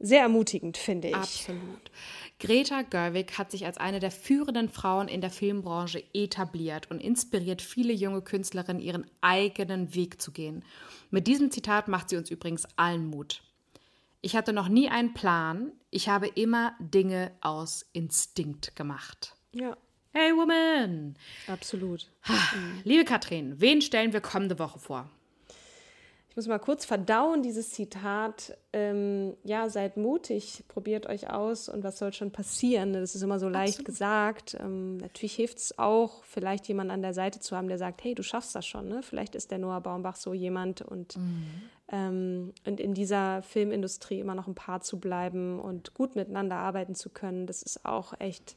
Sehr 0.00 0.22
ermutigend, 0.22 0.76
finde 0.76 1.08
ich. 1.08 1.14
Absolut. 1.14 1.90
Greta 2.38 2.82
Gerwig 2.82 3.36
hat 3.36 3.50
sich 3.50 3.66
als 3.66 3.78
eine 3.78 3.98
der 3.98 4.12
führenden 4.12 4.68
Frauen 4.68 5.08
in 5.08 5.20
der 5.20 5.30
Filmbranche 5.30 6.04
etabliert 6.14 6.90
und 6.90 7.00
inspiriert 7.00 7.62
viele 7.62 7.92
junge 7.92 8.22
Künstlerinnen, 8.22 8.80
ihren 8.80 9.06
eigenen 9.20 9.94
Weg 9.94 10.22
zu 10.22 10.30
gehen. 10.30 10.64
Mit 11.10 11.26
diesem 11.26 11.50
Zitat 11.50 11.88
macht 11.88 12.10
sie 12.10 12.16
uns 12.16 12.30
übrigens 12.30 12.66
allen 12.76 13.08
Mut. 13.08 13.42
Ich 14.20 14.36
hatte 14.36 14.52
noch 14.52 14.68
nie 14.68 14.88
einen 14.88 15.14
Plan, 15.14 15.72
ich 15.90 16.08
habe 16.08 16.28
immer 16.28 16.74
Dinge 16.80 17.32
aus 17.40 17.86
Instinkt 17.92 18.76
gemacht. 18.76 19.34
Ja. 19.52 19.76
Hey 20.12 20.32
Woman! 20.32 21.16
Absolut. 21.46 22.08
Liebe 22.84 23.04
Katrin, 23.04 23.60
wen 23.60 23.82
stellen 23.82 24.12
wir 24.12 24.20
kommende 24.20 24.58
Woche 24.58 24.78
vor? 24.78 25.10
Muss 26.36 26.46
mal 26.46 26.58
kurz 26.58 26.84
verdauen, 26.84 27.42
dieses 27.42 27.70
Zitat. 27.70 28.56
Ähm, 28.72 29.36
ja, 29.44 29.68
seid 29.68 29.96
mutig, 29.96 30.64
probiert 30.68 31.06
euch 31.06 31.30
aus 31.30 31.68
und 31.68 31.82
was 31.82 31.98
soll 31.98 32.12
schon 32.12 32.30
passieren? 32.30 32.92
Das 32.92 33.14
ist 33.14 33.22
immer 33.22 33.40
so 33.40 33.48
leicht 33.48 33.80
Absolut. 33.80 33.86
gesagt. 33.86 34.56
Ähm, 34.60 34.98
natürlich 34.98 35.34
hilft 35.34 35.58
es 35.58 35.78
auch, 35.78 36.22
vielleicht 36.24 36.68
jemanden 36.68 36.92
an 36.92 37.02
der 37.02 37.14
Seite 37.14 37.40
zu 37.40 37.56
haben, 37.56 37.68
der 37.68 37.78
sagt, 37.78 38.04
hey, 38.04 38.14
du 38.14 38.22
schaffst 38.22 38.54
das 38.54 38.66
schon. 38.66 38.88
Ne? 38.88 39.02
Vielleicht 39.02 39.34
ist 39.34 39.50
der 39.50 39.58
Noah 39.58 39.80
Baumbach 39.80 40.16
so 40.16 40.34
jemand 40.34 40.82
und, 40.82 41.16
mhm. 41.16 41.46
ähm, 41.90 42.52
und 42.66 42.78
in 42.78 42.94
dieser 42.94 43.42
Filmindustrie 43.42 44.20
immer 44.20 44.34
noch 44.34 44.46
ein 44.46 44.54
Paar 44.54 44.80
zu 44.80 45.00
bleiben 45.00 45.58
und 45.58 45.94
gut 45.94 46.14
miteinander 46.14 46.56
arbeiten 46.56 46.94
zu 46.94 47.10
können, 47.10 47.46
das 47.46 47.62
ist 47.62 47.84
auch 47.84 48.12
echt 48.20 48.54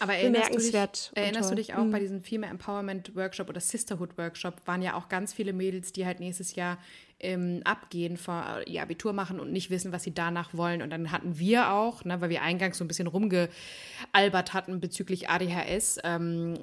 aber 0.00 0.14
erinnerst, 0.14 0.54
du 0.54 0.58
dich, 0.58 0.74
erinnerst 1.14 1.50
du 1.50 1.54
dich 1.54 1.74
auch 1.74 1.84
mhm. 1.84 1.90
bei 1.90 2.00
diesem 2.00 2.22
Female 2.22 2.50
Empowerment 2.50 3.14
Workshop 3.14 3.50
oder 3.50 3.60
Sisterhood 3.60 4.16
Workshop 4.16 4.54
waren 4.64 4.80
ja 4.80 4.94
auch 4.94 5.10
ganz 5.10 5.34
viele 5.34 5.52
Mädels, 5.52 5.92
die 5.92 6.06
halt 6.06 6.20
nächstes 6.20 6.54
Jahr 6.54 6.78
ähm, 7.20 7.60
abgehen, 7.64 8.16
vor, 8.16 8.62
ihr 8.66 8.82
Abitur 8.82 9.12
machen 9.12 9.40
und 9.40 9.52
nicht 9.52 9.70
wissen, 9.70 9.92
was 9.92 10.02
sie 10.02 10.14
danach 10.14 10.54
wollen. 10.54 10.82
Und 10.82 10.90
dann 10.90 11.12
hatten 11.12 11.38
wir 11.38 11.72
auch, 11.72 12.04
ne, 12.04 12.20
weil 12.20 12.30
wir 12.30 12.42
eingangs 12.42 12.78
so 12.78 12.84
ein 12.84 12.88
bisschen 12.88 13.06
rumgealbert 13.06 14.52
hatten 14.52 14.80
bezüglich 14.80 15.28
ADHS, 15.28 15.98
ähm, 16.04 16.54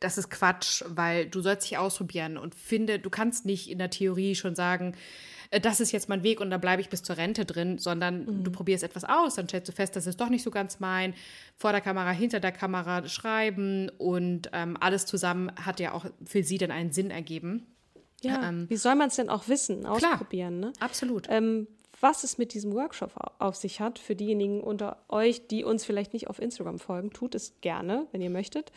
das 0.00 0.18
ist 0.18 0.30
Quatsch, 0.30 0.82
weil 0.88 1.26
du 1.26 1.40
sollst 1.40 1.70
dich 1.70 1.78
ausprobieren 1.78 2.36
und 2.36 2.54
finde, 2.54 2.98
du 2.98 3.10
kannst 3.10 3.46
nicht 3.46 3.70
in 3.70 3.78
der 3.78 3.90
Theorie 3.90 4.34
schon 4.34 4.54
sagen, 4.54 4.94
äh, 5.50 5.60
das 5.60 5.80
ist 5.80 5.92
jetzt 5.92 6.08
mein 6.08 6.22
Weg 6.22 6.40
und 6.40 6.50
da 6.50 6.58
bleibe 6.58 6.82
ich 6.82 6.88
bis 6.88 7.02
zur 7.02 7.16
Rente 7.16 7.44
drin, 7.44 7.78
sondern 7.78 8.24
mhm. 8.24 8.44
du 8.44 8.50
probierst 8.50 8.84
etwas 8.84 9.04
aus, 9.04 9.34
dann 9.36 9.48
stellst 9.48 9.68
du 9.68 9.72
fest, 9.72 9.96
das 9.96 10.06
ist 10.06 10.20
doch 10.20 10.28
nicht 10.28 10.42
so 10.42 10.50
ganz 10.50 10.80
mein. 10.80 11.14
Vor 11.56 11.72
der 11.72 11.80
Kamera, 11.80 12.10
hinter 12.10 12.40
der 12.40 12.52
Kamera 12.52 13.06
schreiben 13.08 13.88
und 13.98 14.50
ähm, 14.52 14.76
alles 14.80 15.06
zusammen 15.06 15.52
hat 15.64 15.80
ja 15.80 15.92
auch 15.92 16.06
für 16.24 16.42
sie 16.42 16.58
dann 16.58 16.70
einen 16.70 16.92
Sinn 16.92 17.10
ergeben. 17.10 17.73
Ja, 18.24 18.48
ähm, 18.48 18.68
wie 18.68 18.76
soll 18.76 18.94
man 18.94 19.08
es 19.08 19.16
denn 19.16 19.28
auch 19.28 19.48
wissen, 19.48 19.86
ausprobieren? 19.86 20.60
Klar, 20.60 20.70
ne? 20.70 20.72
Absolut. 20.80 21.26
Ähm, 21.28 21.66
was 22.00 22.24
es 22.24 22.38
mit 22.38 22.54
diesem 22.54 22.74
Workshop 22.74 23.12
auf 23.38 23.56
sich 23.56 23.80
hat, 23.80 23.98
für 23.98 24.14
diejenigen 24.14 24.60
unter 24.60 24.98
euch, 25.08 25.46
die 25.46 25.64
uns 25.64 25.84
vielleicht 25.84 26.12
nicht 26.12 26.28
auf 26.28 26.38
Instagram 26.38 26.78
folgen, 26.78 27.10
tut 27.10 27.34
es 27.34 27.54
gerne, 27.60 28.06
wenn 28.12 28.20
ihr 28.20 28.30
möchtet. 28.30 28.72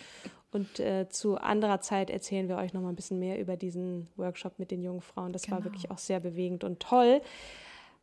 Und 0.51 0.79
äh, 0.79 1.09
zu 1.09 1.35
anderer 1.37 1.81
Zeit 1.81 2.09
erzählen 2.09 2.47
wir 2.47 2.57
euch 2.57 2.73
noch 2.73 2.81
mal 2.81 2.89
ein 2.89 2.95
bisschen 2.95 3.19
mehr 3.19 3.39
über 3.39 3.57
diesen 3.57 4.07
Workshop 4.15 4.59
mit 4.59 4.71
den 4.71 4.81
jungen 4.81 5.01
Frauen. 5.01 5.33
Das 5.33 5.43
genau. 5.43 5.57
war 5.57 5.65
wirklich 5.65 5.91
auch 5.91 5.97
sehr 5.97 6.19
bewegend 6.19 6.63
und 6.63 6.79
toll. 6.79 7.21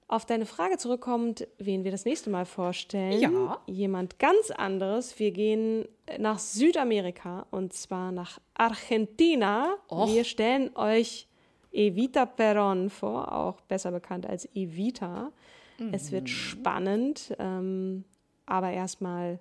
Auf 0.07 0.27
deine 0.27 0.45
Frage 0.45 0.77
zurückkommt, 0.77 1.49
wen 1.57 1.85
wir 1.85 1.91
das 1.91 2.05
nächste 2.05 2.29
Mal 2.29 2.45
vorstellen. 2.45 3.19
Ja. 3.19 3.59
Jemand 3.67 4.19
ganz 4.19 4.51
anderes. 4.51 5.19
Wir 5.19 5.31
gehen 5.31 5.89
nach 6.19 6.39
Südamerika 6.39 7.47
und 7.51 7.73
zwar 7.73 8.13
nach 8.13 8.39
Argentina. 8.53 9.77
Och. 9.89 10.09
Wir 10.09 10.25
stellen 10.25 10.77
euch 10.77 11.27
Evita 11.75 12.25
Perón 12.25 12.89
vor, 12.89 13.33
auch 13.33 13.61
besser 13.63 13.91
bekannt 13.91 14.27
als 14.27 14.49
Evita. 14.55 15.33
Mhm. 15.79 15.93
Es 15.93 16.13
wird 16.13 16.25
mhm. 16.25 16.29
spannend, 16.29 17.35
ähm, 17.39 18.05
aber 18.47 18.71
erstmal 18.71 19.39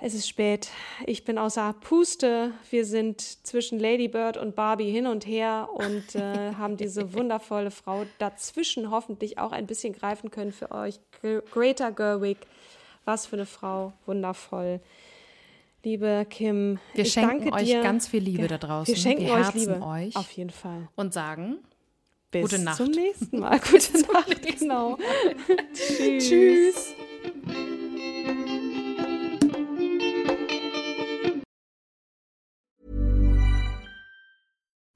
es 0.00 0.12
ist 0.12 0.28
spät. 0.28 0.68
Ich 1.06 1.24
bin 1.24 1.38
außer 1.38 1.74
Puste. 1.80 2.52
Wir 2.70 2.84
sind 2.84 3.20
zwischen 3.20 3.78
Lady 3.78 4.08
Bird 4.08 4.36
und 4.36 4.54
Barbie 4.54 4.90
hin 4.90 5.06
und 5.06 5.26
her 5.26 5.68
und 5.72 6.14
äh, 6.14 6.52
haben 6.58 6.76
diese 6.76 7.14
wundervolle 7.14 7.70
Frau 7.70 8.04
dazwischen 8.18 8.90
hoffentlich 8.90 9.38
auch 9.38 9.52
ein 9.52 9.66
bisschen 9.66 9.92
greifen 9.94 10.30
können 10.30 10.52
für 10.52 10.72
euch. 10.72 11.00
Greta 11.50 11.90
Gerwig. 11.90 12.38
Was 13.04 13.26
für 13.26 13.36
eine 13.36 13.46
Frau. 13.46 13.92
Wundervoll. 14.04 14.80
Liebe 15.84 16.26
Kim, 16.30 16.78
wir 16.94 17.04
schenken 17.04 17.52
euch 17.52 17.64
dir. 17.66 17.82
ganz 17.82 18.08
viel 18.08 18.22
Liebe 18.22 18.48
da 18.48 18.56
draußen. 18.56 18.94
Wir 18.94 19.00
schenken 19.00 19.26
wir 19.26 19.34
euch 19.34 19.52
Liebe. 19.54 19.82
euch. 19.82 20.16
Auf 20.16 20.30
jeden 20.32 20.50
Fall. 20.50 20.88
Und 20.96 21.12
sagen 21.12 21.58
bis 22.30 22.42
gute 22.42 22.58
Nacht. 22.58 22.78
zum 22.78 22.90
nächsten 22.90 23.38
Mal. 23.38 23.60
Gute 23.70 24.12
Nacht, 24.12 24.58
genau. 24.58 24.98
Tschüss. 25.74 26.28
Tschüss. 26.28 26.94